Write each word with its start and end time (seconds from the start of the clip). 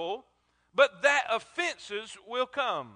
possible, 0.00 0.24
but 0.74 1.02
that 1.02 1.24
offenses 1.30 2.16
will 2.26 2.46
come. 2.46 2.92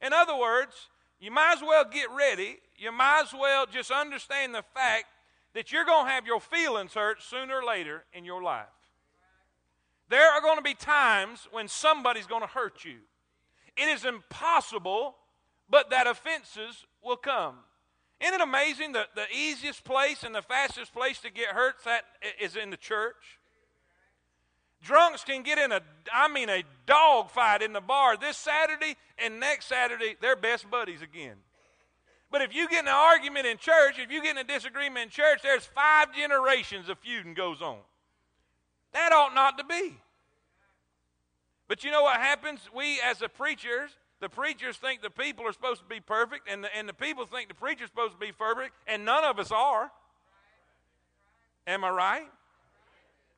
In 0.00 0.12
other 0.12 0.36
words, 0.36 0.88
you 1.20 1.30
might 1.30 1.54
as 1.54 1.62
well 1.62 1.84
get 1.84 2.08
ready. 2.16 2.58
You 2.76 2.90
might 2.90 3.22
as 3.26 3.32
well 3.32 3.66
just 3.66 3.90
understand 3.90 4.54
the 4.54 4.64
fact 4.74 5.06
that 5.54 5.70
you're 5.70 5.84
going 5.84 6.06
to 6.06 6.12
have 6.12 6.26
your 6.26 6.40
feelings 6.40 6.94
hurt 6.94 7.22
sooner 7.22 7.60
or 7.60 7.64
later 7.64 8.04
in 8.12 8.24
your 8.24 8.42
life. 8.42 8.66
There 10.08 10.30
are 10.32 10.40
going 10.40 10.56
to 10.56 10.62
be 10.62 10.74
times 10.74 11.46
when 11.52 11.68
somebody's 11.68 12.26
going 12.26 12.42
to 12.42 12.48
hurt 12.48 12.84
you. 12.84 12.98
It 13.76 13.88
is 13.88 14.04
impossible, 14.04 15.14
but 15.70 15.90
that 15.90 16.06
offenses 16.06 16.84
will 17.02 17.16
come. 17.16 17.56
Isn't 18.20 18.34
it 18.34 18.40
amazing 18.40 18.92
that 18.92 19.14
the 19.14 19.26
easiest 19.34 19.84
place 19.84 20.22
and 20.22 20.34
the 20.34 20.42
fastest 20.42 20.92
place 20.92 21.20
to 21.20 21.30
get 21.30 21.48
hurt 21.48 21.76
that 21.84 22.04
is 22.40 22.56
in 22.56 22.70
the 22.70 22.76
church? 22.76 23.38
Drunks 24.82 25.22
can 25.24 25.42
get 25.42 25.58
in 25.58 25.70
a, 25.70 25.80
I 26.12 26.28
mean, 26.28 26.48
a 26.48 26.64
dog 26.86 27.30
fight 27.30 27.62
in 27.62 27.72
the 27.72 27.80
bar 27.80 28.16
this 28.16 28.36
Saturday, 28.36 28.96
and 29.16 29.38
next 29.38 29.66
Saturday, 29.66 30.16
they're 30.20 30.36
best 30.36 30.68
buddies 30.70 31.02
again. 31.02 31.36
But 32.30 32.42
if 32.42 32.54
you 32.54 32.68
get 32.68 32.80
in 32.80 32.88
an 32.88 32.94
argument 32.94 33.46
in 33.46 33.58
church, 33.58 33.98
if 33.98 34.10
you 34.10 34.22
get 34.22 34.32
in 34.32 34.38
a 34.38 34.44
disagreement 34.44 35.04
in 35.04 35.10
church, 35.10 35.40
there's 35.42 35.64
five 35.66 36.14
generations 36.14 36.88
of 36.88 36.98
feuding 36.98 37.34
goes 37.34 37.60
on. 37.60 37.78
That 38.92 39.12
ought 39.12 39.34
not 39.34 39.58
to 39.58 39.64
be. 39.64 39.96
But 41.68 41.84
you 41.84 41.90
know 41.90 42.02
what 42.02 42.20
happens? 42.20 42.60
We, 42.74 43.00
as 43.04 43.18
the 43.18 43.28
preachers, 43.28 43.90
the 44.20 44.28
preachers 44.28 44.76
think 44.76 45.02
the 45.02 45.10
people 45.10 45.46
are 45.46 45.52
supposed 45.52 45.80
to 45.80 45.86
be 45.86 46.00
perfect, 46.00 46.48
and 46.50 46.64
the, 46.64 46.76
and 46.76 46.88
the 46.88 46.94
people 46.94 47.24
think 47.24 47.48
the 47.48 47.54
preacher's 47.54 47.88
supposed 47.88 48.14
to 48.14 48.18
be 48.18 48.32
perfect, 48.32 48.72
and 48.86 49.04
none 49.04 49.24
of 49.24 49.38
us 49.38 49.52
are. 49.52 49.90
Am 51.66 51.84
I 51.84 51.90
right? 51.90 52.26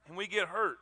And 0.08 0.16
we 0.16 0.26
get 0.26 0.48
hurt. 0.48 0.78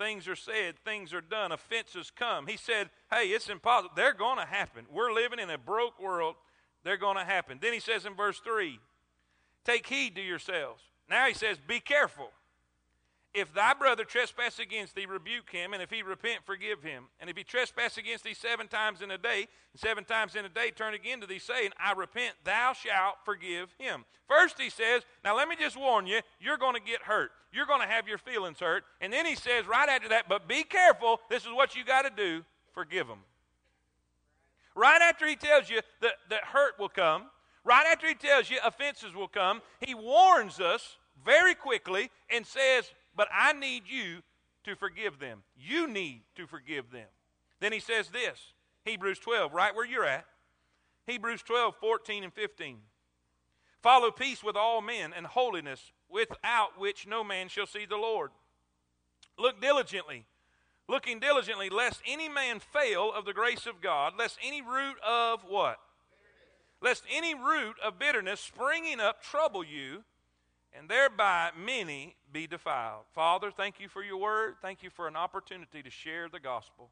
Things 0.00 0.26
are 0.26 0.36
said, 0.36 0.78
things 0.78 1.12
are 1.12 1.20
done, 1.20 1.52
offenses 1.52 2.10
come. 2.10 2.46
He 2.46 2.56
said, 2.56 2.88
Hey, 3.12 3.26
it's 3.26 3.50
impossible. 3.50 3.90
They're 3.94 4.14
going 4.14 4.38
to 4.38 4.46
happen. 4.46 4.86
We're 4.90 5.12
living 5.12 5.38
in 5.38 5.50
a 5.50 5.58
broke 5.58 6.00
world. 6.00 6.36
They're 6.84 6.96
going 6.96 7.18
to 7.18 7.24
happen. 7.24 7.58
Then 7.60 7.74
he 7.74 7.80
says 7.80 8.06
in 8.06 8.14
verse 8.14 8.40
3 8.42 8.80
Take 9.62 9.86
heed 9.86 10.16
to 10.16 10.22
yourselves. 10.22 10.82
Now 11.10 11.26
he 11.26 11.34
says, 11.34 11.58
Be 11.58 11.80
careful. 11.80 12.30
If 13.32 13.54
thy 13.54 13.74
brother 13.74 14.04
trespass 14.04 14.58
against 14.58 14.96
thee, 14.96 15.06
rebuke 15.06 15.50
him, 15.50 15.72
and 15.72 15.80
if 15.80 15.90
he 15.90 16.02
repent, 16.02 16.40
forgive 16.44 16.82
him. 16.82 17.04
And 17.20 17.30
if 17.30 17.36
he 17.36 17.44
trespass 17.44 17.96
against 17.96 18.24
thee 18.24 18.34
seven 18.34 18.66
times 18.66 19.02
in 19.02 19.12
a 19.12 19.18
day, 19.18 19.46
and 19.72 19.80
seven 19.80 20.04
times 20.04 20.34
in 20.34 20.44
a 20.44 20.48
day 20.48 20.72
turn 20.72 20.94
again 20.94 21.20
to 21.20 21.28
thee, 21.28 21.38
saying, 21.38 21.70
I 21.78 21.92
repent, 21.92 22.34
thou 22.42 22.72
shalt 22.72 23.16
forgive 23.24 23.72
him. 23.78 24.04
First 24.26 24.60
he 24.60 24.68
says, 24.68 25.02
Now 25.24 25.36
let 25.36 25.48
me 25.48 25.54
just 25.58 25.76
warn 25.76 26.08
you, 26.08 26.20
you're 26.40 26.58
going 26.58 26.74
to 26.74 26.80
get 26.80 27.02
hurt. 27.02 27.30
You're 27.52 27.66
going 27.66 27.80
to 27.80 27.86
have 27.86 28.08
your 28.08 28.18
feelings 28.18 28.58
hurt. 28.60 28.84
And 29.00 29.12
then 29.12 29.26
he 29.26 29.34
says, 29.34 29.66
right 29.66 29.88
after 29.88 30.08
that, 30.10 30.28
but 30.28 30.46
be 30.46 30.62
careful, 30.62 31.20
this 31.28 31.44
is 31.44 31.52
what 31.52 31.74
you 31.74 31.84
got 31.84 32.02
to 32.02 32.10
do 32.10 32.44
forgive 32.72 33.08
him. 33.08 33.18
Right 34.74 35.02
after 35.02 35.26
he 35.26 35.36
tells 35.36 35.68
you 35.68 35.80
that, 36.00 36.12
that 36.30 36.44
hurt 36.44 36.78
will 36.78 36.88
come, 36.88 37.24
right 37.64 37.86
after 37.90 38.06
he 38.06 38.14
tells 38.14 38.48
you 38.48 38.58
offenses 38.64 39.14
will 39.14 39.28
come, 39.28 39.60
he 39.80 39.94
warns 39.94 40.60
us 40.60 40.96
very 41.24 41.54
quickly 41.54 42.10
and 42.30 42.46
says, 42.46 42.92
but 43.14 43.28
I 43.32 43.52
need 43.52 43.82
you 43.86 44.22
to 44.64 44.76
forgive 44.76 45.18
them. 45.18 45.42
You 45.56 45.86
need 45.86 46.22
to 46.36 46.46
forgive 46.46 46.90
them. 46.90 47.06
Then 47.60 47.72
he 47.72 47.80
says 47.80 48.08
this 48.08 48.52
Hebrews 48.84 49.18
12, 49.18 49.52
right 49.52 49.74
where 49.74 49.86
you're 49.86 50.04
at. 50.04 50.26
Hebrews 51.06 51.42
12, 51.42 51.74
14 51.80 52.24
and 52.24 52.32
15. 52.32 52.78
Follow 53.82 54.10
peace 54.10 54.44
with 54.44 54.56
all 54.56 54.82
men 54.82 55.12
and 55.16 55.26
holiness, 55.26 55.92
without 56.08 56.78
which 56.78 57.06
no 57.06 57.24
man 57.24 57.48
shall 57.48 57.66
see 57.66 57.86
the 57.86 57.96
Lord. 57.96 58.30
Look 59.38 59.60
diligently, 59.60 60.26
looking 60.88 61.18
diligently, 61.18 61.70
lest 61.70 62.02
any 62.06 62.28
man 62.28 62.60
fail 62.60 63.10
of 63.10 63.24
the 63.24 63.32
grace 63.32 63.66
of 63.66 63.80
God, 63.80 64.12
lest 64.18 64.38
any 64.44 64.60
root 64.60 64.96
of 65.06 65.42
what? 65.48 65.78
Lest 66.82 67.04
any 67.10 67.34
root 67.34 67.76
of 67.82 67.98
bitterness 67.98 68.40
springing 68.40 69.00
up 69.00 69.22
trouble 69.22 69.64
you, 69.64 70.04
and 70.76 70.88
thereby 70.88 71.50
many 71.56 72.16
be 72.32 72.46
defiled. 72.46 73.04
Father, 73.14 73.50
thank 73.50 73.80
you 73.80 73.88
for 73.88 74.02
your 74.02 74.16
word. 74.16 74.54
Thank 74.62 74.82
you 74.82 74.90
for 74.90 75.08
an 75.08 75.16
opportunity 75.16 75.82
to 75.82 75.90
share 75.90 76.28
the 76.28 76.40
gospel. 76.40 76.90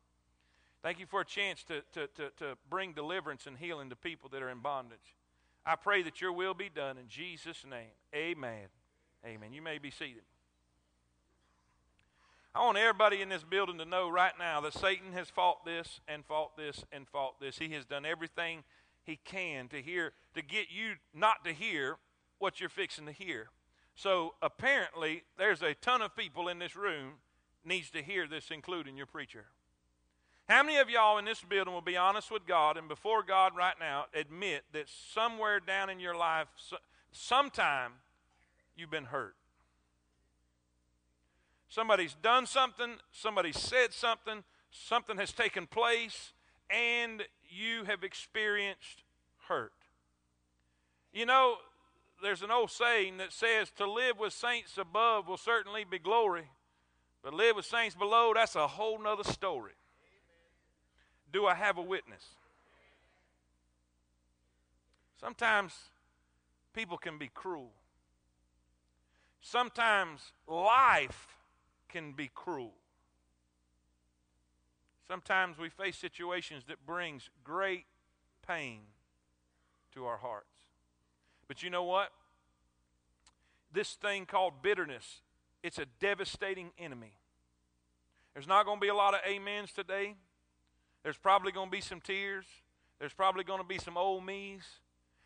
Thank 0.83 1.00
you 1.00 1.06
for 1.06 1.21
a 1.21 1.25
chance 1.25 1.65
to, 1.65 1.83
to, 1.93 2.06
to, 2.16 2.31
to 2.39 2.56
bring 2.71 2.93
deliverance 2.93 3.47
and 3.47 3.56
healing 3.56 3.91
to 3.91 3.97
people 3.97 4.28
that 4.31 4.43
are 4.43 4.50
in 4.50 4.61
bondage. 4.61 5.16
I 5.66 5.77
pray 5.77 6.03
that 6.03 6.21
your 6.21 6.33
will 6.33 6.55
be 6.55 6.69
done 6.69 6.99
in 6.99 7.09
Jesus' 7.09 7.65
name. 7.69 7.91
Amen. 8.15 8.69
Amen. 9.27 9.53
You 9.53 9.62
may 9.62 9.78
be 9.78 9.91
seated. 9.91 10.22
I 12.55 12.65
want 12.65 12.78
everybody 12.78 13.21
in 13.21 13.28
this 13.28 13.45
building 13.45 13.78
to 13.78 13.84
know 13.84 14.09
right 14.09 14.33
now 14.39 14.60
that 14.62 14.72
Satan 14.72 15.12
has 15.12 15.28
fought 15.28 15.65
this 15.65 16.00
and 16.09 16.25
fought 16.25 16.56
this 16.56 16.84
and 16.91 17.06
fought 17.06 17.41
this. 17.41 17.59
He 17.59 17.69
has 17.71 17.84
done 17.84 18.06
everything 18.06 18.65
he 19.05 19.16
can 19.25 19.69
to 19.69 19.83
hear 19.83 20.12
to 20.34 20.43
get 20.43 20.66
you 20.71 20.95
not 21.15 21.45
to 21.45 21.53
hear 21.53 21.97
what 22.39 22.60
you're 22.60 22.69
fixing 22.69 23.06
to 23.06 23.12
hear. 23.12 23.49
So 23.98 24.34
apparently, 24.41 25.25
there's 25.38 25.60
a 25.60 25.75
ton 25.75 26.03
of 26.03 26.14
people 26.14 26.47
in 26.47 26.60
this 26.60 26.76
room 26.76 27.14
needs 27.64 27.91
to 27.91 28.00
hear 28.00 28.28
this, 28.28 28.53
including 28.53 28.97
your 28.97 29.06
preacher. 29.06 29.47
How 30.48 30.62
many 30.62 30.78
of 30.78 30.88
y'all 30.88 31.19
in 31.19 31.25
this 31.25 31.42
building 31.42 31.75
will 31.75 31.81
be 31.81 31.97
honest 31.97 32.31
with 32.31 32.47
God 32.47 32.76
and 32.76 32.86
before 32.86 33.25
God 33.25 33.56
right 33.56 33.75
now 33.81 34.04
admit 34.14 34.62
that 34.72 34.84
somewhere 34.88 35.59
down 35.59 35.91
in 35.91 35.98
your 35.98 36.14
life, 36.16 36.47
sometime 37.10 37.94
you've 38.76 38.88
been 38.88 39.06
hurt? 39.06 39.34
Somebody's 41.69 42.15
done 42.22 42.47
something, 42.47 42.98
somebody 43.10 43.50
said 43.50 43.92
something, 43.92 44.44
something 44.70 45.16
has 45.19 45.32
taken 45.32 45.66
place, 45.66 46.32
and 46.70 47.25
you 47.50 47.82
have 47.82 48.04
experienced 48.04 49.03
hurt. 49.48 49.72
You 51.12 51.26
know, 51.26 51.56
there's 52.22 52.42
an 52.42 52.50
old 52.50 52.70
saying 52.70 53.18
that 53.18 53.32
says 53.32 53.70
to 53.76 53.90
live 53.90 54.18
with 54.18 54.32
saints 54.32 54.76
above 54.78 55.28
will 55.28 55.36
certainly 55.36 55.84
be 55.84 55.98
glory, 55.98 56.50
but 57.22 57.34
live 57.34 57.56
with 57.56 57.64
saints 57.64 57.94
below, 57.94 58.32
that's 58.34 58.56
a 58.56 58.66
whole 58.66 59.00
nother 59.00 59.24
story. 59.24 59.72
Do 61.32 61.46
I 61.46 61.54
have 61.54 61.78
a 61.78 61.82
witness? 61.82 62.24
Sometimes 65.20 65.74
people 66.72 66.96
can 66.96 67.18
be 67.18 67.28
cruel. 67.32 67.72
Sometimes 69.40 70.32
life 70.46 71.26
can 71.88 72.12
be 72.12 72.30
cruel. 72.34 72.74
Sometimes 75.06 75.58
we 75.58 75.70
face 75.70 75.96
situations 75.96 76.64
that 76.68 76.84
brings 76.86 77.30
great 77.42 77.86
pain 78.46 78.80
to 79.94 80.04
our 80.04 80.18
hearts. 80.18 80.47
But 81.48 81.62
you 81.62 81.70
know 81.70 81.84
what? 81.84 82.10
This 83.72 83.94
thing 83.94 84.26
called 84.26 84.62
bitterness, 84.62 85.22
it's 85.62 85.78
a 85.78 85.86
devastating 86.00 86.70
enemy. 86.78 87.14
There's 88.34 88.47
not 88.47 88.66
going 88.66 88.78
to 88.78 88.81
be 88.81 88.88
a 88.88 88.94
lot 88.94 89.14
of 89.14 89.20
amens 89.28 89.72
today. 89.72 90.14
There's 91.03 91.16
probably 91.16 91.50
going 91.50 91.69
to 91.69 91.72
be 91.72 91.81
some 91.81 92.00
tears. 92.00 92.44
There's 93.00 93.12
probably 93.12 93.44
going 93.44 93.60
to 93.60 93.66
be 93.66 93.78
some 93.78 93.97
old 93.97 94.25
me's. 94.25 94.62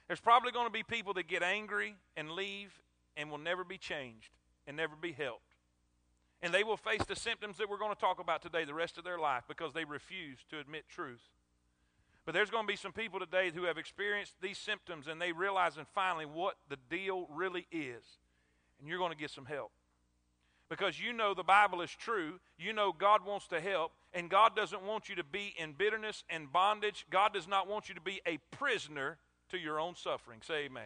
There's 0.07 0.21
probably 0.21 0.53
going 0.53 0.67
to 0.67 0.73
be 0.73 0.83
people 0.83 1.15
that 1.15 1.29
get 1.29 1.43
angry 1.43 1.97
and 2.17 2.31
leave 2.31 2.73
and 3.17 3.31
will 3.31 3.39
never 3.39 3.65
be 3.65 3.79
changed 3.79 4.31
and 4.67 4.77
never 4.77 4.95
be 5.01 5.13
helped. 5.13 5.57
And 6.43 6.53
they 6.53 6.65
will 6.65 6.77
face 6.77 7.05
the 7.07 7.17
symptoms 7.17 7.59
that 7.59 7.69
we're 7.69 7.79
going 7.79 7.95
to 7.95 8.01
talk 8.01 8.19
about 8.19 8.43
today 8.43 8.65
the 8.65 8.75
rest 8.75 8.99
of 8.99 9.05
their 9.05 9.19
life 9.19 9.45
because 9.47 9.73
they 9.73 9.85
refuse 9.85 10.39
to 10.51 10.59
admit 10.59 10.85
truth. 10.89 11.23
But 12.25 12.35
there's 12.35 12.51
going 12.51 12.65
to 12.65 12.73
be 12.73 12.77
some 12.77 12.93
people 12.93 13.19
today 13.19 13.51
who 13.53 13.65
have 13.65 13.79
experienced 13.79 14.35
these 14.41 14.59
symptoms 14.59 15.09
and 15.09 15.21
they 15.21 15.33
realize 15.33 15.77
and 15.77 15.87
finally 15.89 16.25
what 16.25 16.57
the 16.69 16.79
deal 16.89 17.27
really 17.35 17.67
is. 17.73 18.05
And 18.79 18.89
you're 18.89 18.99
going 18.99 19.13
to 19.13 19.19
get 19.19 19.31
some 19.31 19.47
help. 19.47 19.73
Because 20.69 21.01
you 21.01 21.13
know 21.13 21.35
the 21.35 21.43
Bible 21.43 21.83
is 21.83 21.91
true. 21.91 22.39
You 22.59 22.73
know 22.73 22.93
God 22.97 23.27
wants 23.27 23.49
to 23.49 23.61
help. 23.61 23.93
And 24.15 24.31
God 24.31 24.55
doesn't 24.55 24.83
want 24.83 25.09
you 25.09 25.17
to 25.17 25.25
be 25.25 25.55
in 25.59 25.73
bitterness 25.73 26.23
and 26.31 26.53
bondage. 26.53 27.07
God 27.11 27.35
does 27.35 27.49
not 27.49 27.69
want 27.69 27.89
you 27.89 27.95
to 27.95 28.01
be 28.01 28.21
a 28.27 28.39
prisoner 28.51 29.19
to 29.51 29.59
your 29.59 29.81
own 29.81 29.97
suffering. 29.97 30.41
Say 30.47 30.65
amen. 30.67 30.85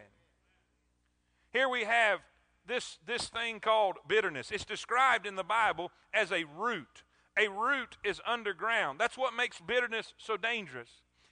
Here 1.53 1.69
we 1.69 1.85
have 1.85 2.21
this, 2.67 2.99
this 3.07 3.29
thing 3.29 3.61
called 3.61 3.97
bitterness. 4.09 4.51
It's 4.51 4.65
described 4.65 5.27
in 5.27 5.37
the 5.37 5.45
Bible 5.45 5.91
as 6.13 6.33
a 6.33 6.45
root. 6.45 7.03
A 7.39 7.49
root 7.49 7.99
is 8.03 8.21
underground. 8.27 8.99
That's 8.99 9.19
what 9.19 9.35
makes 9.35 9.61
bitterness 9.61 10.15
so 10.19 10.37
dangerous. 10.37 10.89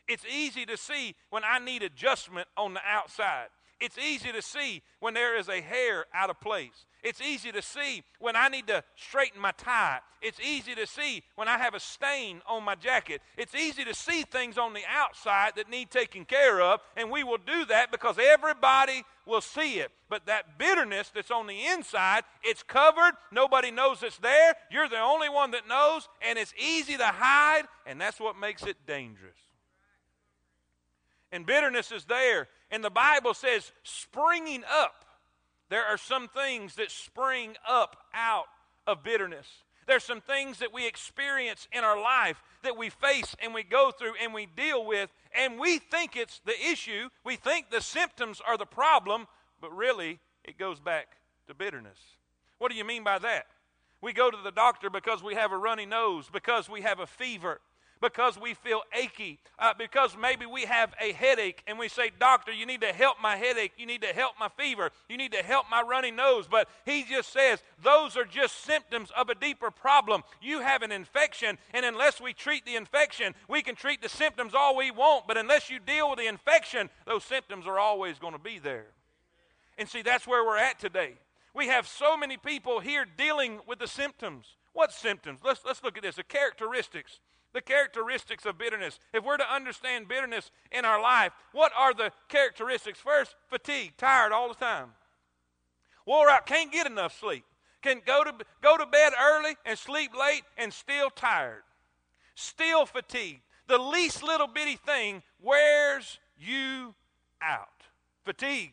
It's 0.09 0.25
easy 0.27 0.67
to 0.67 0.77
see 0.77 1.15
when 1.31 1.43
I 1.45 1.59
need 1.59 1.83
adjustment 1.83 2.49
on 2.57 2.75
the 2.75 2.81
outside. 2.87 3.49
It's 3.81 3.99
easy 3.99 4.33
to 4.33 4.41
see 4.41 4.83
when 5.01 5.15
there 5.15 5.37
is 5.37 5.49
a 5.49 5.61
hair 5.61 6.07
out 6.15 6.31
of 6.31 6.41
place. 6.41 6.87
It's 7.03 7.21
easy 7.21 7.53
to 7.53 7.61
see 7.61 8.03
when 8.19 8.35
I 8.35 8.49
need 8.49 8.67
to 8.69 8.83
straighten 8.97 9.41
my 9.41 9.51
tie. 9.51 9.99
It's 10.23 10.41
easy 10.41 10.75
to 10.75 10.87
see 10.87 11.23
when 11.35 11.49
I 11.49 11.59
have 11.59 11.75
a 11.75 11.81
stain 11.81 12.41
on 12.49 12.65
my 12.65 12.77
jacket. 12.77 13.21
It's 13.37 13.55
easy 13.55 13.85
to 13.85 13.95
see 13.95 14.23
things 14.23 14.57
on 14.57 14.73
the 14.73 14.81
outside 14.89 15.53
that 15.57 15.69
need 15.69 15.91
taken 15.91 16.25
care 16.25 16.63
of, 16.63 16.81
and 16.97 17.11
we 17.11 17.25
will 17.25 17.39
do 17.39 17.67
that 17.67 17.93
because 17.93 18.17
everybody 18.19 19.03
will 19.27 19.43
see 19.43 19.81
it. 19.81 19.91
But 20.09 20.25
that 20.27 20.57
bitterness 20.57 21.11
that's 21.15 21.31
on 21.31 21.47
the 21.47 21.67
inside, 21.67 22.23
it's 22.43 22.63
covered. 22.63 23.13
Nobody 23.33 23.71
knows 23.71 24.03
it's 24.03 24.19
there. 24.19 24.55
You're 24.71 24.89
the 24.89 25.01
only 25.01 25.29
one 25.29 25.51
that 25.51 25.69
knows, 25.69 26.09
and 26.27 26.39
it's 26.39 26.55
easy 26.59 26.97
to 26.97 27.07
hide, 27.07 27.65
and 27.85 28.01
that's 28.01 28.19
what 28.19 28.39
makes 28.39 28.63
it 28.63 28.77
dangerous. 28.87 29.44
And 31.35 31.45
bitterness 31.45 31.91
is 31.91 32.05
there. 32.05 32.47
And 32.71 32.85
the 32.85 32.91
Bible 32.91 33.35
says, 33.35 33.73
springing 33.83 34.63
up 34.71 35.05
there 35.69 35.85
are 35.85 35.99
some 35.99 36.29
things 36.29 36.77
that 36.77 36.91
spring 36.91 37.57
up 37.69 37.97
out 38.15 38.47
of 38.87 39.03
bitterness. 39.03 39.47
There's 39.89 40.05
some 40.05 40.21
things 40.21 40.59
that 40.61 40.73
we 40.73 40.87
experience 40.87 41.67
in 41.73 41.83
our 41.83 42.01
life 42.01 42.41
that 42.63 42.77
we 42.77 42.91
face 42.91 43.35
and 43.43 43.53
we 43.53 43.65
go 43.65 43.91
through 43.91 44.13
and 44.23 44.33
we 44.33 44.47
deal 44.47 44.87
with, 44.87 45.11
and 45.37 45.59
we 45.59 45.79
think 45.79 46.17
it's 46.17 46.41
the 46.45 46.55
issue. 46.71 47.09
We 47.25 47.35
think 47.35 47.71
the 47.71 47.81
symptoms 47.81 48.41
are 48.47 48.57
the 48.57 48.67
problem, 48.67 49.27
but 49.61 49.75
really 49.75 50.21
it 50.45 50.59
goes 50.59 50.79
back 50.79 51.17
to 51.49 51.55
bitterness. 51.55 51.99
What 52.59 52.71
do 52.71 52.77
you 52.77 52.85
mean 52.85 53.03
by 53.03 53.19
that? 53.19 53.47
We 54.01 54.13
go 54.13 54.31
to 54.31 54.39
the 54.45 54.53
doctor 54.53 54.91
because 54.91 55.23
we 55.23 55.35
have 55.35 55.51
a 55.51 55.59
runny 55.59 55.87
nose, 55.87 56.29
because 56.33 56.69
we 56.69 56.83
have 56.83 57.01
a 57.01 57.07
fever, 57.07 57.61
because 58.05 58.39
we 58.39 58.53
feel 58.53 58.83
achy, 58.93 59.39
uh, 59.59 59.73
because 59.79 60.15
maybe 60.21 60.45
we 60.45 60.67
have 60.67 60.93
a 61.01 61.13
headache 61.13 61.63
and 61.67 61.79
we 61.79 61.89
say, 61.89 62.11
Doctor, 62.21 62.53
you 62.53 62.67
need 62.67 62.83
to 62.83 62.93
help 62.93 63.17
my 63.23 63.35
headache, 63.35 63.73
you 63.79 63.87
need 63.87 64.03
to 64.03 64.09
help 64.09 64.35
my 64.39 64.51
fever, 64.59 64.91
you 65.09 65.17
need 65.17 65.33
to 65.33 65.43
help 65.43 65.65
my 65.71 65.81
runny 65.81 66.11
nose. 66.11 66.47
But 66.47 66.69
he 66.85 67.05
just 67.05 67.33
says, 67.33 67.63
those 67.83 68.15
are 68.15 68.27
just 68.27 68.63
symptoms 68.63 69.11
of 69.17 69.31
a 69.31 69.35
deeper 69.35 69.71
problem. 69.71 70.23
You 70.43 70.61
have 70.61 70.83
an 70.83 70.93
infection, 70.93 71.57
and 71.73 71.87
unless 71.87 72.21
we 72.21 72.35
treat 72.35 72.67
the 72.67 72.77
infection, 72.77 73.35
we 73.49 73.63
can 73.63 73.75
treat 73.75 74.03
the 74.03 74.11
symptoms 74.11 74.53
all 74.55 74.77
we 74.77 74.91
want, 74.91 75.27
but 75.27 75.39
unless 75.39 75.71
you 75.71 75.79
deal 75.79 76.11
with 76.11 76.19
the 76.19 76.27
infection, 76.27 76.91
those 77.07 77.25
symptoms 77.25 77.67
are 77.67 77.79
always 77.79 78.19
going 78.19 78.35
to 78.35 78.39
be 78.39 78.59
there. 78.59 78.89
And 79.79 79.89
see, 79.89 80.03
that's 80.03 80.27
where 80.27 80.45
we're 80.45 80.59
at 80.59 80.79
today. 80.79 81.15
We 81.55 81.69
have 81.69 81.87
so 81.87 82.19
many 82.19 82.37
people 82.37 82.81
here 82.81 83.07
dealing 83.17 83.61
with 83.67 83.79
the 83.79 83.89
symptoms. 83.89 84.45
What 84.75 84.93
symptoms? 84.93 85.39
Let's, 85.43 85.65
let's 85.65 85.83
look 85.83 85.97
at 85.97 86.03
this 86.03 86.17
the 86.17 86.23
characteristics 86.23 87.21
the 87.55 87.63
characteristics 87.63 88.45
of 88.45 88.59
bitterness. 88.59 88.99
If 89.15 89.25
we're 89.25 89.39
to 89.39 89.55
understand 89.55 90.09
bitterness 90.09 90.51
in 90.71 90.85
our 90.85 91.01
life, 91.01 91.33
what 91.53 91.73
are 91.79 91.95
the 91.95 92.11
characteristics? 92.29 92.99
First, 92.99 93.37
fatigue, 93.49 93.95
tired 93.97 94.33
all 94.33 94.49
the 94.49 94.55
time. 94.55 94.91
Wore 96.05 96.29
out, 96.29 96.45
can't 96.45 96.73
get 96.73 96.87
enough 96.87 97.19
sleep. 97.19 97.45
Can 97.81 98.03
go 98.05 98.25
to, 98.25 98.33
go 98.63 98.77
to 98.77 98.87
bed 98.87 99.13
early 99.19 99.57
and 99.65 99.79
sleep 99.79 100.11
late 100.19 100.43
and 100.59 100.73
still 100.73 101.11
tired. 101.11 101.63
Still 102.35 102.87
fatigued. 102.87 103.41
The 103.69 103.79
least 103.79 104.23
little 104.23 104.49
bitty 104.49 104.77
thing 104.77 105.23
wears 105.41 106.19
you 106.37 106.95
out. 107.41 107.69
Fatigue, 108.25 108.73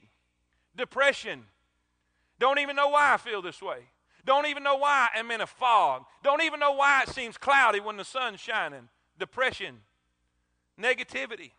depression. 0.75 1.43
Don't 2.39 2.59
even 2.59 2.75
know 2.75 2.89
why 2.89 3.13
I 3.13 3.17
feel 3.17 3.41
this 3.41 3.61
way. 3.61 3.90
Don't 4.25 4.45
even 4.45 4.63
know 4.63 4.77
why 4.77 5.09
I'm 5.15 5.31
in 5.31 5.41
a 5.41 5.47
fog. 5.47 6.03
Don't 6.23 6.41
even 6.41 6.59
know 6.59 6.73
why 6.73 7.03
it 7.03 7.09
seems 7.09 7.37
cloudy 7.37 7.79
when 7.79 7.97
the 7.97 8.03
sun's 8.03 8.39
shining. 8.39 8.89
Depression, 9.17 9.77
negativity, 10.79 11.51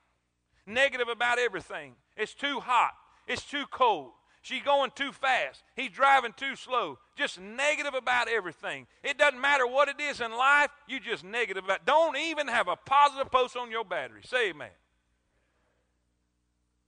negative 0.66 1.08
about 1.08 1.38
everything. 1.38 1.94
It's 2.16 2.34
too 2.34 2.60
hot. 2.60 2.92
It's 3.26 3.44
too 3.44 3.64
cold. 3.70 4.12
She's 4.42 4.62
going 4.62 4.90
too 4.96 5.12
fast. 5.12 5.62
He's 5.76 5.90
driving 5.90 6.34
too 6.36 6.56
slow. 6.56 6.98
Just 7.16 7.40
negative 7.40 7.94
about 7.94 8.28
everything. 8.28 8.88
It 9.04 9.16
doesn't 9.16 9.40
matter 9.40 9.66
what 9.66 9.88
it 9.88 10.00
is 10.00 10.20
in 10.20 10.32
life, 10.32 10.70
you 10.88 10.98
just 10.98 11.22
negative 11.22 11.64
about. 11.64 11.86
Don't 11.86 12.16
even 12.16 12.48
have 12.48 12.66
a 12.66 12.74
positive 12.74 13.30
post 13.30 13.56
on 13.56 13.70
your 13.70 13.84
battery. 13.84 14.22
Say 14.24 14.50
amen. 14.50 14.70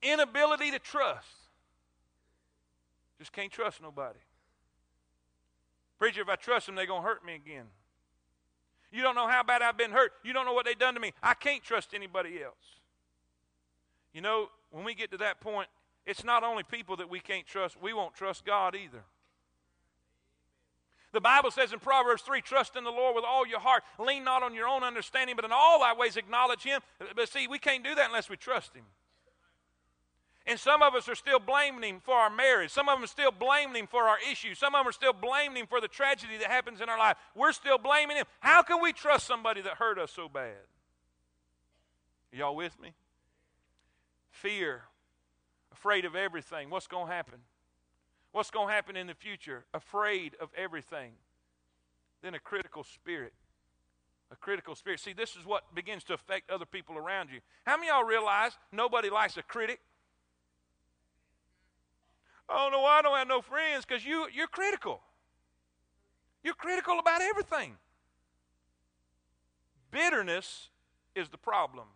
Inability 0.01 0.71
to 0.71 0.79
trust. 0.79 1.27
Just 3.17 3.31
can't 3.31 3.51
trust 3.51 3.81
nobody. 3.81 4.19
Preacher, 5.97 6.21
if 6.21 6.29
I 6.29 6.35
trust 6.35 6.65
them, 6.65 6.75
they're 6.75 6.85
going 6.85 7.01
to 7.01 7.07
hurt 7.07 7.25
me 7.25 7.35
again. 7.35 7.65
You 8.91 9.01
don't 9.01 9.15
know 9.15 9.27
how 9.27 9.43
bad 9.43 9.61
I've 9.61 9.77
been 9.77 9.91
hurt. 9.91 10.13
You 10.23 10.33
don't 10.33 10.45
know 10.45 10.53
what 10.53 10.65
they've 10.65 10.77
done 10.77 10.93
to 10.93 10.99
me. 10.99 11.11
I 11.21 11.33
can't 11.33 11.63
trust 11.63 11.93
anybody 11.93 12.41
else. 12.41 12.79
You 14.13 14.21
know, 14.21 14.49
when 14.71 14.85
we 14.85 14.95
get 14.95 15.11
to 15.11 15.17
that 15.17 15.41
point, 15.41 15.67
it's 16.05 16.23
not 16.23 16.43
only 16.43 16.63
people 16.63 16.95
that 16.97 17.09
we 17.09 17.19
can't 17.19 17.45
trust, 17.45 17.81
we 17.81 17.93
won't 17.93 18.13
trust 18.13 18.45
God 18.45 18.75
either. 18.75 19.03
The 21.11 21.21
Bible 21.21 21.49
says 21.49 21.71
in 21.71 21.79
Proverbs 21.79 22.21
3 22.21 22.41
trust 22.41 22.75
in 22.75 22.83
the 22.83 22.91
Lord 22.91 23.15
with 23.15 23.23
all 23.25 23.47
your 23.47 23.59
heart. 23.59 23.83
Lean 23.97 24.23
not 24.23 24.43
on 24.43 24.53
your 24.53 24.67
own 24.67 24.83
understanding, 24.83 25.35
but 25.35 25.45
in 25.45 25.51
all 25.53 25.79
thy 25.79 25.93
ways 25.93 26.17
acknowledge 26.17 26.63
Him. 26.63 26.81
But 27.15 27.29
see, 27.29 27.47
we 27.47 27.57
can't 27.57 27.83
do 27.83 27.95
that 27.95 28.07
unless 28.07 28.29
we 28.29 28.35
trust 28.35 28.75
Him. 28.75 28.83
And 30.47 30.59
some 30.59 30.83
of 30.83 30.93
us 30.93 31.09
are 31.09 31.15
still 31.15 31.39
blaming 31.39 31.89
him 31.89 31.99
for 32.03 32.13
our 32.13 32.29
marriage. 32.29 32.69
Some 32.69 32.87
of 32.87 32.97
them 32.97 33.03
are 33.03 33.07
still 33.07 33.31
blaming 33.31 33.75
him 33.75 33.87
for 33.87 34.03
our 34.03 34.17
issues. 34.31 34.59
Some 34.59 34.75
of 34.75 34.79
them 34.81 34.89
are 34.89 34.93
still 34.93 35.13
blaming 35.13 35.57
him 35.57 35.67
for 35.67 35.81
the 35.81 35.87
tragedy 35.87 36.37
that 36.37 36.51
happens 36.51 36.81
in 36.81 36.89
our 36.89 36.99
life. 36.99 37.17
We're 37.35 37.51
still 37.51 37.79
blaming 37.79 38.17
him. 38.17 38.25
How 38.39 38.61
can 38.61 38.79
we 38.79 38.93
trust 38.93 39.25
somebody 39.25 39.61
that 39.61 39.73
hurt 39.73 39.97
us 39.97 40.11
so 40.11 40.29
bad? 40.29 40.53
Y'all 42.31 42.55
with 42.55 42.79
me? 42.79 42.93
Fear, 44.29 44.83
afraid 45.71 46.05
of 46.05 46.15
everything. 46.15 46.69
What's 46.69 46.87
going 46.87 47.07
to 47.07 47.13
happen? 47.13 47.39
What's 48.31 48.51
going 48.51 48.67
to 48.67 48.73
happen 48.73 48.97
in 48.97 49.07
the 49.07 49.15
future? 49.15 49.65
Afraid 49.73 50.35
of 50.39 50.49
everything. 50.55 51.13
Then 52.21 52.35
a 52.35 52.39
critical 52.39 52.83
spirit. 52.83 53.33
A 54.31 54.35
critical 54.35 54.75
spirit. 54.75 54.99
See, 54.99 55.13
this 55.13 55.35
is 55.35 55.45
what 55.45 55.73
begins 55.73 56.03
to 56.05 56.13
affect 56.13 56.51
other 56.51 56.65
people 56.65 56.97
around 56.97 57.29
you. 57.31 57.39
How 57.65 57.77
many 57.77 57.87
y'all 57.87 58.03
realize 58.03 58.51
nobody 58.71 59.09
likes 59.09 59.37
a 59.37 59.43
critic? 59.43 59.79
I 62.49 62.57
don't 62.57 62.71
know 62.71 62.81
why 62.81 62.99
I 62.99 63.01
don't 63.01 63.17
have 63.17 63.27
no 63.27 63.41
friends 63.41 63.85
because 63.85 64.05
you, 64.05 64.27
you're 64.33 64.47
critical. 64.47 65.01
You're 66.43 66.53
critical 66.53 66.99
about 66.99 67.21
everything. 67.21 67.75
Bitterness 69.89 70.69
is 71.15 71.29
the 71.29 71.37
problem, 71.37 71.87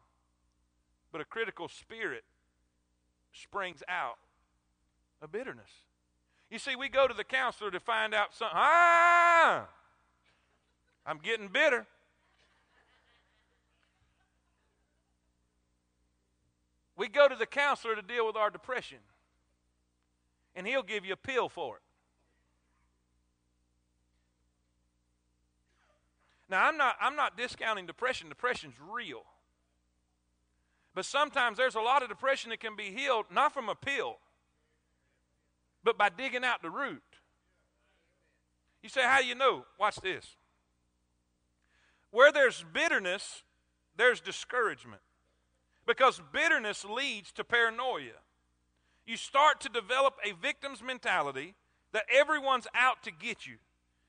but 1.12 1.22
a 1.22 1.25
critical 1.25 1.68
spirit 1.68 2.24
springs 3.31 3.84
out 3.88 4.18
of 5.22 5.31
bitterness. 5.31 5.69
You 6.50 6.57
see, 6.57 6.75
we 6.75 6.90
go 6.90 7.07
to 7.07 7.13
the 7.13 7.24
counselor 7.24 7.69
to 7.69 7.80
find 7.80 8.13
out 8.13 8.34
something. 8.34 8.57
Ah, 8.57 9.68
I'm 11.06 11.19
getting 11.19 11.48
bitter. 11.48 11.86
We 16.98 17.07
go 17.07 17.28
to 17.28 17.36
the 17.36 17.46
counselor 17.46 17.96
to 17.96 18.01
deal 18.01 18.25
with 18.25 18.36
our 18.36 18.50
depression 18.50 18.98
and 20.56 20.68
he'll 20.68 20.84
give 20.84 21.06
you 21.06 21.13
a 21.13 21.18
pill 21.18 21.50
for 21.50 21.78
it. 21.78 21.81
Now, 26.50 26.68
I'm 26.68 26.78
not, 26.78 26.96
I'm 27.00 27.16
not 27.16 27.38
discounting 27.38 27.86
depression. 27.86 28.28
Depression's 28.28 28.74
real. 28.92 29.24
But 30.96 31.06
sometimes 31.06 31.58
there's 31.58 31.75
a 31.75 31.82
lot 31.82 32.01
of 32.01 32.10
depression 32.10 32.50
that 32.50 32.60
can 32.60 32.75
be 32.75 32.86
healed 32.86 33.25
not 33.32 33.53
from 33.53 33.70
a 33.70 33.75
pill, 33.75 34.18
but 35.84 35.98
by 35.98 36.10
digging 36.10 36.44
out 36.44 36.62
the 36.62 36.72
root. 36.72 37.03
You 38.82 38.89
say, 38.89 39.03
How 39.03 39.22
do 39.22 39.27
you 39.27 39.36
know? 39.36 39.65
Watch 39.79 39.98
this. 39.98 40.36
Where 42.12 42.32
there's 42.32 42.65
bitterness, 42.74 43.44
there's 43.96 44.20
discouragement. 44.20 45.01
Because 45.86 46.22
bitterness 46.32 46.84
leads 46.86 47.32
to 47.34 47.44
paranoia 47.44 48.18
you 49.10 49.18
start 49.18 49.60
to 49.62 49.70
develop 49.70 50.13
a 50.24 50.34
victim's 50.39 50.84
mentality 50.84 51.56
that 51.94 52.04
everyone's 52.13 52.68
out 52.75 53.01
to 53.01 53.12
get 53.12 53.48
you. 53.48 53.56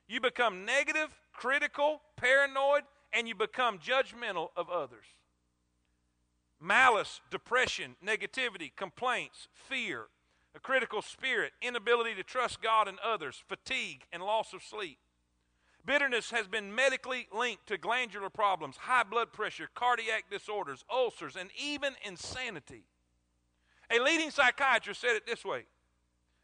You 0.07 0.21
become 0.21 0.67
negative, 0.67 1.09
critical, 1.33 2.03
paranoid, 2.17 2.83
and 3.11 3.27
you 3.27 3.35
become 3.35 3.79
judgmental 3.79 4.49
of 4.57 4.69
others. 4.69 5.07
Malice, 6.61 7.23
depression, 7.31 7.97
negativity, 8.07 8.71
complaints, 8.77 9.49
fear, 9.55 10.09
a 10.55 10.61
critical 10.61 11.01
spirit, 11.01 11.53
inability 11.63 12.15
to 12.17 12.23
trust 12.23 12.61
God 12.61 12.87
and 12.87 12.99
others, 12.99 13.43
fatigue, 13.49 14.03
and 14.13 14.23
loss 14.23 14.53
of 14.53 14.63
sleep. 14.63 14.99
Bitterness 15.87 16.31
has 16.31 16.47
been 16.47 16.75
medically 16.75 17.27
linked 17.35 17.67
to 17.69 17.79
glandular 17.79 18.29
problems, 18.29 18.77
high 18.77 19.05
blood 19.05 19.33
pressure, 19.33 19.71
cardiac 19.75 20.25
disorders, 20.31 20.85
ulcers, 20.93 21.37
and 21.37 21.49
even 21.59 21.95
insanity. 22.05 22.85
A 23.91 23.99
leading 23.99 24.31
psychiatrist 24.31 25.01
said 25.01 25.17
it 25.17 25.27
this 25.27 25.45
way. 25.45 25.65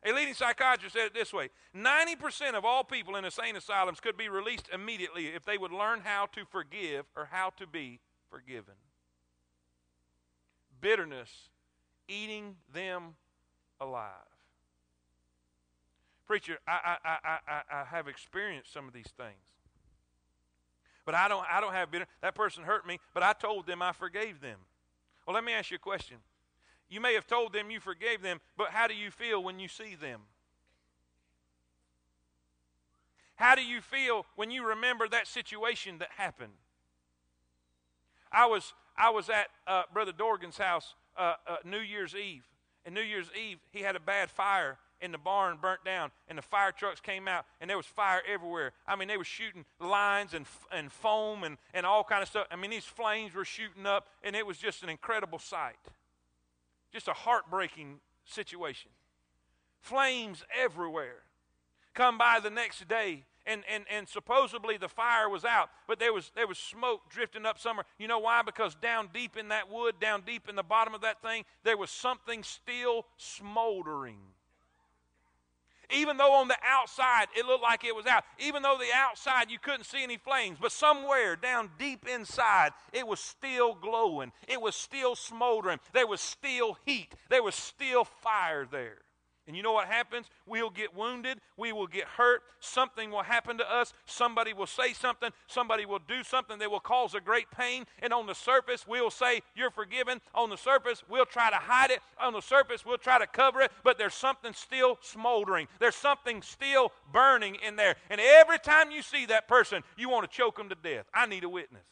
A 0.04 0.12
leading 0.12 0.34
psychiatrist 0.34 0.94
said 0.94 1.06
it 1.06 1.14
this 1.14 1.32
way 1.32 1.50
90% 1.74 2.54
of 2.54 2.64
all 2.64 2.84
people 2.84 3.16
in 3.16 3.24
insane 3.24 3.56
asylums 3.56 4.00
could 4.00 4.16
be 4.16 4.28
released 4.28 4.68
immediately 4.72 5.26
if 5.26 5.44
they 5.44 5.58
would 5.58 5.72
learn 5.72 6.00
how 6.04 6.26
to 6.26 6.44
forgive 6.44 7.04
or 7.16 7.28
how 7.30 7.50
to 7.58 7.66
be 7.66 8.00
forgiven. 8.30 8.74
Bitterness 10.80 11.48
eating 12.08 12.56
them 12.72 13.16
alive. 13.80 14.10
Preacher, 16.26 16.58
I, 16.66 16.96
I, 17.04 17.10
I, 17.24 17.38
I, 17.48 17.80
I 17.80 17.84
have 17.84 18.08
experienced 18.08 18.72
some 18.72 18.86
of 18.88 18.92
these 18.92 19.12
things. 19.16 19.34
But 21.04 21.14
I 21.14 21.28
don't, 21.28 21.46
I 21.48 21.60
don't 21.60 21.72
have 21.72 21.90
bitter. 21.90 22.06
That 22.20 22.34
person 22.34 22.64
hurt 22.64 22.86
me, 22.86 22.98
but 23.14 23.22
I 23.22 23.32
told 23.32 23.66
them 23.66 23.80
I 23.80 23.92
forgave 23.92 24.40
them. 24.40 24.58
Well, 25.26 25.34
let 25.34 25.44
me 25.44 25.52
ask 25.52 25.70
you 25.70 25.76
a 25.76 25.78
question. 25.78 26.18
You 26.88 27.00
may 27.00 27.14
have 27.14 27.26
told 27.26 27.52
them 27.52 27.70
you 27.70 27.80
forgave 27.80 28.22
them, 28.22 28.40
but 28.56 28.70
how 28.70 28.86
do 28.86 28.94
you 28.94 29.10
feel 29.10 29.42
when 29.42 29.58
you 29.58 29.68
see 29.68 29.94
them? 29.94 30.20
How 33.36 33.54
do 33.54 33.62
you 33.62 33.80
feel 33.80 34.24
when 34.34 34.50
you 34.50 34.66
remember 34.66 35.08
that 35.08 35.26
situation 35.26 35.98
that 35.98 36.08
happened? 36.16 36.52
I 38.32 38.46
was, 38.46 38.72
I 38.96 39.10
was 39.10 39.28
at 39.28 39.48
uh, 39.66 39.82
Brother 39.92 40.12
Dorgan's 40.12 40.58
house 40.58 40.94
uh, 41.16 41.34
uh, 41.46 41.56
New 41.64 41.80
Year's 41.80 42.14
Eve. 42.14 42.44
And 42.84 42.94
New 42.94 43.02
Year's 43.02 43.28
Eve, 43.36 43.58
he 43.72 43.80
had 43.80 43.96
a 43.96 44.00
bad 44.00 44.30
fire 44.30 44.78
in 45.00 45.12
the 45.12 45.18
barn 45.18 45.58
burnt 45.60 45.84
down, 45.84 46.10
and 46.28 46.38
the 46.38 46.42
fire 46.42 46.72
trucks 46.72 47.00
came 47.00 47.28
out, 47.28 47.44
and 47.60 47.68
there 47.68 47.76
was 47.76 47.84
fire 47.84 48.22
everywhere. 48.26 48.72
I 48.86 48.96
mean, 48.96 49.08
they 49.08 49.16
were 49.18 49.24
shooting 49.24 49.64
lines 49.78 50.32
and, 50.32 50.46
and 50.72 50.90
foam 50.90 51.44
and, 51.44 51.58
and 51.74 51.84
all 51.84 52.04
kind 52.04 52.22
of 52.22 52.28
stuff. 52.28 52.46
I 52.50 52.56
mean, 52.56 52.70
these 52.70 52.84
flames 52.84 53.34
were 53.34 53.44
shooting 53.44 53.86
up, 53.86 54.06
and 54.22 54.34
it 54.34 54.46
was 54.46 54.56
just 54.56 54.82
an 54.82 54.88
incredible 54.88 55.38
sight. 55.38 55.76
Just 56.96 57.08
a 57.08 57.12
heartbreaking 57.12 58.00
situation. 58.24 58.90
Flames 59.82 60.42
everywhere. 60.58 61.24
Come 61.92 62.16
by 62.16 62.40
the 62.42 62.48
next 62.48 62.88
day, 62.88 63.26
and, 63.44 63.64
and, 63.70 63.84
and 63.94 64.08
supposedly 64.08 64.78
the 64.78 64.88
fire 64.88 65.28
was 65.28 65.44
out, 65.44 65.68
but 65.86 65.98
there 65.98 66.14
was, 66.14 66.32
there 66.34 66.46
was 66.46 66.56
smoke 66.56 67.02
drifting 67.10 67.44
up 67.44 67.58
somewhere. 67.58 67.84
You 67.98 68.08
know 68.08 68.20
why? 68.20 68.40
Because 68.40 68.74
down 68.76 69.10
deep 69.12 69.36
in 69.36 69.48
that 69.48 69.70
wood, 69.70 69.96
down 70.00 70.22
deep 70.24 70.48
in 70.48 70.56
the 70.56 70.62
bottom 70.62 70.94
of 70.94 71.02
that 71.02 71.20
thing, 71.20 71.44
there 71.64 71.76
was 71.76 71.90
something 71.90 72.42
still 72.42 73.04
smoldering. 73.18 74.16
Even 75.90 76.16
though 76.16 76.32
on 76.34 76.48
the 76.48 76.56
outside 76.64 77.26
it 77.36 77.46
looked 77.46 77.62
like 77.62 77.84
it 77.84 77.94
was 77.94 78.06
out, 78.06 78.24
even 78.38 78.62
though 78.62 78.76
the 78.78 78.94
outside 78.94 79.50
you 79.50 79.58
couldn't 79.58 79.84
see 79.84 80.02
any 80.02 80.16
flames, 80.16 80.58
but 80.60 80.72
somewhere 80.72 81.36
down 81.36 81.70
deep 81.78 82.06
inside 82.08 82.72
it 82.92 83.06
was 83.06 83.20
still 83.20 83.74
glowing, 83.74 84.32
it 84.48 84.60
was 84.60 84.74
still 84.74 85.14
smoldering, 85.14 85.78
there 85.92 86.06
was 86.06 86.20
still 86.20 86.76
heat, 86.84 87.14
there 87.28 87.42
was 87.42 87.54
still 87.54 88.04
fire 88.04 88.66
there. 88.70 88.98
And 89.46 89.56
you 89.56 89.62
know 89.62 89.72
what 89.72 89.86
happens? 89.86 90.26
We'll 90.44 90.70
get 90.70 90.94
wounded. 90.94 91.40
We 91.56 91.72
will 91.72 91.86
get 91.86 92.04
hurt. 92.04 92.42
Something 92.58 93.10
will 93.12 93.22
happen 93.22 93.58
to 93.58 93.72
us. 93.72 93.92
Somebody 94.04 94.52
will 94.52 94.66
say 94.66 94.92
something. 94.92 95.30
Somebody 95.46 95.86
will 95.86 96.00
do 96.00 96.24
something 96.24 96.58
that 96.58 96.70
will 96.70 96.80
cause 96.80 97.14
a 97.14 97.20
great 97.20 97.50
pain. 97.50 97.84
And 98.00 98.12
on 98.12 98.26
the 98.26 98.34
surface, 98.34 98.86
we'll 98.88 99.10
say, 99.10 99.42
You're 99.54 99.70
forgiven. 99.70 100.20
On 100.34 100.50
the 100.50 100.56
surface, 100.56 101.04
we'll 101.08 101.26
try 101.26 101.50
to 101.50 101.56
hide 101.56 101.90
it. 101.92 102.00
On 102.20 102.32
the 102.32 102.40
surface, 102.40 102.84
we'll 102.84 102.98
try 102.98 103.18
to 103.18 103.26
cover 103.26 103.60
it. 103.60 103.70
But 103.84 103.98
there's 103.98 104.14
something 104.14 104.52
still 104.52 104.98
smoldering. 105.00 105.68
There's 105.78 105.96
something 105.96 106.42
still 106.42 106.90
burning 107.12 107.56
in 107.66 107.76
there. 107.76 107.94
And 108.10 108.20
every 108.20 108.58
time 108.58 108.90
you 108.90 109.02
see 109.02 109.26
that 109.26 109.46
person, 109.46 109.82
you 109.96 110.08
want 110.08 110.28
to 110.28 110.36
choke 110.36 110.56
them 110.56 110.68
to 110.70 110.74
death. 110.74 111.06
I 111.14 111.26
need 111.26 111.44
a 111.44 111.48
witness. 111.48 111.84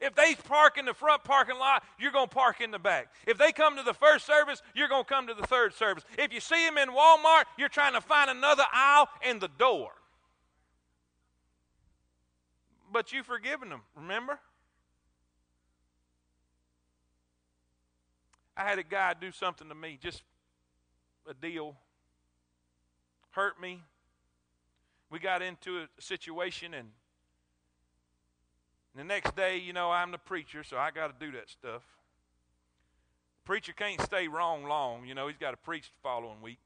If 0.00 0.14
they 0.14 0.34
park 0.34 0.78
in 0.78 0.84
the 0.84 0.94
front 0.94 1.24
parking 1.24 1.58
lot, 1.58 1.82
you're 1.98 2.12
going 2.12 2.28
to 2.28 2.34
park 2.34 2.60
in 2.60 2.70
the 2.70 2.78
back. 2.78 3.12
If 3.26 3.38
they 3.38 3.52
come 3.52 3.76
to 3.76 3.82
the 3.82 3.94
first 3.94 4.26
service, 4.26 4.62
you're 4.74 4.88
going 4.88 5.04
to 5.04 5.08
come 5.08 5.26
to 5.26 5.34
the 5.34 5.46
third 5.46 5.74
service. 5.74 6.04
If 6.16 6.32
you 6.32 6.40
see 6.40 6.64
them 6.66 6.78
in 6.78 6.88
Walmart, 6.88 7.44
you're 7.56 7.68
trying 7.68 7.94
to 7.94 8.00
find 8.00 8.30
another 8.30 8.64
aisle 8.72 9.08
in 9.28 9.38
the 9.38 9.48
door. 9.48 9.90
But 12.92 13.12
you've 13.12 13.26
forgiven 13.26 13.68
them, 13.68 13.82
remember? 13.96 14.38
I 18.56 18.64
had 18.64 18.78
a 18.78 18.82
guy 18.82 19.14
do 19.20 19.30
something 19.30 19.68
to 19.68 19.74
me, 19.74 19.98
just 20.02 20.22
a 21.28 21.34
deal, 21.34 21.76
hurt 23.30 23.60
me. 23.60 23.82
We 25.10 25.18
got 25.18 25.42
into 25.42 25.78
a 25.78 25.86
situation 26.00 26.74
and 26.74 26.88
the 28.96 29.04
next 29.04 29.36
day, 29.36 29.58
you 29.58 29.72
know, 29.72 29.90
I'm 29.90 30.10
the 30.10 30.18
preacher, 30.18 30.64
so 30.64 30.76
I 30.76 30.90
got 30.90 31.18
to 31.18 31.26
do 31.26 31.32
that 31.32 31.50
stuff. 31.50 31.82
Preacher 33.44 33.72
can't 33.72 34.00
stay 34.02 34.28
wrong 34.28 34.64
long. 34.64 35.06
You 35.06 35.14
know, 35.14 35.28
he's 35.28 35.38
got 35.38 35.52
to 35.52 35.56
preach 35.56 35.84
the 35.84 36.00
following 36.02 36.42
week. 36.42 36.58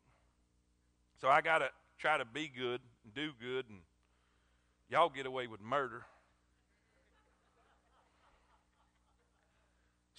So 1.21 1.29
I 1.29 1.41
got 1.41 1.59
to 1.59 1.71
try 1.99 2.19
to 2.19 2.25
be 2.25 2.49
good 2.49 2.81
and 3.05 3.15
do 3.15 3.31
good, 3.41 3.67
and 3.69 3.81
y'all 4.89 5.09
get 5.09 5.27
away 5.27 5.47
with 5.47 5.61
murder. 5.61 6.05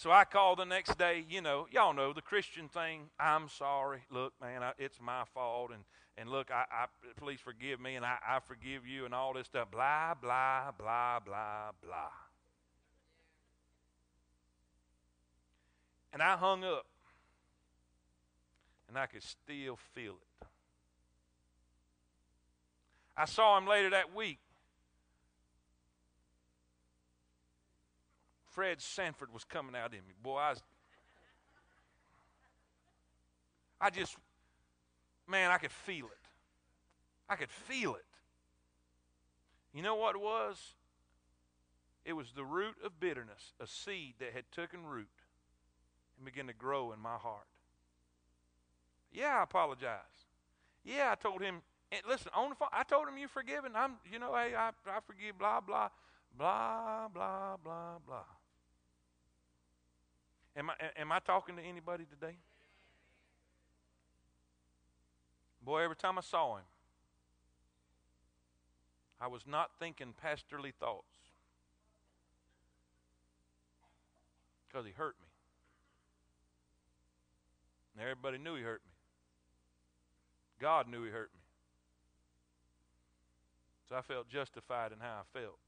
So 0.03 0.11
I 0.11 0.25
call 0.25 0.57
the 0.57 0.65
next 0.65 0.97
day, 0.97 1.23
you 1.29 1.39
know, 1.39 1.65
y'all 1.71 1.93
know 1.93 2.11
the 2.11 2.21
Christian 2.21 2.67
thing. 2.67 3.03
I'm 3.17 3.47
sorry. 3.47 3.99
Look, 4.11 4.33
man, 4.41 4.61
I, 4.61 4.73
it's 4.77 4.99
my 4.99 5.23
fault. 5.33 5.71
And, 5.73 5.81
and 6.17 6.29
look, 6.29 6.51
I, 6.51 6.65
I, 6.69 6.85
please 7.15 7.39
forgive 7.39 7.79
me 7.79 7.95
and 7.95 8.05
I, 8.05 8.17
I 8.27 8.39
forgive 8.41 8.85
you 8.85 9.05
and 9.05 9.13
all 9.13 9.33
this 9.33 9.47
stuff. 9.47 9.71
Blah, 9.71 10.15
blah, 10.21 10.71
blah, 10.77 11.21
blah, 11.21 11.71
blah. 11.81 12.11
And 16.11 16.21
I 16.21 16.35
hung 16.35 16.65
up. 16.65 16.85
And 18.89 18.97
I 18.97 19.05
could 19.05 19.23
still 19.23 19.77
feel 19.95 20.15
it. 20.41 20.47
I 23.15 23.23
saw 23.23 23.57
him 23.57 23.67
later 23.67 23.91
that 23.91 24.13
week. 24.13 24.39
Fred 28.53 28.81
Sanford 28.81 29.33
was 29.33 29.43
coming 29.43 29.75
out 29.75 29.93
in 29.93 29.99
me. 29.99 30.13
Boy, 30.21 30.37
I 30.37 30.49
was, 30.51 30.63
I 33.81 33.89
just, 33.89 34.15
man, 35.27 35.49
I 35.51 35.57
could 35.57 35.71
feel 35.71 36.05
it. 36.05 36.27
I 37.27 37.35
could 37.35 37.49
feel 37.49 37.95
it. 37.95 38.05
You 39.73 39.81
know 39.81 39.95
what 39.95 40.15
it 40.15 40.21
was? 40.21 40.75
It 42.05 42.13
was 42.13 42.27
the 42.35 42.43
root 42.43 42.75
of 42.85 42.99
bitterness, 42.99 43.53
a 43.59 43.65
seed 43.65 44.15
that 44.19 44.33
had 44.33 44.43
taken 44.51 44.85
root 44.85 45.07
and 46.17 46.25
began 46.25 46.47
to 46.47 46.53
grow 46.53 46.91
in 46.91 46.99
my 46.99 47.15
heart. 47.15 47.47
Yeah, 49.11 49.39
I 49.39 49.43
apologize. 49.43 50.27
Yeah, 50.83 51.09
I 51.11 51.15
told 51.15 51.41
him. 51.41 51.61
Listen, 52.07 52.31
on 52.35 52.49
the 52.49 52.55
phone, 52.55 52.69
I 52.71 52.83
told 52.83 53.07
him 53.07 53.17
you're 53.17 53.27
forgiven. 53.27 53.71
I'm, 53.75 53.93
you 54.11 54.19
know, 54.19 54.33
hey, 54.35 54.55
I, 54.55 54.69
I 54.87 54.99
forgive. 55.05 55.37
Blah 55.37 55.61
blah, 55.61 55.89
blah 56.37 57.07
blah 57.13 57.57
blah 57.63 57.97
blah. 58.05 58.23
Am 60.55 60.69
I, 60.69 60.73
am 60.97 61.11
I 61.11 61.19
talking 61.19 61.55
to 61.55 61.61
anybody 61.61 62.05
today? 62.05 62.35
Boy, 65.63 65.81
every 65.83 65.95
time 65.95 66.17
I 66.17 66.21
saw 66.21 66.57
him, 66.57 66.65
I 69.19 69.27
was 69.27 69.47
not 69.47 69.71
thinking 69.79 70.13
pastorly 70.21 70.73
thoughts 70.79 71.15
because 74.67 74.85
he 74.85 74.91
hurt 74.91 75.15
me. 75.21 75.27
And 77.93 78.03
everybody 78.03 78.37
knew 78.37 78.55
he 78.55 78.63
hurt 78.63 78.81
me. 78.85 78.91
God 80.59 80.89
knew 80.89 81.03
he 81.03 81.11
hurt 81.11 81.29
me. 81.33 81.39
So 83.87 83.95
I 83.95 84.01
felt 84.01 84.29
justified 84.29 84.91
in 84.91 84.99
how 84.99 85.21
I 85.21 85.39
felt. 85.39 85.59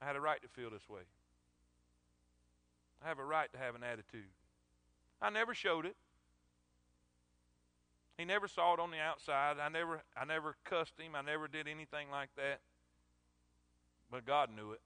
I 0.00 0.06
had 0.06 0.16
a 0.16 0.20
right 0.20 0.40
to 0.42 0.48
feel 0.48 0.70
this 0.70 0.88
way. 0.88 1.02
I 3.04 3.08
have 3.08 3.18
a 3.18 3.24
right 3.24 3.52
to 3.52 3.58
have 3.58 3.74
an 3.74 3.82
attitude. 3.82 4.30
I 5.20 5.30
never 5.30 5.54
showed 5.54 5.86
it. 5.86 5.96
He 8.18 8.24
never 8.24 8.46
saw 8.46 8.74
it 8.74 8.80
on 8.80 8.90
the 8.90 8.98
outside. 8.98 9.56
I 9.60 9.68
never 9.68 10.02
I 10.16 10.24
never 10.24 10.56
cussed 10.64 10.98
him. 10.98 11.14
I 11.14 11.22
never 11.22 11.48
did 11.48 11.66
anything 11.66 12.10
like 12.10 12.28
that. 12.36 12.60
But 14.10 14.26
God 14.26 14.50
knew 14.54 14.72
it. 14.72 14.80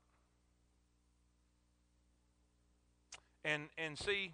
And 3.45 3.65
and 3.77 3.99
see 3.99 4.33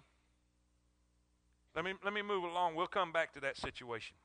let 1.75 1.83
me 1.83 1.93
let 2.03 2.13
me 2.13 2.21
move 2.21 2.43
along. 2.43 2.75
We'll 2.75 2.87
come 2.87 3.11
back 3.11 3.33
to 3.33 3.39
that 3.41 3.57
situation. 3.57 4.15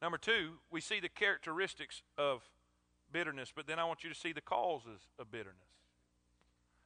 Number 0.00 0.18
2, 0.18 0.54
we 0.70 0.80
see 0.80 0.98
the 0.98 1.08
characteristics 1.08 2.02
of 2.18 2.42
bitterness, 3.12 3.52
but 3.54 3.68
then 3.68 3.78
I 3.78 3.84
want 3.84 4.02
you 4.02 4.10
to 4.10 4.18
see 4.18 4.32
the 4.32 4.40
causes 4.40 5.00
of 5.16 5.30
bitterness 5.30 5.71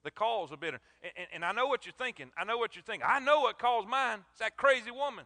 the 0.07 0.11
cause 0.13 0.53
of 0.53 0.61
bitterness. 0.61 0.81
And, 1.03 1.13
and, 1.17 1.27
and, 1.35 1.45
I 1.45 1.51
know 1.51 1.67
what 1.67 1.85
you're 1.85 1.93
thinking. 1.99 2.31
I 2.39 2.45
know 2.45 2.57
what 2.57 2.77
you're 2.77 2.83
thinking. 2.85 3.07
I 3.07 3.19
know 3.19 3.41
what 3.41 3.59
caused 3.59 3.89
mine. 3.89 4.21
It's 4.31 4.39
that 4.39 4.57
crazy 4.57 4.93
woman. 4.93 5.25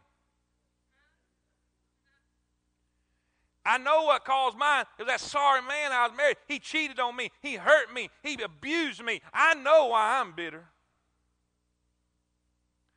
I 3.64 3.76
know 3.76 4.04
what 4.04 4.24
caused 4.24 4.56
mine. 4.56 4.86
It 4.98 5.02
was 5.02 5.08
that 5.08 5.20
sorry 5.20 5.60
man 5.60 5.92
I 5.92 6.06
was 6.08 6.16
married. 6.16 6.38
He 6.48 6.58
cheated 6.58 6.98
on 6.98 7.14
me. 7.14 7.30
He 7.42 7.56
hurt 7.56 7.92
me. 7.92 8.08
He 8.22 8.40
abused 8.42 9.04
me. 9.04 9.20
I 9.34 9.54
know 9.54 9.88
why 9.88 10.18
I'm 10.18 10.32
bitter. 10.32 10.64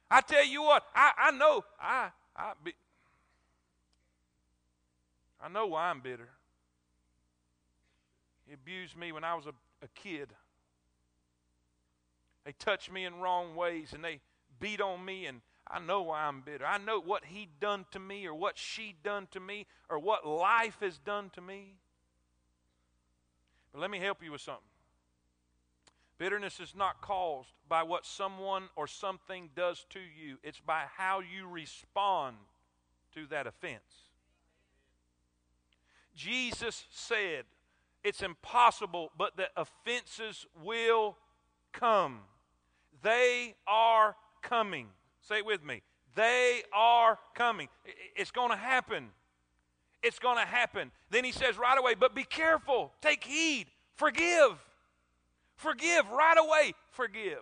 I 0.09 0.21
tell 0.21 0.45
you 0.45 0.61
what, 0.61 0.83
I, 0.95 1.11
I 1.17 1.31
know 1.31 1.65
I 1.81 2.09
I 2.35 2.53
be, 2.63 2.73
I 5.41 5.49
know 5.49 5.67
why 5.67 5.89
I'm 5.89 5.99
bitter. 5.99 6.29
He 8.47 8.53
abused 8.53 8.95
me 8.95 9.11
when 9.11 9.23
I 9.23 9.35
was 9.35 9.47
a, 9.47 9.53
a 9.83 9.87
kid. 9.95 10.29
They 12.45 12.51
touched 12.53 12.91
me 12.91 13.05
in 13.05 13.15
wrong 13.15 13.55
ways 13.55 13.93
and 13.93 14.03
they 14.03 14.19
beat 14.59 14.81
on 14.81 15.03
me 15.03 15.25
and 15.25 15.41
I 15.67 15.79
know 15.79 16.01
why 16.01 16.23
I'm 16.25 16.41
bitter. 16.41 16.65
I 16.65 16.77
know 16.77 16.99
what 16.99 17.25
he 17.25 17.47
done 17.59 17.85
to 17.91 17.99
me 17.99 18.25
or 18.27 18.33
what 18.33 18.57
she 18.57 18.95
done 19.03 19.27
to 19.31 19.39
me 19.39 19.65
or 19.89 19.97
what 19.97 20.27
life 20.27 20.77
has 20.81 20.97
done 20.97 21.29
to 21.31 21.41
me. 21.41 21.75
But 23.71 23.81
let 23.81 23.89
me 23.89 23.99
help 23.99 24.21
you 24.21 24.31
with 24.31 24.41
something. 24.41 24.63
Bitterness 26.17 26.59
is 26.59 26.75
not 26.75 27.01
caused 27.01 27.49
by 27.67 27.83
what 27.83 28.05
someone 28.05 28.69
or 28.75 28.87
something 28.87 29.49
does 29.55 29.85
to 29.89 29.99
you, 29.99 30.37
it's 30.43 30.59
by 30.59 30.83
how 30.95 31.21
you 31.21 31.47
respond 31.47 32.37
to 33.15 33.25
that 33.27 33.47
offense. 33.47 33.81
Jesus 36.15 36.85
said, 36.91 37.45
It's 38.03 38.21
impossible, 38.21 39.11
but 39.17 39.37
the 39.37 39.47
offenses 39.57 40.45
will 40.63 41.17
come. 41.71 42.19
They 43.03 43.55
are 43.67 44.15
coming. 44.41 44.87
Say 45.21 45.37
it 45.37 45.45
with 45.45 45.63
me. 45.63 45.81
They 46.15 46.63
are 46.73 47.19
coming. 47.35 47.67
It's 48.15 48.31
going 48.31 48.49
to 48.49 48.57
happen. 48.57 49.09
It's 50.01 50.19
going 50.19 50.37
to 50.37 50.45
happen. 50.45 50.91
Then 51.11 51.23
he 51.23 51.31
says 51.31 51.57
right 51.57 51.77
away, 51.77 51.93
but 51.95 52.15
be 52.15 52.23
careful. 52.23 52.91
Take 53.01 53.23
heed. 53.23 53.67
Forgive. 53.95 54.57
Forgive 55.55 56.09
right 56.09 56.37
away. 56.37 56.73
Forgive. 56.91 57.39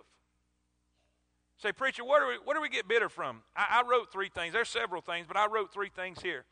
Say, 1.56 1.72
preacher, 1.72 2.04
what 2.04 2.20
do 2.20 2.28
we, 2.28 2.34
what 2.44 2.54
do 2.54 2.60
we 2.60 2.68
get 2.68 2.88
bitter 2.88 3.08
from? 3.08 3.42
I, 3.56 3.82
I 3.82 3.88
wrote 3.88 4.10
three 4.12 4.28
things. 4.28 4.52
There's 4.52 4.68
several 4.68 5.00
things, 5.00 5.26
but 5.28 5.36
I 5.36 5.46
wrote 5.46 5.72
three 5.72 5.90
things 5.94 6.20
here. 6.20 6.44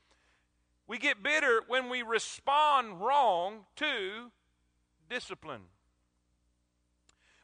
We 0.86 0.98
get 0.98 1.22
bitter 1.22 1.62
when 1.68 1.88
we 1.88 2.02
respond 2.02 3.00
wrong 3.00 3.60
to 3.76 4.30
discipline. 5.08 5.62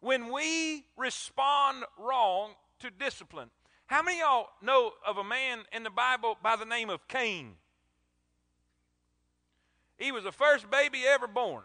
When 0.01 0.33
we 0.33 0.85
respond 0.97 1.85
wrong 1.99 2.51
to 2.81 2.91
discipline. 2.91 3.51
How 3.87 4.03
many 4.03 4.21
of 4.21 4.27
y'all 4.27 4.49
know 4.63 4.93
of 5.07 5.17
a 5.17 5.25
man 5.25 5.61
in 5.73 5.83
the 5.83 5.91
Bible 5.91 6.37
by 6.43 6.57
the 6.57 6.65
name 6.65 6.91
of 6.91 7.07
Cain? 7.09 7.55
He 9.99 10.13
was 10.13 10.25
the 10.25 10.33
first 10.33 10.71
baby 10.71 11.03
ever 11.07 11.27
born. 11.27 11.63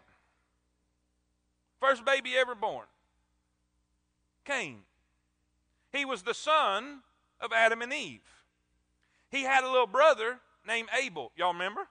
First 1.80 2.06
baby 2.06 2.32
ever 2.38 2.56
born. 2.56 2.86
Cain. 4.46 4.82
He 5.92 6.06
was 6.06 6.22
the 6.22 6.34
son 6.34 7.02
of 7.40 7.52
Adam 7.52 7.82
and 7.82 7.92
Eve. 7.92 8.22
He 9.30 9.44
had 9.44 9.64
a 9.64 9.72
little 9.72 9.88
brother 9.88 10.40
named 10.66 10.90
Abel. 11.02 11.32
Y'all 11.36 11.54
remember? 11.54 11.88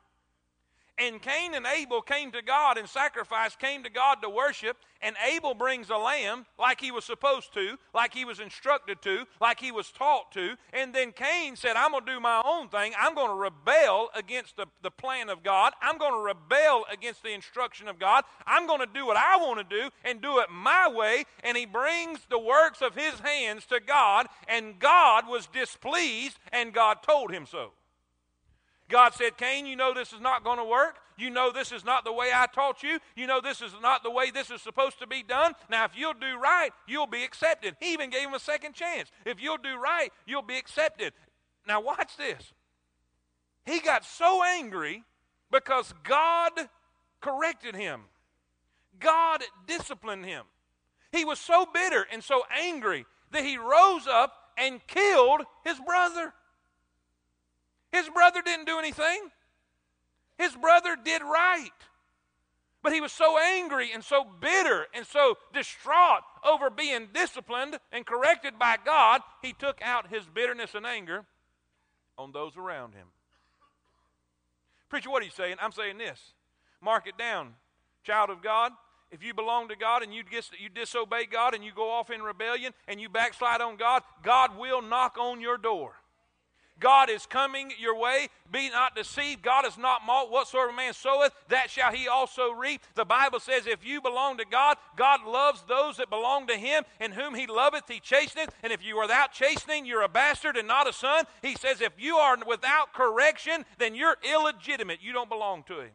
And 1.00 1.22
Cain 1.22 1.54
and 1.54 1.66
Abel 1.66 2.02
came 2.02 2.30
to 2.32 2.42
God 2.42 2.76
and 2.76 2.86
sacrificed, 2.86 3.58
came 3.58 3.82
to 3.84 3.90
God 3.90 4.16
to 4.20 4.28
worship, 4.28 4.76
and 5.00 5.16
Abel 5.32 5.54
brings 5.54 5.88
a 5.88 5.96
lamb 5.96 6.44
like 6.58 6.78
he 6.78 6.90
was 6.90 7.06
supposed 7.06 7.54
to, 7.54 7.78
like 7.94 8.12
he 8.12 8.26
was 8.26 8.38
instructed 8.38 9.00
to, 9.02 9.24
like 9.40 9.58
he 9.58 9.72
was 9.72 9.90
taught 9.90 10.30
to. 10.32 10.56
And 10.74 10.94
then 10.94 11.12
Cain 11.12 11.56
said, 11.56 11.76
I'm 11.76 11.92
going 11.92 12.04
to 12.04 12.12
do 12.12 12.20
my 12.20 12.42
own 12.44 12.68
thing. 12.68 12.92
I'm 13.00 13.14
going 13.14 13.30
to 13.30 13.34
rebel 13.34 14.10
against 14.14 14.58
the, 14.58 14.66
the 14.82 14.90
plan 14.90 15.30
of 15.30 15.42
God. 15.42 15.72
I'm 15.80 15.96
going 15.96 16.12
to 16.12 16.20
rebel 16.20 16.84
against 16.92 17.22
the 17.22 17.32
instruction 17.32 17.88
of 17.88 17.98
God. 17.98 18.24
I'm 18.46 18.66
going 18.66 18.80
to 18.80 18.86
do 18.92 19.06
what 19.06 19.16
I 19.16 19.38
want 19.38 19.58
to 19.58 19.76
do 19.76 19.88
and 20.04 20.20
do 20.20 20.40
it 20.40 20.50
my 20.50 20.86
way. 20.86 21.24
And 21.42 21.56
he 21.56 21.64
brings 21.64 22.18
the 22.28 22.38
works 22.38 22.82
of 22.82 22.94
his 22.94 23.20
hands 23.20 23.64
to 23.66 23.80
God, 23.80 24.26
and 24.48 24.78
God 24.78 25.26
was 25.26 25.46
displeased, 25.46 26.38
and 26.52 26.74
God 26.74 26.98
told 27.02 27.32
him 27.32 27.46
so. 27.46 27.72
God 28.90 29.14
said, 29.14 29.36
Cain, 29.36 29.66
you 29.66 29.76
know 29.76 29.94
this 29.94 30.12
is 30.12 30.20
not 30.20 30.44
going 30.44 30.58
to 30.58 30.64
work. 30.64 30.96
You 31.16 31.30
know 31.30 31.52
this 31.52 31.70
is 31.70 31.84
not 31.84 32.04
the 32.04 32.12
way 32.12 32.30
I 32.34 32.46
taught 32.46 32.82
you. 32.82 32.98
You 33.14 33.26
know 33.26 33.40
this 33.40 33.60
is 33.60 33.72
not 33.82 34.02
the 34.02 34.10
way 34.10 34.30
this 34.30 34.50
is 34.50 34.60
supposed 34.60 34.98
to 34.98 35.06
be 35.06 35.22
done. 35.22 35.52
Now, 35.70 35.84
if 35.84 35.92
you'll 35.96 36.14
do 36.14 36.38
right, 36.38 36.70
you'll 36.86 37.06
be 37.06 37.22
accepted. 37.22 37.76
He 37.80 37.92
even 37.92 38.10
gave 38.10 38.26
him 38.26 38.34
a 38.34 38.40
second 38.40 38.74
chance. 38.74 39.10
If 39.24 39.40
you'll 39.40 39.58
do 39.58 39.76
right, 39.76 40.10
you'll 40.26 40.42
be 40.42 40.58
accepted. 40.58 41.12
Now, 41.66 41.80
watch 41.80 42.16
this. 42.16 42.52
He 43.64 43.80
got 43.80 44.04
so 44.04 44.42
angry 44.42 45.04
because 45.50 45.94
God 46.02 46.52
corrected 47.20 47.76
him, 47.76 48.02
God 48.98 49.42
disciplined 49.66 50.24
him. 50.24 50.44
He 51.12 51.24
was 51.24 51.38
so 51.38 51.66
bitter 51.72 52.06
and 52.12 52.22
so 52.22 52.42
angry 52.56 53.04
that 53.32 53.44
he 53.44 53.58
rose 53.58 54.06
up 54.06 54.32
and 54.56 54.84
killed 54.86 55.42
his 55.64 55.78
brother. 55.80 56.32
His 57.92 58.08
brother 58.08 58.42
didn't 58.42 58.66
do 58.66 58.78
anything. 58.78 59.20
His 60.38 60.54
brother 60.54 60.96
did 61.02 61.22
right. 61.22 61.70
But 62.82 62.92
he 62.92 63.00
was 63.00 63.12
so 63.12 63.38
angry 63.38 63.90
and 63.92 64.02
so 64.02 64.24
bitter 64.40 64.86
and 64.94 65.06
so 65.06 65.36
distraught 65.52 66.22
over 66.44 66.70
being 66.70 67.08
disciplined 67.12 67.78
and 67.92 68.06
corrected 68.06 68.58
by 68.58 68.76
God, 68.82 69.20
he 69.42 69.52
took 69.52 69.82
out 69.82 70.08
his 70.08 70.24
bitterness 70.26 70.74
and 70.74 70.86
anger 70.86 71.26
on 72.16 72.32
those 72.32 72.56
around 72.56 72.94
him. 72.94 73.08
Preacher, 74.88 75.10
what 75.10 75.22
are 75.22 75.26
you 75.26 75.30
saying? 75.30 75.56
I'm 75.60 75.72
saying 75.72 75.98
this. 75.98 76.18
Mark 76.80 77.06
it 77.06 77.18
down. 77.18 77.54
Child 78.02 78.30
of 78.30 78.42
God, 78.42 78.72
if 79.10 79.22
you 79.22 79.34
belong 79.34 79.68
to 79.68 79.76
God 79.76 80.02
and 80.02 80.14
you, 80.14 80.22
dis- 80.22 80.50
you 80.58 80.70
disobey 80.70 81.26
God 81.26 81.54
and 81.54 81.62
you 81.62 81.72
go 81.74 81.90
off 81.90 82.10
in 82.10 82.22
rebellion 82.22 82.72
and 82.88 83.00
you 83.00 83.10
backslide 83.10 83.60
on 83.60 83.76
God, 83.76 84.02
God 84.22 84.56
will 84.56 84.80
knock 84.80 85.18
on 85.18 85.40
your 85.40 85.58
door. 85.58 85.99
God 86.80 87.10
is 87.10 87.26
coming 87.26 87.72
your 87.78 87.96
way. 87.96 88.28
Be 88.50 88.70
not 88.70 88.96
deceived. 88.96 89.42
God 89.42 89.66
is 89.66 89.78
not 89.78 90.04
mocked. 90.04 90.32
Whatsoever 90.32 90.72
man 90.72 90.94
soweth, 90.94 91.32
that 91.48 91.70
shall 91.70 91.92
he 91.92 92.08
also 92.08 92.50
reap. 92.50 92.82
The 92.94 93.04
Bible 93.04 93.38
says, 93.38 93.66
if 93.66 93.86
you 93.86 94.00
belong 94.00 94.38
to 94.38 94.44
God, 94.50 94.76
God 94.96 95.24
loves 95.24 95.62
those 95.68 95.98
that 95.98 96.10
belong 96.10 96.46
to 96.48 96.56
him, 96.56 96.84
and 96.98 97.14
whom 97.14 97.34
he 97.34 97.46
loveth, 97.46 97.84
he 97.88 98.00
chasteneth. 98.00 98.50
And 98.62 98.72
if 98.72 98.84
you 98.84 98.96
are 98.96 99.02
without 99.02 99.32
chastening, 99.32 99.86
you're 99.86 100.02
a 100.02 100.08
bastard 100.08 100.56
and 100.56 100.66
not 100.66 100.88
a 100.88 100.92
son. 100.92 101.24
He 101.42 101.54
says, 101.54 101.80
if 101.80 101.92
you 101.98 102.16
are 102.16 102.36
without 102.46 102.92
correction, 102.92 103.64
then 103.78 103.94
you're 103.94 104.16
illegitimate. 104.22 105.00
You 105.02 105.12
don't 105.12 105.28
belong 105.28 105.62
to 105.64 105.80
him. 105.80 105.90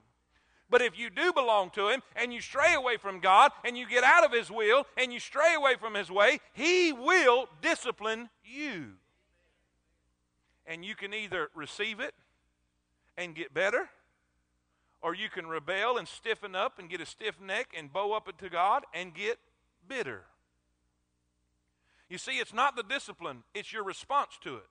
But 0.69 0.81
if 0.81 0.97
you 0.97 1.09
do 1.09 1.31
belong 1.31 1.69
to 1.71 1.89
Him 1.89 2.01
and 2.15 2.33
you 2.33 2.41
stray 2.41 2.73
away 2.73 2.97
from 2.97 3.19
God 3.19 3.51
and 3.63 3.77
you 3.77 3.87
get 3.87 4.03
out 4.03 4.25
of 4.25 4.31
His 4.31 4.49
will 4.49 4.85
and 4.97 5.13
you 5.13 5.19
stray 5.19 5.53
away 5.55 5.75
from 5.79 5.93
His 5.93 6.09
way, 6.09 6.39
He 6.53 6.91
will 6.91 7.47
discipline 7.61 8.29
you. 8.43 8.93
And 10.67 10.84
you 10.84 10.95
can 10.95 11.13
either 11.13 11.49
receive 11.54 11.99
it 11.99 12.13
and 13.17 13.36
get 13.36 13.54
better, 13.54 13.89
or 15.01 15.13
you 15.13 15.30
can 15.30 15.47
rebel 15.47 15.97
and 15.97 16.08
stiffen 16.08 16.56
up 16.56 16.80
and 16.80 16.89
get 16.89 16.99
a 16.99 17.06
stiff 17.06 17.39
neck 17.39 17.67
and 17.78 17.93
bow 17.93 18.13
up 18.13 18.36
to 18.38 18.49
God 18.49 18.84
and 18.93 19.13
get 19.13 19.38
bitter. 19.88 20.23
You 22.10 22.17
see, 22.17 22.34
it's 22.34 22.54
not 22.54 22.75
the 22.75 22.84
discipline, 22.84 23.43
it's 23.54 23.71
your 23.71 23.84
response 23.84 24.38
to 24.41 24.56
it 24.56 24.67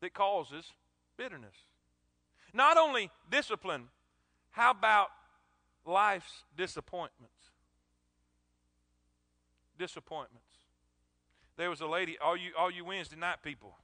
that 0.00 0.14
causes 0.14 0.72
bitterness. 1.16 1.56
Not 2.52 2.76
only 2.76 3.10
discipline, 3.30 3.88
how 4.50 4.70
about 4.70 5.08
life's 5.86 6.44
disappointments? 6.56 7.34
Disappointments. 9.78 10.46
There 11.56 11.70
was 11.70 11.80
a 11.80 11.86
lady, 11.86 12.16
all 12.18 12.36
you, 12.36 12.52
all 12.58 12.70
you 12.70 12.84
Wednesday 12.84 13.16
night 13.16 13.42
people, 13.42 13.76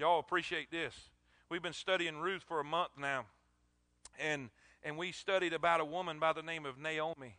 Y'all 0.00 0.18
appreciate 0.18 0.70
this. 0.70 0.94
We've 1.50 1.60
been 1.60 1.74
studying 1.74 2.16
Ruth 2.16 2.42
for 2.42 2.58
a 2.58 2.64
month 2.64 2.92
now, 2.98 3.26
and 4.18 4.48
and 4.82 4.96
we 4.96 5.12
studied 5.12 5.52
about 5.52 5.82
a 5.82 5.84
woman 5.84 6.18
by 6.18 6.32
the 6.32 6.40
name 6.40 6.64
of 6.64 6.78
Naomi. 6.78 7.36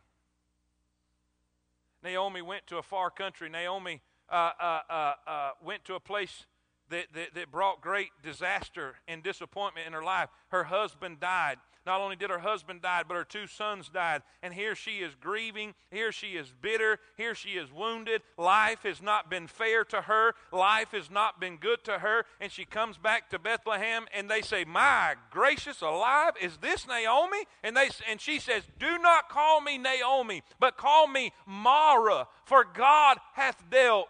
Naomi 2.04 2.40
went 2.40 2.68
to 2.68 2.78
a 2.78 2.82
far 2.84 3.10
country. 3.10 3.48
Naomi 3.48 4.00
uh, 4.30 4.50
uh, 4.60 4.80
uh, 4.88 5.12
uh 5.26 5.50
went 5.60 5.84
to 5.86 5.96
a 5.96 6.00
place 6.00 6.46
that, 6.90 7.06
that, 7.14 7.34
that 7.34 7.50
brought 7.50 7.80
great 7.80 8.10
disaster 8.22 8.94
and 9.08 9.24
disappointment 9.24 9.88
in 9.88 9.92
her 9.92 10.04
life. 10.04 10.28
Her 10.50 10.62
husband 10.62 11.18
died. 11.18 11.56
Not 11.84 12.00
only 12.00 12.14
did 12.14 12.30
her 12.30 12.38
husband 12.38 12.82
die, 12.82 13.02
but 13.06 13.16
her 13.16 13.24
two 13.24 13.48
sons 13.48 13.88
died. 13.88 14.22
And 14.40 14.54
here 14.54 14.76
she 14.76 14.98
is 14.98 15.16
grieving. 15.20 15.74
Here 15.90 16.12
she 16.12 16.36
is 16.36 16.52
bitter. 16.60 17.00
Here 17.16 17.34
she 17.34 17.50
is 17.50 17.72
wounded. 17.72 18.22
Life 18.38 18.84
has 18.84 19.02
not 19.02 19.28
been 19.28 19.48
fair 19.48 19.84
to 19.86 20.02
her. 20.02 20.34
Life 20.52 20.92
has 20.92 21.10
not 21.10 21.40
been 21.40 21.56
good 21.56 21.82
to 21.84 21.98
her. 21.98 22.24
And 22.40 22.52
she 22.52 22.64
comes 22.64 22.98
back 22.98 23.30
to 23.30 23.38
Bethlehem 23.38 24.06
and 24.14 24.30
they 24.30 24.42
say, 24.42 24.64
My 24.64 25.16
gracious 25.30 25.80
alive, 25.82 26.34
is 26.40 26.58
this 26.58 26.86
Naomi? 26.86 27.44
And, 27.64 27.76
they, 27.76 27.90
and 28.08 28.20
she 28.20 28.38
says, 28.38 28.62
Do 28.78 28.98
not 28.98 29.28
call 29.28 29.60
me 29.60 29.76
Naomi, 29.76 30.42
but 30.60 30.76
call 30.76 31.08
me 31.08 31.32
Mara, 31.46 32.28
for 32.44 32.64
God 32.64 33.18
hath 33.34 33.60
dealt 33.70 34.08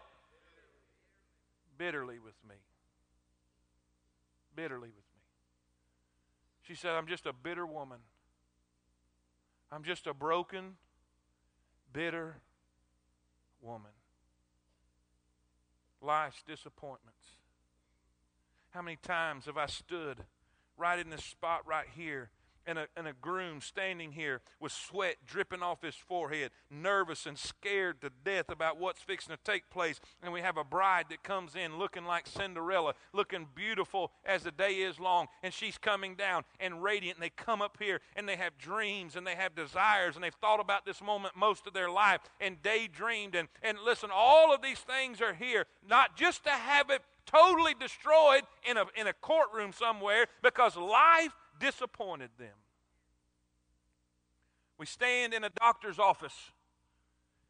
bitterly 1.79 2.19
with 2.19 2.35
me. 2.47 2.55
Bitterly 4.55 4.89
with. 4.89 5.02
She 6.63 6.75
said, 6.75 6.91
I'm 6.91 7.07
just 7.07 7.25
a 7.25 7.33
bitter 7.33 7.65
woman. 7.65 7.99
I'm 9.71 9.83
just 9.83 10.07
a 10.07 10.13
broken, 10.13 10.77
bitter 11.91 12.37
woman. 13.61 13.91
Life's 16.01 16.41
disappointments. 16.43 17.25
How 18.71 18.81
many 18.81 18.97
times 18.97 19.45
have 19.45 19.57
I 19.57 19.67
stood 19.67 20.19
right 20.77 20.99
in 20.99 21.09
this 21.09 21.23
spot 21.23 21.61
right 21.67 21.87
here 21.95 22.29
and 22.65 22.77
a, 22.79 22.87
and 22.95 23.07
a 23.07 23.13
groom 23.13 23.61
standing 23.61 24.11
here 24.11 24.41
with 24.59 24.71
sweat 24.71 25.15
dripping 25.25 25.61
off 25.61 25.81
his 25.81 25.95
forehead, 25.95 26.51
nervous 26.69 27.25
and 27.25 27.37
scared 27.37 28.01
to 28.01 28.09
death 28.23 28.49
about 28.49 28.79
what's 28.79 29.01
fixing 29.01 29.35
to 29.35 29.41
take 29.43 29.69
place. 29.69 29.99
And 30.21 30.33
we 30.33 30.41
have 30.41 30.57
a 30.57 30.63
bride 30.63 31.05
that 31.09 31.23
comes 31.23 31.55
in 31.55 31.77
looking 31.77 32.05
like 32.05 32.27
Cinderella, 32.27 32.93
looking 33.13 33.47
beautiful 33.53 34.11
as 34.25 34.43
the 34.43 34.51
day 34.51 34.75
is 34.75 34.99
long. 34.99 35.27
And 35.41 35.53
she's 35.53 35.77
coming 35.77 36.15
down 36.15 36.43
and 36.59 36.83
radiant. 36.83 37.17
And 37.17 37.23
they 37.23 37.29
come 37.29 37.61
up 37.61 37.77
here 37.79 38.01
and 38.15 38.27
they 38.27 38.35
have 38.35 38.57
dreams 38.57 39.15
and 39.15 39.25
they 39.25 39.35
have 39.35 39.55
desires 39.55 40.15
and 40.15 40.23
they've 40.23 40.33
thought 40.33 40.59
about 40.59 40.85
this 40.85 41.01
moment 41.01 41.35
most 41.35 41.67
of 41.67 41.73
their 41.73 41.89
life 41.89 42.21
and 42.39 42.61
daydreamed. 42.61 43.35
And, 43.35 43.47
and 43.61 43.77
listen, 43.79 44.09
all 44.13 44.53
of 44.53 44.61
these 44.61 44.79
things 44.79 45.21
are 45.21 45.33
here, 45.33 45.65
not 45.87 46.15
just 46.15 46.43
to 46.45 46.51
have 46.51 46.89
it 46.89 47.01
totally 47.25 47.73
destroyed 47.73 48.43
in 48.69 48.77
a, 48.77 48.85
in 48.95 49.07
a 49.07 49.13
courtroom 49.13 49.71
somewhere 49.71 50.27
because 50.41 50.75
life 50.75 51.31
disappointed 51.59 52.29
them. 52.37 52.55
We 54.77 54.85
stand 54.85 55.33
in 55.33 55.43
a 55.43 55.49
doctor's 55.49 55.99
office, 55.99 56.51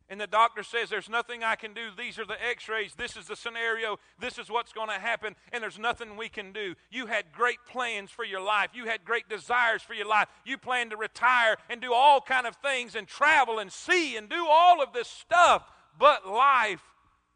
and 0.10 0.20
the 0.20 0.28
doctor 0.28 0.62
says, 0.62 0.90
There's 0.90 1.10
nothing 1.10 1.44
I 1.44 1.56
can 1.56 1.74
do. 1.74 1.90
These 1.98 2.20
are 2.20 2.26
the 2.26 2.42
x 2.44 2.68
rays. 2.68 2.94
This 2.96 3.16
is 3.16 3.28
the 3.28 3.36
scenario. 3.36 3.98
This 4.20 4.38
is 4.38 4.50
what's 4.50 4.74
going 4.74 4.90
to 4.90 5.00
happen, 5.00 5.36
and 5.52 5.64
there's 5.64 5.80
nothing 5.80 6.18
we 6.18 6.30
can 6.30 6.52
do. 6.52 6.76
You 6.92 7.08
had 7.08 7.32
great 7.32 7.60
plans 7.68 8.12
for 8.12 8.26
your 8.26 8.42
life. 8.42 8.72
You 8.74 8.86
had 8.86 9.06
great 9.06 9.30
desires 9.30 9.82
for 9.82 9.94
your 9.94 10.08
life. 10.08 10.28
You 10.46 10.58
planned 10.58 10.92
to 10.92 10.98
retire 10.98 11.56
and 11.70 11.82
do 11.82 11.94
all 11.94 12.22
kind 12.22 12.46
of 12.46 12.58
things 12.58 12.96
and 12.96 13.08
travel 13.08 13.60
and 13.60 13.72
see 13.72 14.16
and 14.18 14.30
do 14.30 14.46
all 14.48 14.84
of 14.84 14.94
this 14.94 15.08
stuff, 15.08 15.64
but 15.98 16.28
life 16.28 16.84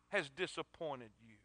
has 0.10 0.30
disappointed 0.30 1.10
you. 1.26 1.36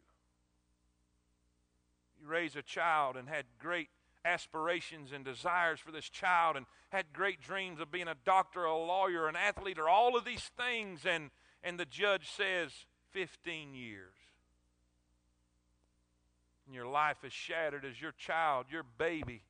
You 2.20 2.28
raised 2.28 2.56
a 2.56 2.62
child 2.62 3.16
and 3.16 3.28
had 3.28 3.44
great 3.58 3.88
aspirations 4.24 5.12
and 5.12 5.24
desires 5.24 5.80
for 5.80 5.92
this 5.92 6.08
child 6.08 6.56
and 6.56 6.66
had 6.90 7.12
great 7.12 7.40
dreams 7.40 7.80
of 7.80 7.90
being 7.90 8.08
a 8.08 8.16
doctor, 8.24 8.64
a 8.64 8.76
lawyer, 8.76 9.28
an 9.28 9.36
athlete, 9.36 9.78
or 9.78 9.88
all 9.88 10.16
of 10.16 10.24
these 10.24 10.50
things. 10.56 11.04
And, 11.06 11.30
and 11.62 11.78
the 11.78 11.84
judge 11.84 12.30
says, 12.30 12.70
15 13.12 13.74
years. 13.74 14.14
And 16.66 16.74
your 16.74 16.86
life 16.86 17.18
is 17.24 17.32
shattered 17.32 17.84
as 17.84 18.00
your 18.00 18.12
child, 18.12 18.66
your 18.70 18.84
baby, 18.98 19.42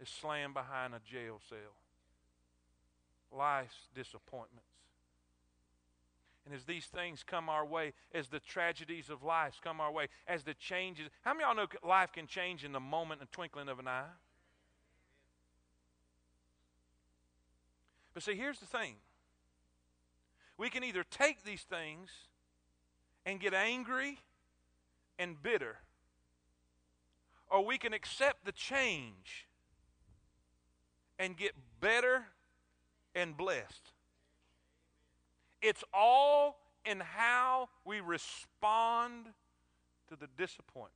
is 0.00 0.08
slammed 0.08 0.54
behind 0.54 0.94
a 0.94 1.00
jail 1.00 1.40
cell. 1.48 1.58
Life's 3.36 3.88
disappointments. 3.94 4.69
And 6.46 6.54
as 6.54 6.64
these 6.64 6.86
things 6.86 7.22
come 7.22 7.48
our 7.48 7.64
way, 7.64 7.92
as 8.14 8.28
the 8.28 8.40
tragedies 8.40 9.10
of 9.10 9.22
life 9.22 9.60
come 9.62 9.80
our 9.80 9.92
way, 9.92 10.08
as 10.26 10.42
the 10.42 10.54
changes, 10.54 11.08
how 11.22 11.32
many 11.32 11.44
of 11.44 11.56
y'all 11.56 11.66
know 11.66 11.88
life 11.88 12.12
can 12.12 12.26
change 12.26 12.64
in 12.64 12.72
the 12.72 12.80
moment 12.80 13.20
and 13.20 13.30
twinkling 13.30 13.68
of 13.68 13.78
an 13.78 13.86
eye? 13.86 14.08
But 18.14 18.22
see, 18.22 18.34
here's 18.34 18.58
the 18.58 18.66
thing. 18.66 18.96
We 20.56 20.70
can 20.70 20.82
either 20.84 21.04
take 21.04 21.44
these 21.44 21.62
things 21.62 22.10
and 23.24 23.38
get 23.40 23.54
angry 23.54 24.18
and 25.18 25.40
bitter, 25.42 25.78
or 27.50 27.64
we 27.64 27.78
can 27.78 27.92
accept 27.92 28.44
the 28.44 28.52
change 28.52 29.46
and 31.18 31.36
get 31.36 31.52
better 31.80 32.24
and 33.14 33.36
blessed. 33.36 33.92
It's 35.62 35.84
all 35.92 36.58
in 36.84 37.00
how 37.00 37.68
we 37.84 38.00
respond 38.00 39.26
to 40.08 40.16
the 40.16 40.28
disappointment. 40.36 40.94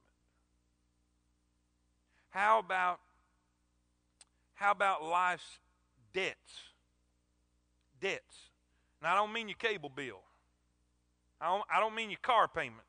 How 2.31 2.59
about 2.59 3.01
how 4.55 4.71
about 4.71 5.05
life's 5.05 5.59
debts? 6.13 6.37
Debts. 8.01 8.37
And 9.01 9.09
I 9.09 9.15
don't 9.15 9.33
mean 9.33 9.49
your 9.49 9.57
cable 9.59 9.91
bill. 9.95 10.21
I 11.41 11.47
don't, 11.49 11.65
I 11.73 11.81
don't 11.81 11.95
mean 11.95 12.11
your 12.11 12.21
car 12.23 12.49
payment. 12.49 12.87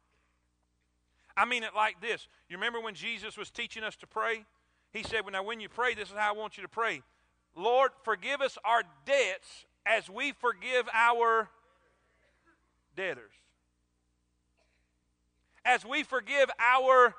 I 1.35 1.45
mean 1.45 1.63
it 1.63 1.71
like 1.75 1.99
this. 2.01 2.27
You 2.49 2.57
remember 2.57 2.79
when 2.79 2.93
Jesus 2.93 3.37
was 3.37 3.49
teaching 3.49 3.83
us 3.83 3.95
to 3.97 4.07
pray? 4.07 4.45
He 4.93 5.03
said, 5.03 5.21
well, 5.23 5.33
Now, 5.33 5.43
when 5.43 5.59
you 5.59 5.67
pray, 5.67 5.93
this 5.93 6.09
is 6.09 6.15
how 6.15 6.29
I 6.33 6.37
want 6.37 6.57
you 6.57 6.63
to 6.63 6.69
pray 6.69 7.01
Lord, 7.57 7.91
forgive 8.03 8.41
us 8.41 8.57
our 8.65 8.83
debts 9.05 9.65
as 9.85 10.09
we 10.09 10.33
forgive 10.33 10.87
our 10.93 11.49
debtors. 12.95 13.31
As 15.65 15.83
we 15.83 16.03
forgive 16.03 16.49
our, 16.59 17.15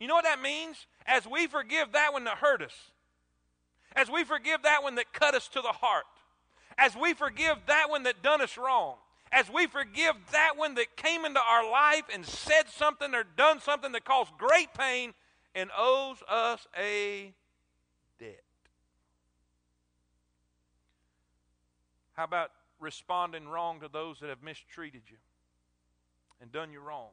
you 0.00 0.08
know 0.08 0.14
what 0.14 0.24
that 0.24 0.40
means? 0.40 0.86
As 1.06 1.26
we 1.26 1.46
forgive 1.46 1.92
that 1.92 2.12
one 2.12 2.24
that 2.24 2.38
hurt 2.38 2.62
us. 2.62 2.74
As 3.94 4.10
we 4.10 4.24
forgive 4.24 4.62
that 4.62 4.82
one 4.82 4.94
that 4.96 5.12
cut 5.12 5.34
us 5.34 5.48
to 5.48 5.60
the 5.60 5.68
heart. 5.68 6.04
As 6.78 6.96
we 6.96 7.14
forgive 7.14 7.56
that 7.66 7.88
one 7.88 8.02
that 8.04 8.22
done 8.22 8.40
us 8.40 8.56
wrong. 8.58 8.96
As 9.32 9.50
we 9.50 9.66
forgive 9.66 10.14
that 10.32 10.56
one 10.56 10.74
that 10.76 10.96
came 10.96 11.24
into 11.24 11.40
our 11.40 11.70
life 11.70 12.04
and 12.12 12.24
said 12.24 12.68
something 12.68 13.14
or 13.14 13.24
done 13.24 13.60
something 13.60 13.92
that 13.92 14.04
caused 14.04 14.32
great 14.38 14.72
pain 14.74 15.14
and 15.54 15.70
owes 15.76 16.18
us 16.28 16.66
a 16.78 17.32
debt. 18.18 18.42
How 22.12 22.24
about 22.24 22.50
responding 22.80 23.48
wrong 23.48 23.80
to 23.80 23.88
those 23.88 24.20
that 24.20 24.28
have 24.28 24.42
mistreated 24.42 25.02
you 25.08 25.16
and 26.40 26.52
done 26.52 26.72
you 26.72 26.80
wrong. 26.80 27.08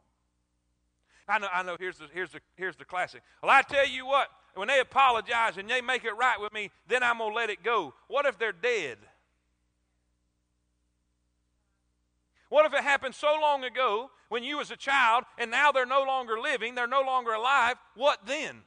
I 1.27 1.39
know, 1.39 1.47
I 1.53 1.63
know 1.63 1.77
here's, 1.79 1.97
the, 1.97 2.07
here's, 2.13 2.31
the, 2.31 2.41
here's 2.55 2.75
the 2.75 2.85
classic. 2.85 3.21
Well, 3.41 3.51
I 3.51 3.61
tell 3.61 3.87
you 3.87 4.05
what, 4.05 4.27
when 4.55 4.67
they 4.67 4.79
apologize 4.79 5.57
and 5.57 5.69
they 5.69 5.81
make 5.81 6.03
it 6.03 6.13
right 6.17 6.39
with 6.39 6.53
me, 6.53 6.69
then 6.87 7.01
I'm 7.01 7.17
going 7.19 7.31
to 7.31 7.35
let 7.35 7.49
it 7.49 7.63
go. 7.63 7.93
What 8.07 8.25
if 8.25 8.37
they're 8.37 8.51
dead? 8.51 8.97
What 12.49 12.65
if 12.65 12.73
it 12.73 12.83
happened 12.83 13.15
so 13.15 13.35
long 13.41 13.63
ago 13.63 14.11
when 14.29 14.43
you 14.43 14.57
was 14.57 14.69
a 14.69 14.75
child 14.75 15.23
and 15.37 15.49
now 15.49 15.71
they're 15.71 15.85
no 15.85 16.03
longer 16.03 16.39
living, 16.39 16.75
they're 16.75 16.87
no 16.87 17.01
longer 17.01 17.31
alive? 17.31 17.77
What 17.95 18.19
then? 18.27 18.61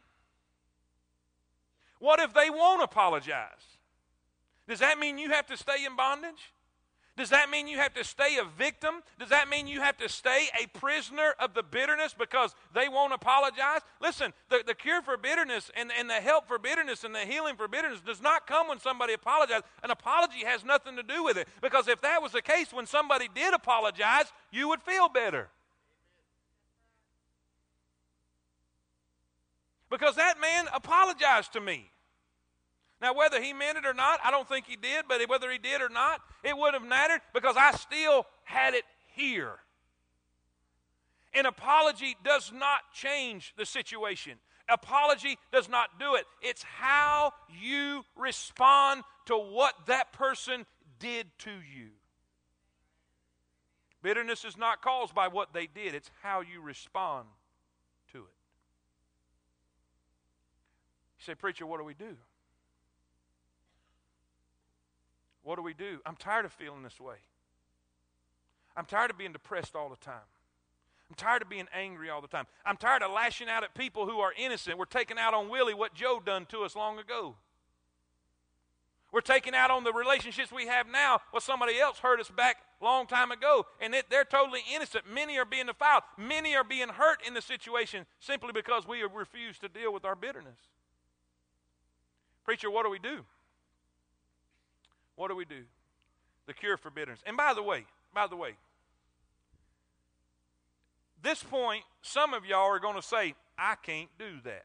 What 1.99 2.19
if 2.19 2.35
they 2.35 2.51
won't 2.51 2.83
apologize? 2.83 3.79
Does 4.69 4.81
that 4.81 4.99
mean 4.99 5.19
you 5.19 5.31
have 5.31 5.47
to 5.47 5.57
stay 5.57 5.85
in 5.85 5.95
bondage? 5.95 6.53
Does 7.17 7.31
that 7.31 7.49
mean 7.49 7.67
you 7.67 7.79
have 7.79 7.95
to 7.95 8.05
stay 8.05 8.37
a 8.37 8.45
victim? 8.45 8.97
Does 9.19 9.31
that 9.31 9.49
mean 9.49 9.67
you 9.67 9.81
have 9.81 9.97
to 9.99 10.09
stay 10.09 10.49
a 10.63 10.67
prisoner 10.79 11.35
of 11.41 11.55
the 11.55 11.63
bitterness 11.63 12.15
because 12.17 12.55
they 12.75 12.91
won't 12.91 13.15
apologize? 13.15 13.81
Listen, 14.03 14.35
the, 14.51 14.63
the 14.67 14.75
cure 14.75 15.01
for 15.01 15.17
bitterness 15.17 15.71
and, 15.75 15.91
and 15.99 16.11
the 16.11 16.15
help 16.15 16.47
for 16.47 16.59
bitterness 16.59 17.05
and 17.05 17.15
the 17.15 17.21
healing 17.21 17.57
for 17.57 17.69
bitterness 17.69 18.01
does 18.03 18.21
not 18.21 18.47
come 18.47 18.69
when 18.69 18.79
somebody 18.79 19.15
apologizes. 19.15 19.65
An 19.83 19.91
apology 19.91 20.45
has 20.45 20.63
nothing 20.63 20.95
to 20.97 21.03
do 21.03 21.25
with 21.25 21.39
it 21.39 21.49
because 21.63 21.89
if 21.89 22.03
that 22.03 22.21
was 22.21 22.33
the 22.33 22.43
case, 22.43 22.71
when 22.71 22.85
somebody 22.85 23.29
did 23.35 23.55
apologize, 23.55 24.27
you 24.53 24.69
would 24.69 24.83
feel 24.83 25.09
better. 25.09 25.49
Because 29.89 30.17
that 30.17 30.39
man 30.39 30.67
apologized 30.75 31.55
to 31.55 31.61
me. 31.61 31.91
Now, 33.01 33.15
whether 33.15 33.43
he 33.43 33.53
meant 33.53 33.77
it 33.77 33.85
or 33.85 33.93
not, 33.93 34.21
I 34.25 34.31
don't 34.31 34.49
think 34.49 34.67
he 34.67 34.77
did, 34.77 35.05
but 35.09 35.21
whether 35.29 35.51
he 35.51 35.59
did 35.59 35.83
or 35.83 35.91
not, 35.91 36.21
it 36.43 36.57
wouldn't 36.57 36.81
have 36.83 36.89
mattered 36.89 37.21
because 37.35 37.57
I 37.57 37.73
still 37.73 38.27
had 38.45 38.75
it 38.75 38.85
here. 39.15 39.57
An 41.35 41.45
apology 41.45 42.17
does 42.25 42.53
not 42.55 42.81
change 42.95 43.53
the 43.59 43.67
situation. 43.67 44.39
Apology 44.69 45.39
does 45.53 45.69
not 45.69 45.99
do 46.01 46.15
it. 46.15 46.25
It's 46.41 46.63
how 46.63 47.33
you 47.61 48.05
respond 48.17 49.03
to 49.27 49.37
what 49.37 49.75
that 49.87 50.13
person 50.13 50.65
did 50.99 51.27
to 51.41 51.51
you. 51.51 51.91
Bitterness 54.03 54.45
is 54.45 54.57
not 54.57 54.83
caused 54.83 55.15
by 55.15 55.29
what 55.29 55.53
they 55.53 55.67
did, 55.67 55.95
it's 55.95 56.11
how 56.23 56.41
you 56.41 56.61
respond 56.61 57.27
to 58.13 58.19
it. 58.19 58.35
You 61.19 61.25
say, 61.25 61.35
Preacher, 61.35 61.67
what 61.67 61.79
do 61.79 61.85
we 61.85 61.95
do? 61.95 62.17
What 65.47 65.55
do 65.55 65.63
we 65.63 65.75
do? 65.75 66.01
I'm 66.05 66.17
tired 66.17 66.45
of 66.45 66.53
feeling 66.53 66.83
this 66.83 66.99
way. 66.99 67.15
I'm 68.77 68.85
tired 68.85 69.13
of 69.13 69.17
being 69.17 69.33
depressed 69.33 69.77
all 69.77 69.89
the 69.89 70.05
time. 70.05 70.27
I'm 71.09 71.15
tired 71.15 71.41
of 71.41 71.49
being 71.49 71.69
angry 71.73 72.11
all 72.11 72.21
the 72.21 72.27
time. 72.27 72.47
I'm 72.65 72.77
tired 72.77 73.05
of 73.05 73.13
lashing 73.13 73.49
out 73.49 73.63
at 73.63 73.73
people 73.73 74.07
who 74.07 74.19
are 74.19 74.33
innocent. 74.37 74.77
We're 74.77 74.87
taking 74.87 75.19
out 75.19 75.35
on 75.35 75.49
Willie 75.49 75.73
what 75.73 75.95
Joe 75.95 76.21
done 76.25 76.47
to 76.47 76.63
us 76.63 76.75
long 76.75 76.99
ago. 76.99 77.37
We're 79.13 79.21
taking 79.21 79.55
out 79.55 79.71
on 79.71 79.85
the 79.85 79.93
relationships 79.93 80.51
we 80.51 80.67
have 80.67 80.89
now 80.89 81.21
what 81.31 81.45
somebody 81.45 81.79
else 81.79 82.01
hurt 82.01 82.19
us 82.19 82.29
back 82.29 82.57
long 82.83 83.07
time 83.07 83.31
ago, 83.31 83.67
and 83.81 83.95
it, 83.95 84.07
they're 84.11 84.25
totally 84.25 84.63
innocent. 84.75 85.05
Many 85.09 85.39
are 85.39 85.45
being 85.45 85.67
defiled. 85.67 86.03
Many 86.19 86.57
are 86.57 86.65
being 86.65 86.89
hurt 86.89 87.21
in 87.25 87.35
the 87.35 87.41
situation 87.41 88.05
simply 88.19 88.51
because 88.53 88.85
we 88.85 88.99
have 88.99 89.15
refused 89.15 89.61
to 89.61 89.69
deal 89.69 89.93
with 89.93 90.05
our 90.05 90.17
bitterness. 90.17 90.59
Preacher, 92.45 92.69
what 92.69 92.83
do 92.83 92.91
we 92.91 92.99
do? 92.99 93.25
What 95.17 95.29
do 95.29 95.37
we 95.37 95.45
do? 95.45 95.63
The 96.47 96.55
cure 96.55 96.77
for 96.77 96.91
bitterness. 96.91 97.21
And 97.27 97.37
by 97.37 97.55
the 97.55 97.63
way, 97.63 97.85
by 98.15 98.27
the 98.27 98.37
way, 98.37 98.53
this 101.23 101.43
point, 101.43 101.83
some 102.03 102.35
of 102.35 102.45
y'all 102.45 102.71
are 102.71 102.79
going 102.79 102.95
to 102.95 103.03
say, 103.03 103.35
I 103.59 103.75
can't 103.83 104.09
do 104.19 104.41
that. 104.45 104.65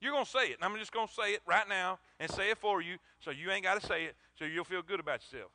You're 0.00 0.12
going 0.12 0.24
to 0.24 0.30
say 0.30 0.46
it. 0.46 0.56
And 0.60 0.64
I'm 0.64 0.78
just 0.78 0.92
going 0.92 1.08
to 1.08 1.12
say 1.12 1.32
it 1.32 1.40
right 1.46 1.68
now 1.68 1.98
and 2.20 2.30
say 2.30 2.50
it 2.50 2.58
for 2.58 2.80
you 2.80 2.96
so 3.20 3.30
you 3.30 3.50
ain't 3.50 3.64
got 3.64 3.80
to 3.80 3.86
say 3.86 4.04
it 4.04 4.14
so 4.38 4.44
you'll 4.44 4.64
feel 4.64 4.82
good 4.82 5.00
about 5.00 5.20
yourself. 5.22 5.50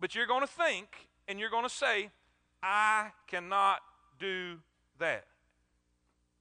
But 0.00 0.14
you're 0.14 0.26
going 0.26 0.40
to 0.40 0.46
think 0.46 1.08
and 1.28 1.38
you're 1.38 1.50
going 1.50 1.64
to 1.64 1.70
say, 1.70 2.10
I 2.62 3.10
cannot 3.26 3.80
do 4.18 4.58
that. 4.98 5.24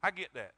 I 0.03 0.11
get 0.11 0.33
that. 0.33 0.51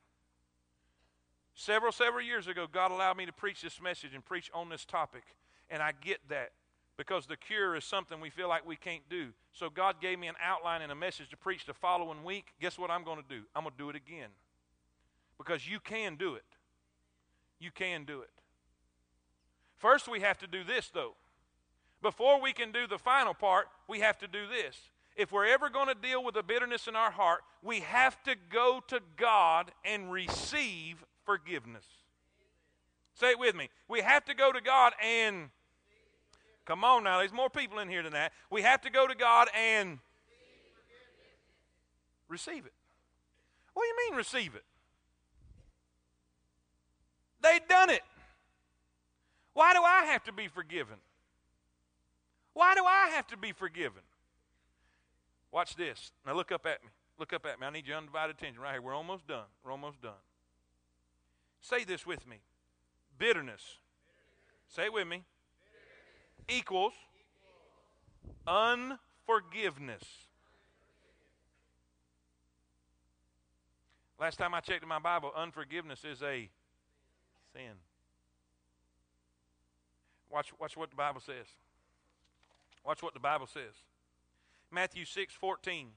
Several, 1.55 1.91
several 1.91 2.23
years 2.23 2.47
ago, 2.47 2.67
God 2.71 2.91
allowed 2.91 3.17
me 3.17 3.25
to 3.25 3.33
preach 3.33 3.61
this 3.61 3.81
message 3.81 4.13
and 4.13 4.25
preach 4.25 4.49
on 4.53 4.69
this 4.69 4.85
topic. 4.85 5.23
And 5.69 5.81
I 5.81 5.91
get 6.01 6.19
that 6.29 6.51
because 6.97 7.25
the 7.25 7.37
cure 7.37 7.75
is 7.75 7.83
something 7.83 8.19
we 8.19 8.29
feel 8.29 8.49
like 8.49 8.65
we 8.65 8.75
can't 8.75 9.07
do. 9.09 9.29
So 9.51 9.69
God 9.69 10.01
gave 10.01 10.19
me 10.19 10.27
an 10.27 10.35
outline 10.43 10.81
and 10.81 10.91
a 10.91 10.95
message 10.95 11.29
to 11.29 11.37
preach 11.37 11.65
the 11.65 11.73
following 11.73 12.23
week. 12.23 12.53
Guess 12.59 12.77
what 12.77 12.89
I'm 12.89 13.03
going 13.03 13.21
to 13.21 13.27
do? 13.27 13.43
I'm 13.55 13.63
going 13.63 13.73
to 13.73 13.77
do 13.77 13.89
it 13.89 13.95
again. 13.95 14.29
Because 15.37 15.67
you 15.67 15.79
can 15.79 16.15
do 16.15 16.35
it. 16.35 16.43
You 17.59 17.71
can 17.71 18.05
do 18.05 18.21
it. 18.21 18.29
First, 19.77 20.07
we 20.07 20.21
have 20.21 20.37
to 20.39 20.47
do 20.47 20.63
this, 20.63 20.89
though. 20.93 21.15
Before 22.01 22.41
we 22.41 22.53
can 22.53 22.71
do 22.71 22.87
the 22.87 22.97
final 22.97 23.33
part, 23.33 23.67
we 23.87 23.99
have 23.99 24.17
to 24.19 24.27
do 24.27 24.47
this. 24.47 24.77
If 25.15 25.31
we're 25.31 25.45
ever 25.45 25.69
going 25.69 25.87
to 25.87 25.95
deal 25.95 26.23
with 26.23 26.35
the 26.35 26.43
bitterness 26.43 26.87
in 26.87 26.95
our 26.95 27.11
heart, 27.11 27.41
we 27.61 27.81
have 27.81 28.21
to 28.23 28.35
go 28.51 28.81
to 28.87 28.99
God 29.17 29.71
and 29.85 30.11
receive 30.11 31.03
forgiveness. 31.25 31.85
Say 33.15 33.31
it 33.31 33.39
with 33.39 33.55
me. 33.55 33.69
We 33.87 34.01
have 34.01 34.25
to 34.25 34.33
go 34.33 34.51
to 34.51 34.61
God 34.61 34.93
and. 35.03 35.49
Come 36.65 36.85
on 36.85 37.03
now, 37.03 37.19
there's 37.19 37.33
more 37.33 37.49
people 37.49 37.79
in 37.79 37.89
here 37.89 38.03
than 38.03 38.13
that. 38.13 38.31
We 38.49 38.61
have 38.61 38.81
to 38.81 38.89
go 38.89 39.05
to 39.05 39.15
God 39.15 39.49
and 39.53 39.99
receive 42.29 42.65
it. 42.65 42.73
What 43.73 43.83
do 43.83 43.87
you 43.87 44.09
mean 44.09 44.17
receive 44.17 44.55
it? 44.55 44.63
They 47.41 47.59
done 47.67 47.89
it. 47.89 48.01
Why 49.53 49.73
do 49.73 49.81
I 49.83 50.05
have 50.05 50.23
to 50.23 50.31
be 50.31 50.47
forgiven? 50.47 50.95
Why 52.53 52.75
do 52.75 52.85
I 52.85 53.09
have 53.09 53.27
to 53.27 53.37
be 53.37 53.51
forgiven? 53.51 54.01
Watch 55.51 55.75
this. 55.75 56.11
Now 56.25 56.33
look 56.33 56.51
up 56.51 56.65
at 56.65 56.81
me. 56.83 56.89
Look 57.19 57.33
up 57.33 57.45
at 57.45 57.59
me. 57.59 57.67
I 57.67 57.69
need 57.69 57.85
your 57.85 57.97
undivided 57.97 58.37
attention 58.37 58.61
right 58.61 58.71
here. 58.71 58.81
We're 58.81 58.95
almost 58.95 59.27
done. 59.27 59.45
We're 59.63 59.71
almost 59.71 60.01
done. 60.01 60.13
Say 61.63 61.85
this 61.85 62.05
with 62.05 62.27
me 62.27 62.37
bitterness. 63.17 63.61
Say 64.67 64.85
it 64.85 64.93
with 64.93 65.07
me. 65.07 65.23
Equals 66.49 66.93
unforgiveness. 68.45 70.03
Last 74.19 74.37
time 74.37 74.53
I 74.53 74.59
checked 74.59 74.83
in 74.83 74.89
my 74.89 74.99
Bible, 74.99 75.31
unforgiveness 75.35 76.03
is 76.03 76.21
a 76.21 76.49
sin. 77.53 77.73
Watch, 80.29 80.51
watch 80.59 80.75
what 80.75 80.89
the 80.89 80.95
Bible 80.97 81.21
says. 81.21 81.45
Watch 82.85 83.01
what 83.01 83.13
the 83.13 83.19
Bible 83.19 83.47
says. 83.47 83.73
Matthew 84.69 85.05
6 85.05 85.33
14. 85.33 85.87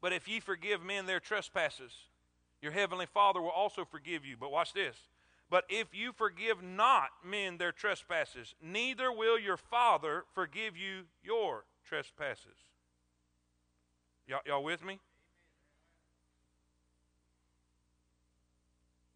But 0.00 0.12
if 0.12 0.28
ye 0.28 0.38
forgive 0.38 0.84
men 0.84 1.06
their 1.06 1.18
trespasses, 1.18 1.92
your 2.60 2.72
heavenly 2.72 3.06
Father 3.06 3.40
will 3.40 3.50
also 3.50 3.84
forgive 3.84 4.24
you. 4.24 4.36
But 4.38 4.50
watch 4.50 4.72
this. 4.72 4.96
But 5.50 5.64
if 5.68 5.88
you 5.94 6.12
forgive 6.12 6.62
not 6.62 7.08
men 7.24 7.56
their 7.56 7.72
trespasses, 7.72 8.54
neither 8.62 9.10
will 9.10 9.38
your 9.38 9.56
Father 9.56 10.24
forgive 10.34 10.76
you 10.76 11.04
your 11.22 11.64
trespasses. 11.86 12.56
Y'all, 14.26 14.40
y'all 14.46 14.62
with 14.62 14.84
me? 14.84 14.98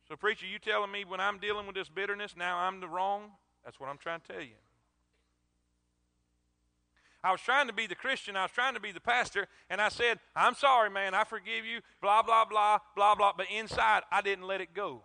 So, 0.08 0.16
preacher, 0.16 0.46
you 0.46 0.58
telling 0.58 0.90
me 0.90 1.04
when 1.04 1.20
I'm 1.20 1.38
dealing 1.38 1.66
with 1.66 1.74
this 1.74 1.88
bitterness, 1.88 2.34
now 2.36 2.58
I'm 2.58 2.80
the 2.80 2.88
wrong? 2.88 3.30
That's 3.64 3.78
what 3.78 3.88
I'm 3.88 3.98
trying 3.98 4.20
to 4.20 4.32
tell 4.32 4.42
you. 4.42 4.56
I 7.24 7.30
was 7.30 7.40
trying 7.40 7.68
to 7.68 7.72
be 7.72 7.86
the 7.86 7.94
Christian, 7.94 8.36
I 8.36 8.42
was 8.42 8.50
trying 8.50 8.74
to 8.74 8.80
be 8.80 8.90
the 8.90 9.00
pastor, 9.00 9.46
and 9.70 9.80
I 9.80 9.90
said, 9.90 10.18
I'm 10.34 10.54
sorry, 10.54 10.90
man, 10.90 11.14
I 11.14 11.22
forgive 11.22 11.64
you, 11.64 11.80
blah, 12.00 12.22
blah, 12.22 12.44
blah, 12.44 12.78
blah, 12.96 13.14
blah. 13.14 13.32
But 13.36 13.46
inside, 13.54 14.02
I 14.10 14.22
didn't 14.22 14.46
let 14.46 14.60
it 14.60 14.74
go. 14.74 15.02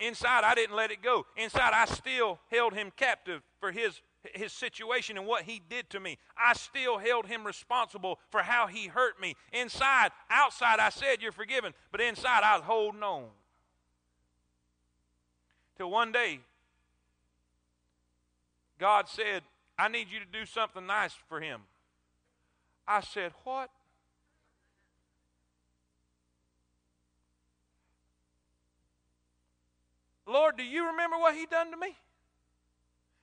Inside, 0.00 0.44
I 0.44 0.54
didn't 0.54 0.76
let 0.76 0.90
it 0.90 1.02
go. 1.02 1.26
Inside, 1.36 1.72
I 1.72 1.84
still 1.84 2.38
held 2.50 2.72
him 2.72 2.92
captive 2.96 3.42
for 3.60 3.72
his, 3.72 4.00
his 4.32 4.52
situation 4.52 5.18
and 5.18 5.26
what 5.26 5.42
he 5.42 5.60
did 5.68 5.90
to 5.90 6.00
me. 6.00 6.18
I 6.36 6.52
still 6.54 6.98
held 6.98 7.26
him 7.26 7.44
responsible 7.44 8.18
for 8.30 8.42
how 8.42 8.68
he 8.68 8.86
hurt 8.86 9.20
me. 9.20 9.34
Inside, 9.52 10.10
outside, 10.30 10.78
I 10.78 10.90
said, 10.90 11.20
You're 11.20 11.32
forgiven. 11.32 11.74
But 11.90 12.00
inside, 12.00 12.42
I 12.44 12.56
was 12.56 12.64
holding 12.64 13.02
on. 13.02 13.26
Till 15.76 15.90
one 15.90 16.12
day, 16.12 16.40
God 18.78 19.08
said, 19.08 19.42
I 19.78 19.88
need 19.88 20.08
you 20.10 20.18
to 20.18 20.26
do 20.26 20.44
something 20.44 20.84
nice 20.86 21.14
for 21.28 21.40
him. 21.40 21.60
I 22.86 23.00
said, 23.00 23.32
What? 23.44 23.70
Lord, 30.26 30.58
do 30.58 30.62
you 30.62 30.86
remember 30.88 31.16
what 31.16 31.34
he 31.34 31.46
done 31.46 31.70
to 31.70 31.76
me? 31.76 31.96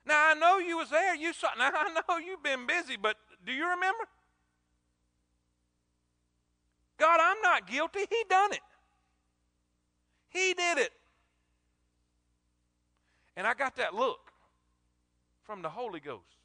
Now 0.04 0.30
I 0.30 0.34
know 0.34 0.58
you 0.58 0.78
was 0.78 0.90
there. 0.90 1.14
You 1.14 1.32
saw. 1.32 1.48
Now 1.58 1.70
I 1.72 2.00
know 2.08 2.18
you've 2.18 2.42
been 2.42 2.66
busy, 2.66 2.96
but 2.96 3.16
do 3.44 3.52
you 3.52 3.68
remember? 3.68 4.04
God, 6.98 7.20
I'm 7.22 7.40
not 7.42 7.68
guilty. 7.68 8.00
He 8.08 8.24
done 8.28 8.52
it. 8.52 8.60
He 10.30 10.54
did 10.54 10.78
it. 10.78 10.92
And 13.36 13.46
I 13.46 13.54
got 13.54 13.76
that 13.76 13.94
look 13.94 14.32
from 15.44 15.62
the 15.62 15.68
Holy 15.68 16.00
Ghost. 16.00 16.35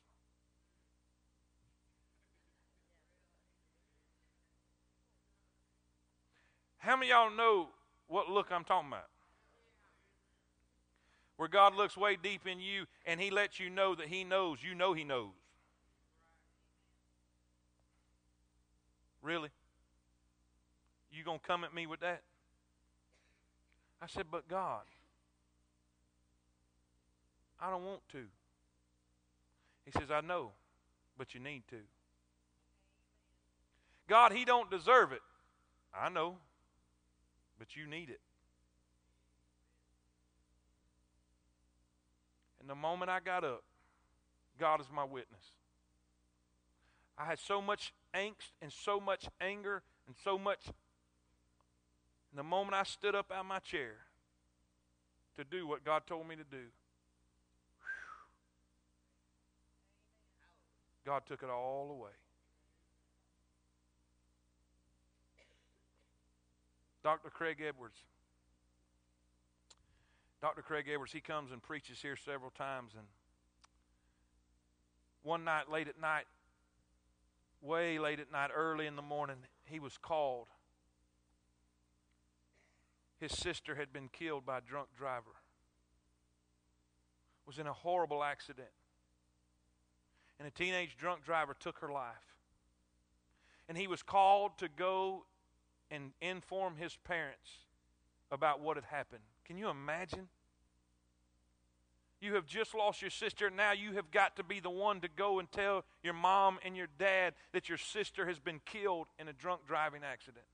How 6.81 6.95
many 6.95 7.09
y'all 7.09 7.29
know 7.29 7.69
what 8.07 8.27
look 8.27 8.47
I'm 8.51 8.63
talking 8.63 8.89
about? 8.89 9.05
Where 11.37 11.47
God 11.47 11.75
looks 11.75 11.95
way 11.95 12.17
deep 12.21 12.47
in 12.47 12.59
you 12.59 12.85
and 13.05 13.19
He 13.19 13.29
lets 13.29 13.59
you 13.59 13.69
know 13.69 13.93
that 13.93 14.07
He 14.07 14.23
knows. 14.23 14.59
You 14.63 14.73
know 14.73 14.93
He 14.93 15.03
knows. 15.03 15.29
Really? 19.21 19.49
You 21.11 21.23
going 21.23 21.39
to 21.39 21.45
come 21.45 21.63
at 21.63 21.71
me 21.71 21.85
with 21.85 21.99
that? 21.99 22.23
I 24.01 24.07
said, 24.07 24.25
But 24.31 24.47
God, 24.47 24.81
I 27.59 27.69
don't 27.69 27.85
want 27.85 28.01
to. 28.13 28.23
He 29.85 29.91
says, 29.91 30.09
I 30.09 30.21
know, 30.21 30.49
but 31.15 31.35
you 31.35 31.39
need 31.39 31.61
to. 31.69 31.77
God, 34.09 34.31
He 34.31 34.45
don't 34.45 34.71
deserve 34.71 35.11
it. 35.11 35.21
I 35.93 36.09
know 36.09 36.37
but 37.61 37.75
you 37.75 37.85
need 37.85 38.09
it. 38.09 38.19
And 42.59 42.67
the 42.67 42.73
moment 42.73 43.11
I 43.11 43.19
got 43.19 43.43
up, 43.43 43.61
God 44.59 44.81
is 44.81 44.87
my 44.91 45.03
witness. 45.03 45.43
I 47.19 47.25
had 47.25 47.37
so 47.37 47.61
much 47.61 47.93
angst 48.15 48.49
and 48.63 48.73
so 48.73 48.99
much 48.99 49.27
anger 49.39 49.83
and 50.07 50.15
so 50.23 50.39
much. 50.39 50.65
And 52.31 52.39
the 52.39 52.43
moment 52.43 52.73
I 52.73 52.81
stood 52.81 53.13
up 53.13 53.31
out 53.31 53.41
of 53.41 53.45
my 53.45 53.59
chair 53.59 53.97
to 55.37 55.43
do 55.43 55.67
what 55.67 55.85
God 55.85 56.07
told 56.07 56.27
me 56.27 56.35
to 56.35 56.43
do, 56.43 56.63
God 61.05 61.27
took 61.27 61.43
it 61.43 61.49
all 61.51 61.91
away. 61.91 62.20
Dr. 67.03 67.29
Craig 67.29 67.57
Edwards. 67.67 67.97
Dr. 70.41 70.61
Craig 70.61 70.85
Edwards, 70.91 71.11
he 71.11 71.21
comes 71.21 71.51
and 71.51 71.61
preaches 71.61 72.01
here 72.01 72.15
several 72.15 72.51
times. 72.51 72.93
And 72.97 73.05
one 75.23 75.43
night, 75.43 75.71
late 75.71 75.87
at 75.87 75.99
night, 75.99 76.25
way 77.61 77.99
late 77.99 78.19
at 78.19 78.31
night, 78.31 78.49
early 78.55 78.87
in 78.87 78.95
the 78.95 79.01
morning, 79.01 79.37
he 79.65 79.79
was 79.79 79.97
called. 79.97 80.47
His 83.19 83.31
sister 83.31 83.75
had 83.75 83.93
been 83.93 84.09
killed 84.09 84.45
by 84.45 84.57
a 84.57 84.61
drunk 84.61 84.87
driver. 84.97 85.35
Was 87.45 87.59
in 87.59 87.67
a 87.67 87.73
horrible 87.73 88.23
accident. 88.23 88.69
And 90.39 90.47
a 90.47 90.51
teenage 90.51 90.97
drunk 90.97 91.23
driver 91.23 91.55
took 91.59 91.79
her 91.79 91.91
life. 91.91 92.15
And 93.69 93.77
he 93.77 93.87
was 93.87 94.01
called 94.01 94.57
to 94.57 94.67
go 94.67 95.25
and 95.91 96.11
inform 96.21 96.77
his 96.77 96.97
parents 97.03 97.49
about 98.31 98.61
what 98.61 98.77
had 98.77 98.85
happened. 98.85 99.21
Can 99.45 99.57
you 99.57 99.69
imagine? 99.69 100.29
You 102.21 102.35
have 102.35 102.45
just 102.45 102.73
lost 102.73 103.01
your 103.01 103.11
sister. 103.11 103.49
Now 103.49 103.73
you 103.73 103.93
have 103.93 104.09
got 104.11 104.35
to 104.37 104.43
be 104.43 104.59
the 104.59 104.69
one 104.69 105.01
to 105.01 105.09
go 105.09 105.39
and 105.39 105.51
tell 105.51 105.83
your 106.03 106.13
mom 106.13 106.59
and 106.63 106.77
your 106.77 106.87
dad 106.97 107.33
that 107.51 107.67
your 107.67 107.77
sister 107.77 108.25
has 108.27 108.39
been 108.39 108.61
killed 108.65 109.07
in 109.19 109.27
a 109.27 109.33
drunk 109.33 109.61
driving 109.67 110.01
accident. 110.03 110.45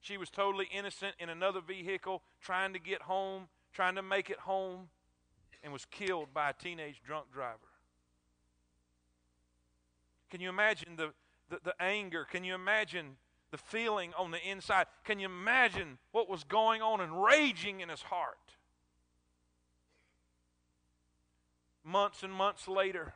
She 0.00 0.18
was 0.18 0.28
totally 0.28 0.68
innocent 0.76 1.14
in 1.18 1.30
another 1.30 1.62
vehicle, 1.62 2.22
trying 2.42 2.74
to 2.74 2.78
get 2.78 3.00
home, 3.02 3.44
trying 3.72 3.94
to 3.94 4.02
make 4.02 4.28
it 4.28 4.38
home, 4.40 4.88
and 5.62 5.72
was 5.72 5.86
killed 5.86 6.34
by 6.34 6.50
a 6.50 6.52
teenage 6.52 7.00
drunk 7.06 7.32
driver. 7.32 7.56
Can 10.30 10.42
you 10.42 10.50
imagine 10.50 10.96
the, 10.96 11.12
the, 11.50 11.58
the 11.62 11.82
anger? 11.82 12.26
Can 12.30 12.44
you 12.44 12.54
imagine 12.54 13.16
the 13.50 13.58
feeling 13.58 14.12
on 14.18 14.30
the 14.30 14.40
inside? 14.42 14.86
Can 15.04 15.18
you 15.18 15.26
imagine 15.26 15.98
what 16.12 16.28
was 16.28 16.44
going 16.44 16.82
on 16.82 17.00
and 17.00 17.22
raging 17.22 17.80
in 17.80 17.88
his 17.88 18.02
heart? 18.02 18.38
Months 21.84 22.22
and 22.22 22.32
months 22.32 22.66
later, 22.66 23.14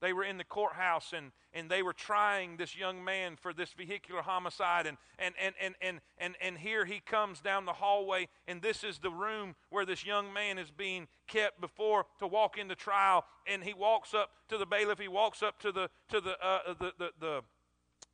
they 0.00 0.12
were 0.12 0.24
in 0.24 0.38
the 0.38 0.44
courthouse 0.44 1.12
and, 1.16 1.32
and 1.52 1.70
they 1.70 1.82
were 1.82 1.92
trying 1.92 2.56
this 2.56 2.76
young 2.76 3.04
man 3.04 3.36
for 3.36 3.52
this 3.52 3.72
vehicular 3.72 4.22
homicide. 4.22 4.86
And, 4.86 4.96
and, 5.18 5.34
and, 5.40 5.54
and, 5.60 5.74
and, 5.80 6.00
and, 6.18 6.34
and 6.40 6.58
here 6.58 6.84
he 6.84 7.00
comes 7.00 7.40
down 7.40 7.64
the 7.64 7.72
hallway, 7.72 8.28
and 8.46 8.62
this 8.62 8.84
is 8.84 8.98
the 8.98 9.10
room 9.10 9.54
where 9.70 9.84
this 9.84 10.04
young 10.04 10.32
man 10.32 10.58
is 10.58 10.70
being 10.70 11.08
kept 11.26 11.60
before 11.60 12.06
to 12.18 12.26
walk 12.26 12.58
into 12.58 12.74
trial. 12.74 13.24
And 13.46 13.64
he 13.64 13.74
walks 13.74 14.14
up 14.14 14.30
to 14.48 14.58
the 14.58 14.66
bailiff, 14.66 14.98
he 14.98 15.08
walks 15.08 15.42
up 15.42 15.58
to 15.60 15.72
the, 15.72 15.90
to 16.10 16.20
the, 16.20 16.36
uh, 16.44 16.74
the, 16.78 16.92
the, 16.98 17.10
the 17.20 17.42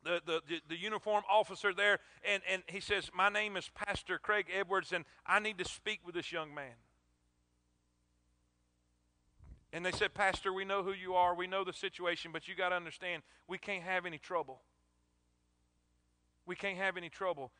the, 0.03 0.21
the, 0.23 0.41
the, 0.47 0.61
the, 0.69 0.77
uniform 0.77 1.23
officer 1.27 1.73
there, 1.73 1.97
and, 2.23 2.43
and 2.47 2.61
he 2.67 2.79
says, 2.79 3.09
My 3.11 3.27
name 3.27 3.57
is 3.57 3.71
Pastor 3.73 4.19
Craig 4.19 4.45
Edwards, 4.55 4.91
and 4.91 5.03
I 5.25 5.39
need 5.39 5.57
to 5.57 5.65
speak 5.65 6.01
with 6.05 6.13
this 6.13 6.31
young 6.31 6.53
man. 6.53 6.75
And 9.75 9.85
they 9.85 9.91
said, 9.91 10.13
Pastor, 10.13 10.53
we 10.53 10.63
know 10.63 10.83
who 10.83 10.93
you 10.93 11.15
are. 11.15 11.35
We 11.35 11.47
know 11.47 11.65
the 11.65 11.73
situation, 11.73 12.31
but 12.31 12.47
you 12.47 12.55
got 12.55 12.69
to 12.69 12.75
understand, 12.75 13.23
we 13.45 13.57
can't 13.57 13.83
have 13.83 14.05
any 14.05 14.17
trouble. 14.17 14.61
We 16.45 16.55
can't 16.55 16.77
have 16.77 16.95
any 16.95 17.09
trouble. 17.09 17.51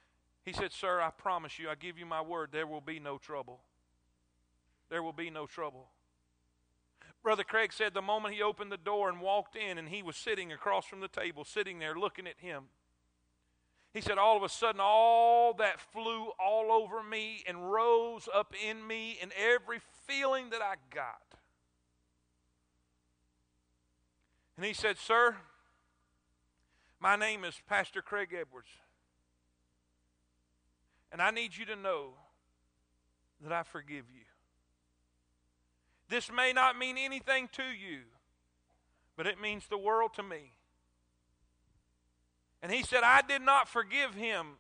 He 0.45 0.54
said, 0.54 0.71
Sir, 0.71 1.01
I 1.01 1.10
promise 1.10 1.60
you, 1.60 1.67
I 1.67 1.75
give 1.75 1.99
you 1.99 2.06
my 2.06 2.21
word, 2.21 2.51
there 2.54 2.67
will 2.67 2.80
be 2.80 3.01
no 3.01 3.17
trouble. 3.17 3.60
There 4.89 5.04
will 5.04 5.12
be 5.12 5.30
no 5.30 5.45
trouble. 5.45 5.89
Brother 7.21 7.43
Craig 7.43 7.73
said 7.73 7.93
the 7.93 8.01
moment 8.01 8.34
he 8.34 8.41
opened 8.41 8.71
the 8.71 8.78
door 8.78 9.10
and 9.10 9.19
walked 9.19 9.58
in, 9.58 9.78
and 9.78 9.89
he 9.89 10.01
was 10.01 10.15
sitting 10.15 10.54
across 10.54 10.86
from 10.86 11.01
the 11.01 11.10
table, 11.10 11.43
sitting 11.43 11.80
there 11.80 11.95
looking 11.95 12.28
at 12.28 12.39
him. 12.39 12.67
He 13.93 13.99
said, 13.99 14.17
All 14.17 14.38
of 14.38 14.43
a 14.43 14.47
sudden, 14.47 14.80
all 14.80 15.54
that 15.56 15.82
flew 15.82 16.28
all 16.39 16.71
over 16.71 17.04
me 17.04 17.43
and 17.45 17.73
rose 17.73 18.30
up 18.34 18.54
in 18.65 18.88
me, 18.88 19.17
and 19.21 19.34
every 19.34 19.82
feeling 20.08 20.51
that 20.51 20.62
I 20.62 20.75
got 20.93 21.36
And 24.57 24.65
he 24.65 24.73
said, 24.73 24.97
Sir, 24.97 25.35
my 26.99 27.15
name 27.15 27.43
is 27.43 27.55
Pastor 27.67 28.01
Craig 28.01 28.29
Edwards. 28.29 28.69
And 31.11 31.21
I 31.21 31.31
need 31.31 31.55
you 31.55 31.65
to 31.65 31.75
know 31.75 32.09
that 33.41 33.51
I 33.51 33.63
forgive 33.63 34.05
you. 34.13 34.23
This 36.09 36.31
may 36.31 36.53
not 36.53 36.77
mean 36.77 36.97
anything 36.97 37.49
to 37.53 37.63
you, 37.63 38.01
but 39.17 39.27
it 39.27 39.39
means 39.41 39.67
the 39.67 39.77
world 39.77 40.13
to 40.15 40.23
me. 40.23 40.51
And 42.61 42.71
he 42.71 42.83
said, 42.83 43.01
I 43.03 43.21
did 43.21 43.41
not 43.41 43.67
forgive 43.67 44.13
him 44.13 44.57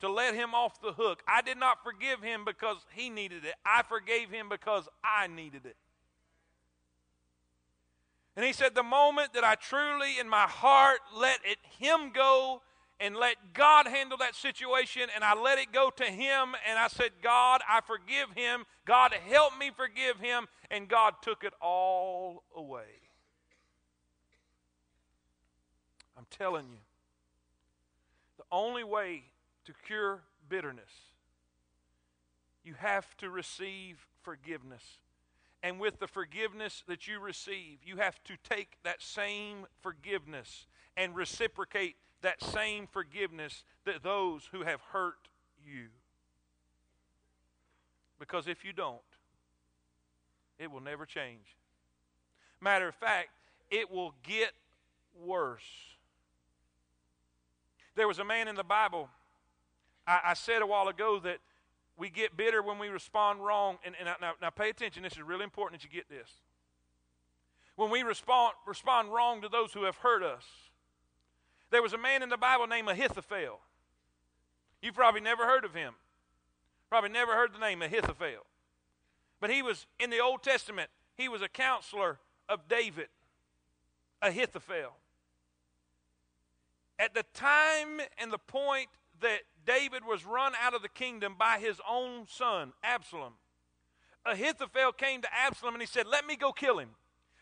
to 0.00 0.10
let 0.10 0.34
him 0.34 0.54
off 0.54 0.80
the 0.80 0.92
hook. 0.92 1.22
I 1.26 1.42
did 1.42 1.58
not 1.58 1.82
forgive 1.82 2.22
him 2.22 2.44
because 2.44 2.78
he 2.92 3.08
needed 3.08 3.44
it. 3.44 3.54
I 3.64 3.82
forgave 3.82 4.30
him 4.30 4.48
because 4.48 4.88
I 5.02 5.26
needed 5.26 5.64
it. 5.64 5.76
And 8.36 8.44
he 8.44 8.52
said, 8.52 8.74
The 8.74 8.82
moment 8.82 9.32
that 9.32 9.44
I 9.44 9.54
truly 9.54 10.18
in 10.20 10.28
my 10.28 10.46
heart 10.46 11.00
let 11.16 11.40
it, 11.44 11.58
him 11.78 12.12
go 12.14 12.62
and 13.00 13.16
let 13.16 13.36
God 13.52 13.86
handle 13.86 14.18
that 14.18 14.34
situation, 14.34 15.08
and 15.14 15.22
I 15.22 15.34
let 15.34 15.58
it 15.58 15.72
go 15.72 15.90
to 15.90 16.04
him, 16.04 16.54
and 16.68 16.78
I 16.78 16.88
said, 16.88 17.10
God, 17.22 17.60
I 17.68 17.80
forgive 17.80 18.30
him. 18.34 18.64
God, 18.86 19.12
help 19.28 19.58
me 19.58 19.70
forgive 19.74 20.18
him. 20.18 20.46
And 20.70 20.88
God 20.88 21.14
took 21.20 21.44
it 21.44 21.52
all 21.60 22.42
away. 22.54 23.02
I'm 26.16 26.26
telling 26.30 26.68
you, 26.70 26.78
the 28.38 28.44
only 28.50 28.84
way 28.84 29.24
to 29.66 29.72
cure 29.86 30.22
bitterness, 30.48 30.90
you 32.64 32.74
have 32.74 33.14
to 33.18 33.28
receive 33.28 34.06
forgiveness. 34.22 34.82
And 35.66 35.80
with 35.80 35.98
the 35.98 36.06
forgiveness 36.06 36.84
that 36.86 37.08
you 37.08 37.18
receive, 37.18 37.78
you 37.84 37.96
have 37.96 38.22
to 38.22 38.34
take 38.48 38.76
that 38.84 39.02
same 39.02 39.66
forgiveness 39.80 40.68
and 40.96 41.12
reciprocate 41.16 41.96
that 42.22 42.40
same 42.40 42.86
forgiveness 42.86 43.64
that 43.84 44.04
those 44.04 44.48
who 44.52 44.62
have 44.62 44.80
hurt 44.92 45.28
you. 45.66 45.86
Because 48.20 48.46
if 48.46 48.64
you 48.64 48.72
don't, 48.72 49.00
it 50.60 50.70
will 50.70 50.80
never 50.80 51.04
change. 51.04 51.56
Matter 52.60 52.86
of 52.86 52.94
fact, 52.94 53.30
it 53.68 53.90
will 53.90 54.14
get 54.22 54.52
worse. 55.20 55.66
There 57.96 58.06
was 58.06 58.20
a 58.20 58.24
man 58.24 58.46
in 58.46 58.54
the 58.54 58.62
Bible, 58.62 59.08
I, 60.06 60.20
I 60.26 60.34
said 60.34 60.62
a 60.62 60.66
while 60.66 60.86
ago 60.86 61.18
that 61.24 61.38
we 61.98 62.10
get 62.10 62.36
bitter 62.36 62.62
when 62.62 62.78
we 62.78 62.88
respond 62.88 63.44
wrong. 63.44 63.78
And, 63.84 63.94
and 63.98 64.08
now, 64.20 64.32
now, 64.40 64.50
pay 64.50 64.70
attention. 64.70 65.02
This 65.02 65.14
is 65.14 65.22
really 65.22 65.44
important 65.44 65.80
that 65.80 65.86
you 65.86 65.94
get 65.94 66.08
this. 66.08 66.30
When 67.76 67.90
we 67.90 68.02
respond, 68.02 68.54
respond 68.66 69.12
wrong 69.12 69.42
to 69.42 69.48
those 69.48 69.72
who 69.72 69.84
have 69.84 69.96
hurt 69.96 70.22
us, 70.22 70.44
there 71.70 71.82
was 71.82 71.92
a 71.92 71.98
man 71.98 72.22
in 72.22 72.28
the 72.28 72.36
Bible 72.36 72.66
named 72.66 72.88
Ahithophel. 72.88 73.60
You've 74.80 74.94
probably 74.94 75.20
never 75.20 75.44
heard 75.44 75.64
of 75.64 75.74
him. 75.74 75.94
Probably 76.88 77.10
never 77.10 77.32
heard 77.32 77.52
the 77.52 77.58
name 77.58 77.82
Ahithophel. 77.82 78.46
But 79.40 79.50
he 79.50 79.62
was 79.62 79.86
in 79.98 80.10
the 80.10 80.20
Old 80.20 80.42
Testament, 80.42 80.90
he 81.14 81.28
was 81.28 81.42
a 81.42 81.48
counselor 81.48 82.18
of 82.48 82.68
David, 82.68 83.08
Ahithophel. 84.22 84.94
At 86.98 87.14
the 87.14 87.24
time 87.34 88.00
and 88.18 88.32
the 88.32 88.38
point 88.38 88.88
that 89.20 89.40
David 89.66 90.04
was 90.04 90.24
run 90.24 90.52
out 90.62 90.74
of 90.74 90.82
the 90.82 90.88
kingdom 90.88 91.34
by 91.38 91.58
his 91.58 91.80
own 91.88 92.26
son, 92.28 92.72
Absalom. 92.82 93.34
Ahithophel 94.24 94.92
came 94.92 95.22
to 95.22 95.28
Absalom 95.32 95.74
and 95.74 95.82
he 95.82 95.86
said, 95.86 96.06
Let 96.06 96.26
me 96.26 96.36
go 96.36 96.52
kill 96.52 96.78
him. 96.78 96.90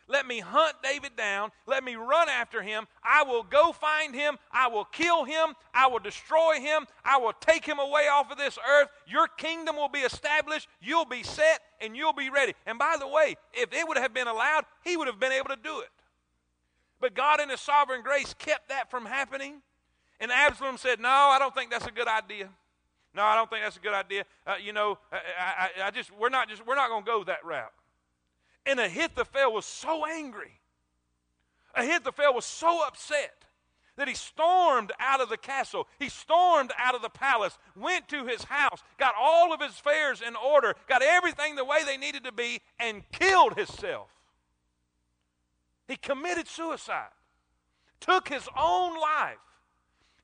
Let 0.06 0.26
me 0.26 0.40
hunt 0.40 0.76
David 0.82 1.16
down. 1.16 1.50
Let 1.66 1.82
me 1.82 1.96
run 1.96 2.28
after 2.28 2.60
him. 2.60 2.87
I 3.02 3.22
will 3.22 3.42
go 3.42 3.72
find 3.72 4.14
him. 4.14 4.37
I 4.52 4.68
will 4.68 4.84
kill 4.84 5.24
him. 5.24 5.54
I 5.72 5.87
will 5.87 5.98
destroy 5.98 6.60
him. 6.60 6.87
I 7.04 7.16
will 7.16 7.32
take 7.40 7.64
him 7.64 7.78
away 7.78 8.08
off 8.12 8.30
of 8.30 8.37
this 8.37 8.58
earth. 8.68 8.88
Your 9.06 9.28
kingdom 9.28 9.76
will 9.76 9.88
be 9.88 10.00
established. 10.00 10.68
You'll 10.80 11.06
be 11.06 11.22
set 11.22 11.60
and 11.80 11.96
you'll 11.96 12.12
be 12.12 12.28
ready. 12.28 12.52
And 12.66 12.78
by 12.78 12.96
the 12.98 13.08
way, 13.08 13.37
if 13.54 13.72
it 13.72 13.88
would 13.88 13.96
have 13.96 14.12
been 14.12 14.28
allowed, 14.28 14.64
he 14.82 14.96
would 14.98 15.06
have 15.06 15.18
been 15.18 15.32
able 15.32 15.48
to 15.48 15.56
do 15.56 15.80
it. 15.80 15.88
But 17.00 17.14
God, 17.14 17.40
in 17.40 17.48
His 17.48 17.60
sovereign 17.60 18.02
grace, 18.02 18.34
kept 18.38 18.68
that 18.68 18.90
from 18.90 19.06
happening. 19.06 19.62
And 20.20 20.31
Absalom 20.31 20.79
said, 20.79 21.00
No, 21.00 21.09
I 21.09 21.38
don't 21.38 21.55
think 21.55 21.70
that's 21.70 21.87
a 21.87 21.90
good 21.90 22.09
idea. 22.09 22.48
No, 23.14 23.22
I 23.22 23.37
don't 23.37 23.48
think 23.48 23.62
that's 23.62 23.77
a 23.77 23.81
good 23.81 23.94
idea. 23.94 24.24
Uh, 24.46 24.55
you 24.62 24.72
know, 24.72 24.98
I, 25.12 25.18
I, 25.38 25.87
I, 25.87 25.90
just 25.90 26.11
we're 26.18 26.31
not 26.31 26.48
just 26.48 26.66
we're 26.66 26.74
not 26.74 26.88
going 26.88 27.05
to 27.05 27.11
go 27.11 27.24
that 27.24 27.44
route. 27.44 27.72
And 28.66 28.81
Ahithophel 28.81 29.53
was 29.53 29.66
so 29.66 30.05
angry. 30.05 30.61
Ahithophel 31.74 32.35
was 32.35 32.44
so 32.44 32.85
upset 32.87 33.44
that 33.96 34.09
he 34.09 34.14
stormed 34.14 34.90
out 34.98 35.20
of 35.20 35.29
the 35.29 35.37
castle. 35.37 35.87
He 35.98 36.09
stormed 36.09 36.72
out 36.79 36.94
of 36.94 37.03
the 37.03 37.09
palace, 37.09 37.57
went 37.77 38.09
to 38.09 38.27
his 38.27 38.44
house, 38.44 38.83
got 38.98 39.14
all 39.20 39.53
of 39.53 39.61
his 39.61 39.72
affairs 39.72 40.20
in 40.27 40.35
order, 40.35 40.74
got 40.88 41.03
everything 41.03 41.55
the 41.55 41.64
way 41.64 41.85
they 41.85 41.96
needed 41.96 42.24
to 42.24 42.33
be, 42.33 42.61
and 42.81 43.09
killed 43.12 43.57
himself. 43.57 44.09
He 45.87 45.96
committed 45.96 46.48
suicide, 46.48 47.12
took 48.00 48.29
his 48.29 48.48
own 48.57 48.98
life. 49.00 49.37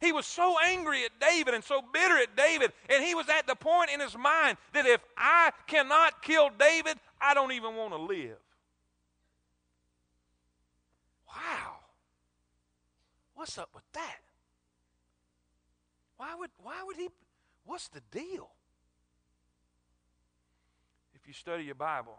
He 0.01 0.13
was 0.13 0.25
so 0.25 0.57
angry 0.65 1.05
at 1.05 1.11
David 1.21 1.53
and 1.53 1.63
so 1.63 1.83
bitter 1.93 2.17
at 2.17 2.35
David, 2.35 2.73
and 2.89 3.05
he 3.05 3.15
was 3.15 3.29
at 3.29 3.47
the 3.47 3.55
point 3.55 3.91
in 3.93 4.01
his 4.01 4.17
mind 4.17 4.57
that 4.73 4.87
if 4.87 5.05
I 5.17 5.51
cannot 5.67 6.23
kill 6.23 6.51
David, 6.59 6.99
I 7.21 7.35
don't 7.35 7.53
even 7.53 7.77
want 7.77 7.93
to 7.93 7.99
live. 7.99 8.39
Wow. 11.29 11.77
What's 13.35 13.59
up 13.59 13.69
with 13.75 13.85
that? 13.93 14.19
Why 16.17 16.35
would 16.35 16.51
why 16.63 16.83
would 16.85 16.97
he 16.97 17.09
what's 17.65 17.89
the 17.89 18.01
deal? 18.11 18.51
If 21.15 21.27
you 21.27 21.35
study 21.35 21.65
your 21.65 21.75
Bible, 21.75 22.19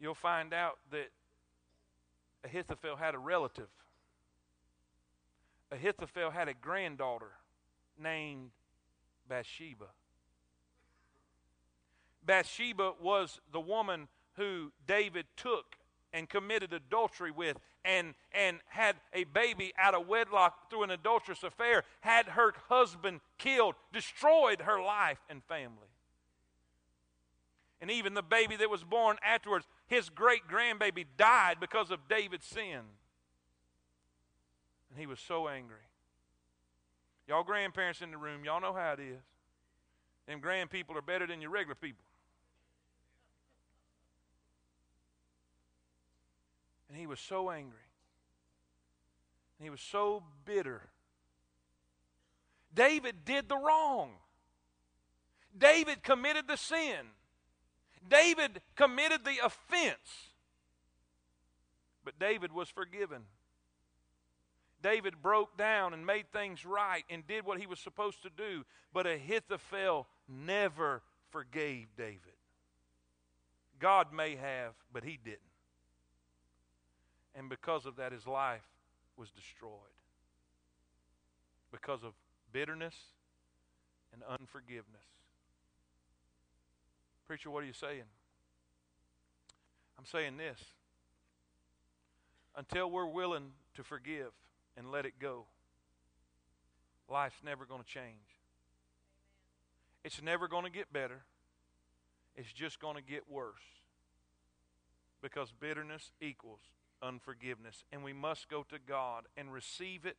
you'll 0.00 0.14
find 0.14 0.52
out 0.52 0.78
that 0.90 1.10
Ahithophel 2.44 2.96
had 2.96 3.14
a 3.14 3.18
relative 3.18 3.68
Ahithophel 5.74 6.30
had 6.30 6.48
a 6.48 6.54
granddaughter 6.54 7.32
named 7.98 8.50
Bathsheba. 9.28 9.86
Bathsheba 12.24 12.92
was 13.02 13.40
the 13.52 13.60
woman 13.60 14.08
who 14.34 14.72
David 14.86 15.26
took 15.36 15.76
and 16.12 16.28
committed 16.28 16.72
adultery 16.72 17.32
with 17.32 17.58
and, 17.84 18.14
and 18.32 18.60
had 18.68 18.96
a 19.12 19.24
baby 19.24 19.72
out 19.76 19.94
of 19.94 20.06
wedlock 20.06 20.70
through 20.70 20.84
an 20.84 20.90
adulterous 20.90 21.42
affair, 21.42 21.82
had 22.00 22.26
her 22.26 22.52
husband 22.68 23.20
killed, 23.36 23.74
destroyed 23.92 24.62
her 24.62 24.80
life 24.80 25.18
and 25.28 25.42
family. 25.44 25.88
And 27.80 27.90
even 27.90 28.14
the 28.14 28.22
baby 28.22 28.56
that 28.56 28.70
was 28.70 28.84
born 28.84 29.16
afterwards, 29.22 29.66
his 29.88 30.08
great 30.08 30.48
grandbaby 30.48 31.04
died 31.18 31.56
because 31.60 31.90
of 31.90 32.08
David's 32.08 32.46
sin. 32.46 32.82
And 34.94 35.00
he 35.00 35.08
was 35.08 35.18
so 35.18 35.48
angry. 35.48 35.76
Y'all 37.26 37.42
grandparents 37.42 38.00
in 38.00 38.12
the 38.12 38.16
room, 38.16 38.44
y'all 38.44 38.60
know 38.60 38.72
how 38.72 38.92
it 38.92 39.00
is. 39.00 39.20
Them 40.28 40.38
grand 40.38 40.70
people 40.70 40.96
are 40.96 41.02
better 41.02 41.26
than 41.26 41.40
your 41.40 41.50
regular 41.50 41.74
people. 41.74 42.04
And 46.88 46.96
he 46.96 47.08
was 47.08 47.18
so 47.18 47.50
angry. 47.50 47.80
And 49.58 49.66
he 49.66 49.70
was 49.70 49.80
so 49.80 50.22
bitter. 50.44 50.82
David 52.72 53.24
did 53.24 53.48
the 53.48 53.56
wrong. 53.56 54.10
David 55.58 56.04
committed 56.04 56.46
the 56.46 56.56
sin. 56.56 57.10
David 58.08 58.62
committed 58.76 59.24
the 59.24 59.44
offense. 59.44 60.30
But 62.04 62.20
David 62.20 62.52
was 62.52 62.68
forgiven. 62.68 63.22
David 64.84 65.22
broke 65.22 65.56
down 65.56 65.94
and 65.94 66.04
made 66.04 66.30
things 66.30 66.66
right 66.66 67.04
and 67.08 67.26
did 67.26 67.46
what 67.46 67.58
he 67.58 67.66
was 67.66 67.80
supposed 67.80 68.22
to 68.22 68.28
do. 68.28 68.64
But 68.92 69.06
Ahithophel 69.06 70.06
never 70.28 71.00
forgave 71.30 71.86
David. 71.96 72.18
God 73.80 74.12
may 74.12 74.36
have, 74.36 74.74
but 74.92 75.02
he 75.02 75.18
didn't. 75.24 75.40
And 77.34 77.48
because 77.48 77.86
of 77.86 77.96
that, 77.96 78.12
his 78.12 78.26
life 78.26 78.60
was 79.16 79.30
destroyed. 79.30 79.72
Because 81.72 82.04
of 82.04 82.12
bitterness 82.52 82.94
and 84.12 84.22
unforgiveness. 84.38 84.84
Preacher, 87.26 87.50
what 87.50 87.62
are 87.62 87.66
you 87.66 87.72
saying? 87.72 88.04
I'm 89.98 90.04
saying 90.04 90.36
this. 90.36 90.62
Until 92.54 92.90
we're 92.90 93.06
willing 93.06 93.52
to 93.76 93.82
forgive 93.82 94.30
and 94.76 94.90
let 94.90 95.06
it 95.06 95.14
go, 95.18 95.46
life's 97.08 97.42
never 97.44 97.64
going 97.64 97.82
to 97.82 97.88
change. 97.88 98.40
It's 100.04 100.22
never 100.22 100.48
going 100.48 100.64
to 100.64 100.70
get 100.70 100.92
better. 100.92 101.22
It's 102.36 102.52
just 102.52 102.80
going 102.80 102.96
to 102.96 103.02
get 103.02 103.30
worse. 103.30 103.54
Because 105.22 105.52
bitterness 105.58 106.10
equals 106.20 106.60
unforgiveness. 107.02 107.84
And 107.92 108.04
we 108.04 108.12
must 108.12 108.48
go 108.48 108.64
to 108.68 108.78
God 108.86 109.24
and 109.36 109.52
receive 109.52 110.04
it 110.04 110.16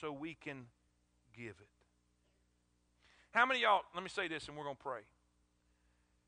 so 0.00 0.12
we 0.12 0.34
can 0.34 0.66
give 1.36 1.56
it. 1.60 1.68
How 3.32 3.46
many 3.46 3.62
y'all, 3.62 3.82
let 3.94 4.02
me 4.02 4.08
say 4.08 4.28
this 4.28 4.48
and 4.48 4.56
we're 4.56 4.64
going 4.64 4.76
to 4.76 4.82
pray. 4.82 5.00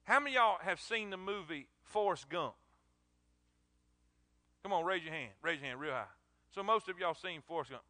How 0.04 0.20
many 0.20 0.34
y'all 0.34 0.58
have 0.60 0.80
seen 0.80 1.10
the 1.10 1.16
movie 1.16 1.68
Forrest 1.82 2.28
Gump? 2.28 2.54
Come 4.62 4.72
on, 4.72 4.84
raise 4.84 5.02
your 5.02 5.12
hand. 5.12 5.32
Raise 5.42 5.60
your 5.60 5.68
hand 5.68 5.80
real 5.80 5.92
high. 5.92 6.13
So 6.54 6.62
most 6.62 6.88
of 6.88 6.98
y'all 6.98 7.14
seen 7.14 7.40
Forrest 7.46 7.70
Gump. 7.70 7.82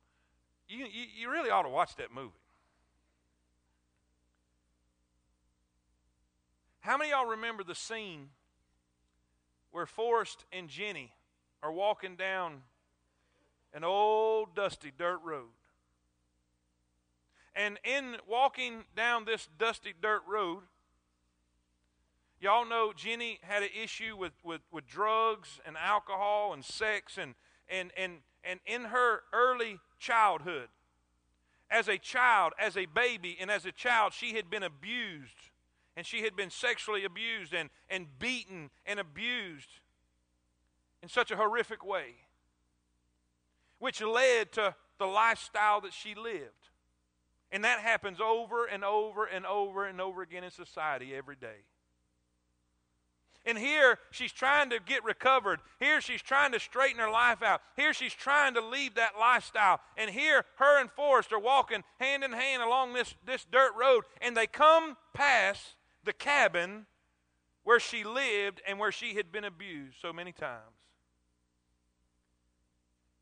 You, 0.69 0.87
you, 0.87 1.07
you 1.19 1.31
really 1.31 1.51
ought 1.51 1.63
to 1.63 1.69
watch 1.69 1.97
that 1.97 2.13
movie. 2.15 2.31
How 6.81 6.97
many 6.97 7.11
y'all 7.11 7.27
remember 7.27 7.63
the 7.63 7.75
scene 7.75 8.29
where 9.71 9.87
Forrest 9.87 10.45
and 10.53 10.69
Jenny 10.69 11.13
are 11.63 11.73
walking 11.73 12.15
down 12.15 12.63
an 13.75 13.83
old 13.83 14.55
dusty 14.55 14.93
dirt 14.97 15.19
road. 15.25 15.49
And 17.57 17.79
in 17.85 18.17
walking 18.27 18.85
down 18.97 19.25
this 19.25 19.49
dusty 19.59 19.93
dirt 20.01 20.23
road, 20.29 20.63
y'all 22.41 22.65
know 22.65 22.93
Jenny 22.95 23.41
had 23.43 23.63
an 23.63 23.71
issue 23.83 24.17
with, 24.17 24.33
with, 24.45 24.61
with 24.71 24.87
drugs 24.87 25.61
and 25.67 25.77
alcohol 25.77 26.53
and 26.53 26.65
sex 26.65 27.19
and, 27.19 27.35
and, 27.69 27.91
and, 27.97 28.19
and 28.49 28.61
in 28.67 28.85
her 28.85 29.23
early 29.33 29.79
childhood, 29.99 30.69
as 31.71 31.89
a 31.89 31.99
child, 31.99 32.53
as 32.59 32.77
a 32.77 32.87
baby, 32.87 33.37
and 33.41 33.51
as 33.51 33.67
a 33.67 33.73
child, 33.73 34.13
she 34.13 34.35
had 34.35 34.51
been 34.51 34.63
abused. 34.63 35.51
And 35.97 36.05
she 36.05 36.23
had 36.23 36.35
been 36.35 36.51
sexually 36.51 37.05
abused 37.05 37.55
and, 37.55 37.71
and 37.89 38.07
beaten 38.19 38.71
and 38.85 38.99
abused 38.99 39.81
in 41.03 41.09
such 41.09 41.31
a 41.31 41.37
horrific 41.37 41.85
way, 41.85 42.15
which 43.79 44.01
led 44.01 44.53
to 44.53 44.75
the 44.99 45.07
lifestyle 45.07 45.81
that 45.83 45.93
she 45.93 46.15
lived. 46.15 46.71
And 47.53 47.63
that 47.65 47.79
happens 47.81 48.21
over 48.21 48.67
and 48.67 48.85
over 48.85 49.27
and 49.27 49.47
over 49.47 49.87
and 49.87 50.01
over 50.01 50.23
again 50.23 50.43
in 50.43 50.51
society 50.51 51.15
every 51.15 51.37
day. 51.37 51.63
And 53.47 53.59
here 53.59 53.99
she's 54.11 54.33
trying 54.33 54.71
to 54.71 54.79
get 54.85 55.05
recovered. 55.05 55.61
Here 55.79 56.01
she's 56.01 56.23
trying 56.23 56.53
to 56.53 56.61
straighten 56.61 56.99
her 56.99 57.11
life 57.11 57.43
out. 57.43 57.61
Here 57.77 57.93
she's 57.93 58.15
trying 58.15 58.55
to 58.55 58.61
leave 58.61 58.95
that 58.95 59.19
lifestyle. 59.19 59.81
And 59.97 60.11
here 60.11 60.45
her 60.57 60.81
and 60.81 60.91
Forrest 60.91 61.33
are 61.33 61.39
walking 61.39 61.85
hand 62.01 62.25
in 62.25 62.33
hand 62.33 62.63
along 62.63 62.95
this, 62.95 63.15
this 63.27 63.47
dirt 63.51 63.73
road. 63.79 64.05
And 64.21 64.37
they 64.37 64.47
come 64.47 64.97
past 65.13 65.75
the 66.05 66.13
cabin 66.13 66.87
where 67.65 67.81
she 67.81 68.05
lived 68.05 68.63
and 68.67 68.79
where 68.79 68.93
she 68.93 69.15
had 69.15 69.31
been 69.31 69.45
abused 69.45 69.97
so 70.01 70.13
many 70.13 70.33
times 70.33 70.75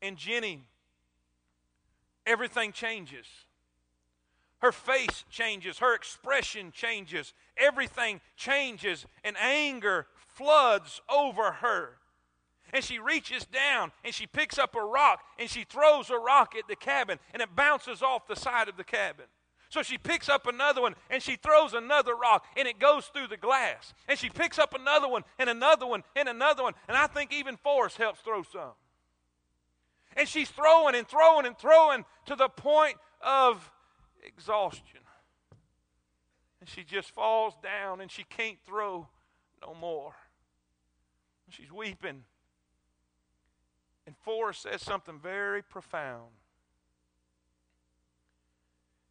and 0.03 0.17
Jenny, 0.17 0.61
everything 2.27 2.73
changes. 2.73 3.25
Her 4.59 4.71
face 4.71 5.25
changes, 5.29 5.79
her 5.79 5.95
expression 5.95 6.71
changes, 6.71 7.33
everything 7.57 8.21
changes, 8.35 9.05
and 9.23 9.35
anger 9.37 10.07
floods 10.35 11.01
over 11.09 11.51
her. 11.51 11.97
And 12.71 12.83
she 12.83 12.97
reaches 12.97 13.45
down 13.45 13.91
and 14.03 14.13
she 14.13 14.25
picks 14.25 14.57
up 14.57 14.75
a 14.75 14.81
rock 14.81 15.21
and 15.37 15.49
she 15.49 15.63
throws 15.63 16.09
a 16.09 16.17
rock 16.17 16.55
at 16.57 16.67
the 16.67 16.75
cabin 16.75 17.19
and 17.31 17.41
it 17.41 17.55
bounces 17.55 18.01
off 18.01 18.27
the 18.27 18.35
side 18.35 18.67
of 18.67 18.77
the 18.77 18.83
cabin. 18.83 19.25
So 19.69 19.81
she 19.81 19.97
picks 19.97 20.29
up 20.29 20.45
another 20.47 20.81
one 20.81 20.95
and 21.09 21.21
she 21.21 21.35
throws 21.35 21.73
another 21.73 22.15
rock 22.15 22.45
and 22.55 22.67
it 22.67 22.79
goes 22.79 23.07
through 23.07 23.27
the 23.27 23.37
glass. 23.37 23.93
And 24.07 24.17
she 24.17 24.29
picks 24.29 24.59
up 24.59 24.73
another 24.73 25.07
one 25.07 25.23
and 25.37 25.49
another 25.49 25.85
one 25.85 26.03
and 26.15 26.29
another 26.29 26.63
one. 26.63 26.73
And 26.87 26.97
I 26.97 27.07
think 27.07 27.33
even 27.33 27.57
Forrest 27.57 27.97
helps 27.97 28.21
throw 28.21 28.43
some. 28.43 28.73
And 30.15 30.27
she's 30.27 30.49
throwing 30.49 30.95
and 30.95 31.07
throwing 31.07 31.45
and 31.45 31.57
throwing 31.57 32.05
to 32.25 32.35
the 32.35 32.49
point 32.49 32.97
of 33.21 33.71
exhaustion. 34.23 34.99
And 36.59 36.69
she 36.69 36.83
just 36.83 37.11
falls 37.11 37.55
down 37.61 37.99
and 37.99 38.11
she 38.11 38.23
can't 38.23 38.57
throw 38.65 39.07
no 39.61 39.73
more. 39.73 40.13
She's 41.53 41.71
weeping. 41.71 42.23
And 44.07 44.15
Forrest 44.17 44.63
says 44.63 44.81
something 44.81 45.19
very 45.19 45.61
profound. 45.61 46.31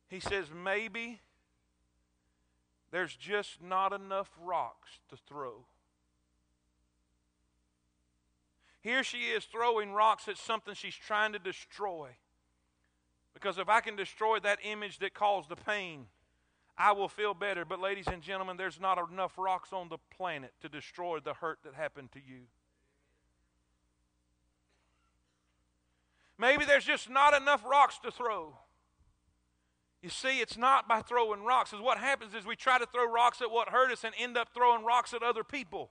He 0.09 0.21
says, 0.21 0.47
maybe 0.53 1.21
there's 2.91 3.15
just 3.15 3.63
not 3.63 3.93
enough 3.93 4.31
rocks 4.43 4.99
to 5.09 5.17
throw. 5.17 5.65
Here 8.83 9.05
she 9.05 9.31
is 9.31 9.45
throwing 9.45 9.93
rocks 9.93 10.27
at 10.27 10.37
something 10.37 10.75
she's 10.75 10.97
trying 10.97 11.33
to 11.33 11.39
destroy. 11.39 12.09
Because 13.33 13.57
if 13.57 13.69
I 13.69 13.81
can 13.81 13.97
destroy 13.97 14.41
that 14.41 14.59
image 14.63 14.99
that 14.99 15.15
caused 15.15 15.49
the 15.49 15.57
pain, 15.57 16.07
I 16.77 16.93
will 16.93 17.09
feel 17.09 17.35
better. 17.35 17.65
But, 17.65 17.81
ladies 17.81 18.07
and 18.07 18.23
gentlemen, 18.23 18.57
there's 18.57 18.81
not 18.81 18.99
enough 19.11 19.33
rocks 19.37 19.73
on 19.73 19.89
the 19.89 19.99
planet 20.17 20.53
to 20.63 20.69
destroy 20.69 21.21
the 21.21 21.35
hurt 21.35 21.59
that 21.65 21.75
happened 21.75 22.13
to 22.13 22.19
you. 22.19 22.43
Maybe 26.39 26.65
there's 26.65 26.85
just 26.85 27.09
not 27.09 27.41
enough 27.41 27.65
rocks 27.65 27.99
to 28.01 28.11
throw. 28.11 28.55
You 30.03 30.11
see, 30.11 30.41
it's 30.41 30.57
not 30.57 30.89
by 30.89 31.01
throwing 31.01 31.45
rocks. 31.45 31.71
Because 31.71 31.85
what 31.85 31.99
happens 31.99 32.35
is 32.35 32.45
we 32.45 32.57
try 32.57 32.79
to 32.79 32.87
throw 32.87 33.09
rocks 33.11 33.41
at 33.41 33.51
what 33.51 33.69
hurt 33.69 33.93
us 33.93 34.03
and 34.03 34.15
end 34.19 34.37
up 34.37 34.49
throwing 34.53 34.85
rocks 34.85 35.15
at 35.15 35.23
other 35.23 35.45
people 35.45 35.91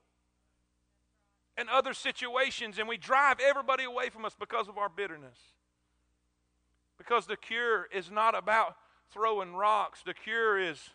and 1.56 1.68
other 1.68 1.94
situations, 1.94 2.78
and 2.78 2.88
we 2.88 2.96
drive 2.96 3.38
everybody 3.40 3.84
away 3.84 4.08
from 4.08 4.24
us 4.24 4.34
because 4.38 4.68
of 4.68 4.78
our 4.78 4.88
bitterness. 4.88 5.38
Because 6.98 7.26
the 7.26 7.36
cure 7.36 7.88
is 7.92 8.10
not 8.10 8.36
about 8.36 8.76
throwing 9.12 9.54
rocks. 9.54 10.02
The 10.04 10.14
cure 10.14 10.58
is 10.58 10.90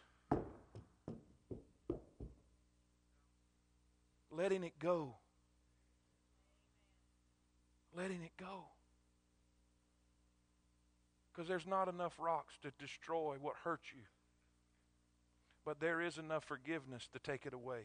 letting 4.32 4.64
it 4.64 4.78
go. 4.80 5.16
Letting 7.96 8.24
it 8.24 8.32
go. 8.40 8.66
Because 11.32 11.48
there's 11.48 11.68
not 11.68 11.88
enough 11.88 12.14
rocks 12.20 12.56
to 12.64 12.72
destroy 12.80 13.36
what 13.40 13.56
hurt 13.64 13.82
you, 13.96 14.02
but 15.64 15.80
there 15.80 16.02
is 16.02 16.18
enough 16.18 16.44
forgiveness 16.46 17.08
to 17.14 17.20
take 17.20 17.46
it 17.46 17.54
away. 17.54 17.82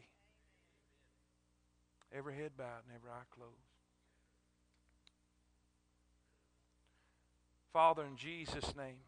Every 2.15 2.35
head 2.35 2.53
bowed 2.57 2.85
and 2.87 2.97
every 2.97 3.11
eye 3.11 3.25
closed. 3.35 3.53
Father, 7.73 8.05
in 8.05 8.17
Jesus' 8.17 8.77
name. 8.77 9.01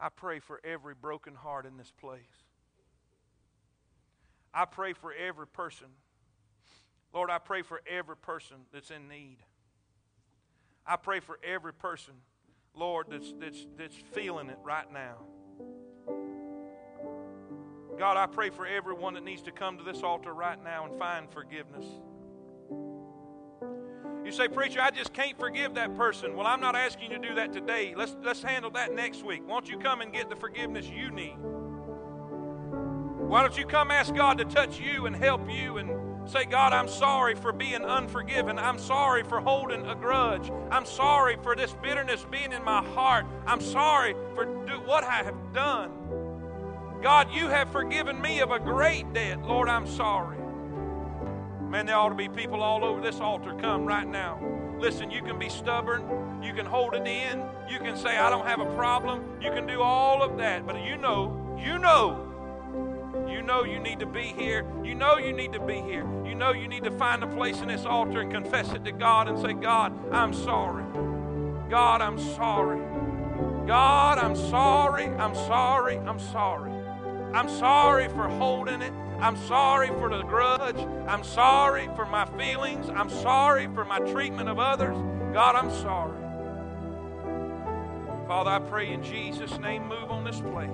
I 0.00 0.08
pray 0.08 0.38
for 0.38 0.60
every 0.64 0.94
broken 0.94 1.34
heart 1.34 1.66
in 1.66 1.76
this 1.76 1.92
place. 2.00 2.20
I 4.54 4.64
pray 4.64 4.92
for 4.92 5.12
every 5.12 5.46
person. 5.46 5.88
Lord, 7.12 7.30
I 7.30 7.38
pray 7.38 7.62
for 7.62 7.80
every 7.86 8.16
person 8.16 8.56
that's 8.72 8.90
in 8.90 9.08
need. 9.08 9.38
I 10.86 10.96
pray 10.96 11.20
for 11.20 11.38
every 11.44 11.74
person, 11.74 12.14
Lord, 12.74 13.06
that's, 13.10 13.34
that's, 13.38 13.66
that's 13.76 13.94
feeling 14.12 14.48
it 14.48 14.58
right 14.62 14.90
now. 14.90 15.16
God, 17.98 18.16
I 18.16 18.26
pray 18.26 18.50
for 18.50 18.66
everyone 18.66 19.14
that 19.14 19.24
needs 19.24 19.42
to 19.42 19.50
come 19.50 19.76
to 19.78 19.84
this 19.84 20.02
altar 20.02 20.32
right 20.32 20.62
now 20.62 20.86
and 20.86 20.98
find 20.98 21.28
forgiveness. 21.30 21.84
You 24.28 24.34
say, 24.34 24.46
Preacher, 24.46 24.82
I 24.82 24.90
just 24.90 25.14
can't 25.14 25.38
forgive 25.38 25.72
that 25.76 25.96
person. 25.96 26.36
Well, 26.36 26.46
I'm 26.46 26.60
not 26.60 26.76
asking 26.76 27.10
you 27.10 27.18
to 27.18 27.28
do 27.28 27.34
that 27.36 27.50
today. 27.50 27.94
Let's, 27.96 28.14
let's 28.22 28.42
handle 28.42 28.70
that 28.72 28.94
next 28.94 29.24
week. 29.24 29.48
Won't 29.48 29.70
you 29.70 29.78
come 29.78 30.02
and 30.02 30.12
get 30.12 30.28
the 30.28 30.36
forgiveness 30.36 30.86
you 30.86 31.10
need? 31.10 31.38
Why 33.26 33.40
don't 33.40 33.56
you 33.56 33.64
come 33.64 33.90
ask 33.90 34.14
God 34.14 34.36
to 34.36 34.44
touch 34.44 34.78
you 34.78 35.06
and 35.06 35.16
help 35.16 35.50
you 35.50 35.78
and 35.78 36.28
say, 36.28 36.44
God, 36.44 36.74
I'm 36.74 36.88
sorry 36.88 37.36
for 37.36 37.52
being 37.52 37.82
unforgiven. 37.82 38.58
I'm 38.58 38.78
sorry 38.78 39.22
for 39.22 39.40
holding 39.40 39.86
a 39.86 39.94
grudge. 39.94 40.50
I'm 40.70 40.84
sorry 40.84 41.38
for 41.42 41.56
this 41.56 41.74
bitterness 41.82 42.26
being 42.30 42.52
in 42.52 42.62
my 42.62 42.84
heart. 42.84 43.24
I'm 43.46 43.62
sorry 43.62 44.14
for 44.34 44.44
do, 44.44 44.74
what 44.84 45.04
I 45.04 45.22
have 45.22 45.54
done. 45.54 45.90
God, 47.02 47.32
you 47.32 47.48
have 47.48 47.72
forgiven 47.72 48.20
me 48.20 48.40
of 48.40 48.50
a 48.50 48.58
great 48.58 49.10
debt. 49.14 49.40
Lord, 49.42 49.70
I'm 49.70 49.86
sorry. 49.86 50.36
Man, 51.68 51.84
there 51.84 51.96
ought 51.96 52.08
to 52.08 52.14
be 52.14 52.28
people 52.28 52.62
all 52.62 52.82
over 52.82 53.02
this 53.02 53.20
altar 53.20 53.52
come 53.60 53.84
right 53.84 54.06
now. 54.06 54.40
Listen, 54.78 55.10
you 55.10 55.20
can 55.20 55.38
be 55.38 55.50
stubborn. 55.50 56.42
You 56.42 56.54
can 56.54 56.64
hold 56.64 56.94
it 56.94 57.06
in. 57.06 57.44
You 57.68 57.78
can 57.78 57.94
say, 57.94 58.16
I 58.16 58.30
don't 58.30 58.46
have 58.46 58.60
a 58.60 58.74
problem. 58.74 59.22
You 59.38 59.50
can 59.50 59.66
do 59.66 59.82
all 59.82 60.22
of 60.22 60.38
that. 60.38 60.66
But 60.66 60.82
you 60.82 60.96
know, 60.96 61.58
you 61.62 61.78
know, 61.78 62.24
you 63.28 63.42
know 63.42 63.64
you 63.64 63.78
need 63.80 63.98
to 63.98 64.06
be 64.06 64.22
here. 64.22 64.64
You 64.82 64.94
know 64.94 65.18
you 65.18 65.34
need 65.34 65.52
to 65.52 65.60
be 65.60 65.82
here. 65.82 66.06
You 66.24 66.34
know 66.34 66.52
you 66.52 66.68
need 66.68 66.84
to 66.84 66.90
find 66.92 67.22
a 67.22 67.26
place 67.26 67.60
in 67.60 67.68
this 67.68 67.84
altar 67.84 68.22
and 68.22 68.32
confess 68.32 68.72
it 68.72 68.84
to 68.86 68.92
God 68.92 69.28
and 69.28 69.38
say, 69.38 69.52
God, 69.52 69.92
I'm 70.10 70.32
sorry. 70.32 70.84
God, 71.68 72.00
I'm 72.00 72.18
sorry. 72.18 72.80
God, 73.66 74.16
I'm 74.16 74.36
sorry. 74.36 75.04
I'm 75.04 75.34
sorry. 75.34 75.98
I'm 75.98 76.18
sorry. 76.18 76.72
I'm 77.34 77.48
sorry 77.50 78.08
for 78.08 78.26
holding 78.26 78.80
it. 78.80 78.92
I'm 79.20 79.36
sorry 79.36 79.88
for 79.88 80.08
the 80.08 80.22
grudge. 80.22 80.78
I'm 81.08 81.24
sorry 81.24 81.88
for 81.96 82.06
my 82.06 82.24
feelings. 82.24 82.88
I'm 82.88 83.10
sorry 83.10 83.66
for 83.74 83.84
my 83.84 83.98
treatment 83.98 84.48
of 84.48 84.60
others. 84.60 84.96
God, 85.32 85.56
I'm 85.56 85.70
sorry. 85.70 86.16
Father, 88.28 88.50
I 88.50 88.58
pray 88.60 88.92
in 88.92 89.02
Jesus' 89.02 89.58
name, 89.58 89.88
move 89.88 90.10
on 90.10 90.22
this 90.22 90.40
place. 90.40 90.70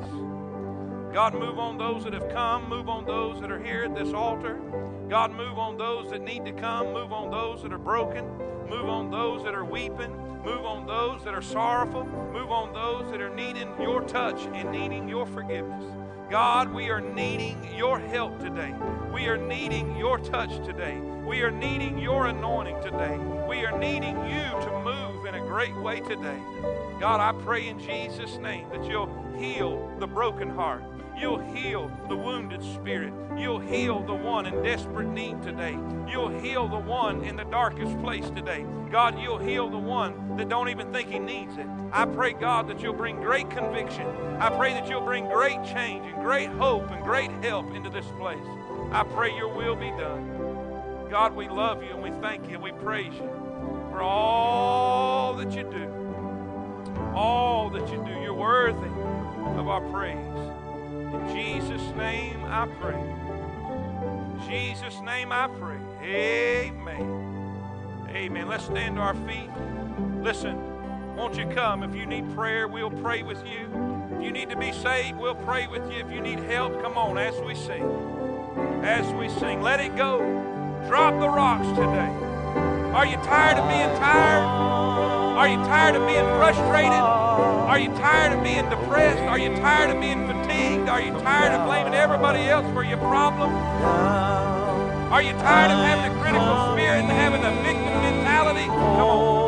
God, 1.15 1.35
move 1.35 1.59
on 1.59 1.79
those 1.79 2.05
that 2.05 2.13
have 2.13 2.29
come. 2.31 2.69
Move 2.69 2.89
on 2.89 3.07
those 3.07 3.41
that 3.41 3.51
are 3.51 3.63
here 3.63 3.85
at 3.85 3.95
this 3.95 4.13
altar. 4.13 4.61
God, 5.09 5.31
move 5.33 5.59
on 5.59 5.79
those 5.79 6.11
that 6.11 6.21
need 6.21 6.45
to 6.45 6.53
come. 6.53 6.93
Move 6.93 7.13
on 7.13 7.31
those 7.31 7.63
that 7.63 7.73
are 7.73 7.79
broken. 7.79 8.27
Move 8.69 8.89
on 8.89 9.11
those 9.11 9.45
that 9.45 9.55
are 9.55 9.65
weeping. 9.65 10.13
Move 10.45 10.67
on 10.67 10.87
those 10.87 11.25
that 11.25 11.33
are 11.33 11.41
sorrowful. 11.41 12.05
Move 12.05 12.51
on 12.51 12.75
those 12.75 13.11
that 13.11 13.23
are 13.23 13.35
needing 13.35 13.73
your 13.81 14.03
touch 14.03 14.43
and 14.53 14.71
needing 14.71 15.09
your 15.09 15.25
forgiveness. 15.25 15.85
God, 16.31 16.73
we 16.73 16.89
are 16.89 17.03
needing 17.03 17.63
your 17.77 17.99
help 17.99 18.41
today. 18.41 18.75
We 19.13 19.27
are 19.27 19.37
needing 19.37 19.95
your 19.97 20.19
touch 20.19 20.65
today. 20.65 20.99
We 21.27 21.43
are 21.43 21.51
needing 21.51 21.99
your 21.99 22.27
anointing 22.29 22.81
today. 22.83 23.19
We 23.47 23.67
are 23.67 23.79
needing 23.79 24.17
you 24.25 24.43
to 24.43 24.83
move 24.83 25.27
in 25.27 25.35
a 25.35 25.41
great 25.41 25.77
way 25.77 26.01
today. 26.01 26.41
God, 26.99 27.21
I 27.21 27.39
pray 27.43 27.69
in 27.69 27.79
Jesus' 27.79 28.39
name 28.39 28.71
that 28.71 28.85
you'll 28.85 29.11
heal 29.37 29.95
the 30.01 30.07
broken 30.07 30.49
heart. 30.49 30.83
You'll 31.17 31.39
heal 31.39 31.91
the 32.09 32.17
wounded 32.17 32.63
spirit. 32.63 33.13
You'll 33.37 33.61
heal 33.61 34.05
the 34.05 34.15
one 34.15 34.47
in 34.47 34.63
desperate 34.63 35.09
need 35.09 35.43
today. 35.43 35.79
You'll 36.09 36.41
heal 36.41 36.67
the 36.69 36.79
one 36.79 37.23
in 37.25 37.37
the 37.37 37.45
darkest 37.45 37.99
place 38.01 38.29
today. 38.31 38.67
God, 38.91 39.19
you'll 39.19 39.39
heal 39.39 39.71
the 39.71 39.79
one 39.79 40.37
that 40.37 40.49
don't 40.49 40.69
even 40.69 40.93
think 40.93 41.11
he 41.11 41.19
needs 41.19 41.57
it. 41.57 41.67
I 41.93 42.05
pray, 42.05 42.33
God, 42.33 42.69
that 42.69 42.81
you'll 42.81 42.95
bring 42.95 43.17
great 43.17 43.49
conviction. 43.49 44.07
I 44.41 44.51
pray 44.51 44.73
that 44.73 44.89
you'll 44.89 45.05
bring 45.05 45.29
great 45.29 45.63
change 45.65 46.05
and 46.05 46.17
great 46.17 46.51
hope 46.51 46.91
and 46.91 47.03
great 47.03 47.31
help 47.43 47.73
into 47.75 47.91
this 47.91 48.07
place. 48.19 48.47
I 48.91 49.05
pray 49.15 49.35
your 49.35 49.55
will 49.55 49.77
be 49.77 49.91
done. 49.91 51.09
God, 51.11 51.35
we 51.37 51.49
love 51.49 51.83
you 51.83 51.91
and 51.91 52.03
we 52.03 52.11
thank 52.21 52.49
you 52.49 52.55
and 52.55 52.63
we 52.63 52.73
praise 52.73 53.15
you 53.15 53.31
for 53.91 54.03
all 54.03 55.35
that 55.35 55.53
you 55.53 55.63
do. 55.63 55.89
All 57.15 57.71
that 57.71 57.89
you 57.89 58.05
do. 58.05 58.21
You're 58.21 58.35
worthy 58.35 58.89
of 59.59 59.69
our 59.69 59.81
praise. 59.93 60.54
Jesus' 61.33 61.95
name 61.97 62.45
I 62.45 62.67
pray. 62.81 62.99
In 62.99 64.41
Jesus' 64.49 65.01
name 65.01 65.33
I 65.33 65.49
pray. 65.49 65.79
Amen. 66.03 68.07
Amen. 68.11 68.49
Let's 68.49 68.65
stand 68.65 68.97
to 68.97 69.03
our 69.03 69.15
feet. 69.15 69.51
Listen, 70.23 70.59
won't 71.17 71.37
you 71.37 71.47
come? 71.47 71.83
If 71.83 71.95
you 71.95 72.07
need 72.07 72.33
prayer, 72.35 72.69
we'll 72.69 72.91
pray 72.91 73.23
with 73.23 73.45
you. 73.47 73.69
If 74.17 74.23
you 74.23 74.33
need 74.33 74.51
to 74.51 74.57
be 74.57 74.73
saved, 74.73 75.19
we'll 75.19 75.35
pray 75.35 75.67
with 75.67 75.91
you. 75.91 75.99
If 75.99 76.11
you 76.11 76.21
need 76.21 76.41
help, 76.41 76.81
come 76.83 76.99
on 76.99 77.19
as 77.19 77.39
we 77.41 77.55
sing. 77.55 77.85
As 78.83 79.11
we 79.15 79.29
sing, 79.29 79.63
let 79.63 79.81
it 79.81 79.97
go. 79.97 80.19
Drop 80.89 81.19
the 81.21 81.29
rocks 81.29 81.69
today. 81.69 82.13
Are 82.95 83.07
you 83.07 83.17
tired 83.17 83.59
of 83.59 83.69
being 83.69 83.99
tired? 83.99 84.45
Are 85.37 85.49
you 85.49 85.57
tired 85.65 85.97
of 85.97 86.07
being 86.07 86.25
frustrated? 86.39 86.93
Are 86.93 87.79
you 87.79 87.89
tired 87.95 88.33
of 88.33 88.45
being 88.45 88.69
depressed? 88.69 89.23
Are 89.23 89.39
you 89.39 89.55
tired 89.57 89.91
of 89.91 90.01
being 90.01 90.27
fatigued? 90.27 90.44
Are 90.89 91.01
you 91.01 91.13
tired 91.21 91.53
of 91.53 91.67
blaming 91.67 91.95
everybody 91.95 92.45
else 92.49 92.67
for 92.73 92.85
your 92.85 92.99
problem? 92.99 93.51
Are 95.13 95.23
you 95.23 95.33
tired 95.33 95.71
of 95.71 95.79
having 95.79 96.13
a 96.13 96.21
critical 96.21 96.73
spirit 96.73 97.03
and 97.03 97.11
having 97.11 97.43
a 97.43 97.51
victim 97.63 98.03
mentality? 98.03 98.67
Come 98.67 99.09
on. 99.09 99.44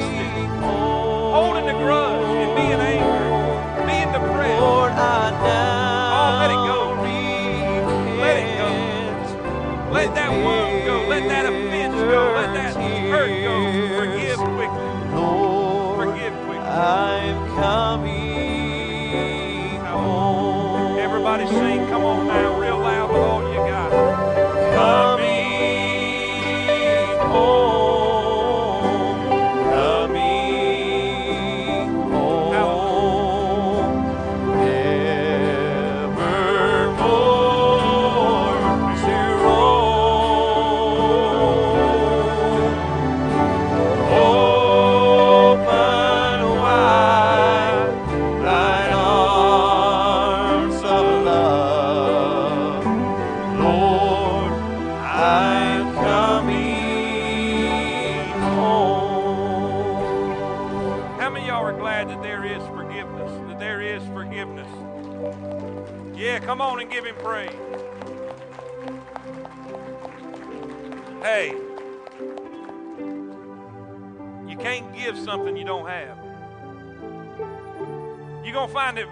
Have 0.00 0.97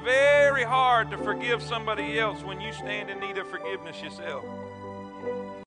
very 0.06 0.62
hard 0.62 1.10
to 1.10 1.18
forgive 1.18 1.60
somebody 1.60 2.20
else 2.20 2.44
when 2.44 2.60
you 2.60 2.72
stand 2.72 3.10
in 3.10 3.18
need 3.18 3.38
of 3.38 3.48
forgiveness 3.48 4.00
yourself. 4.00 4.44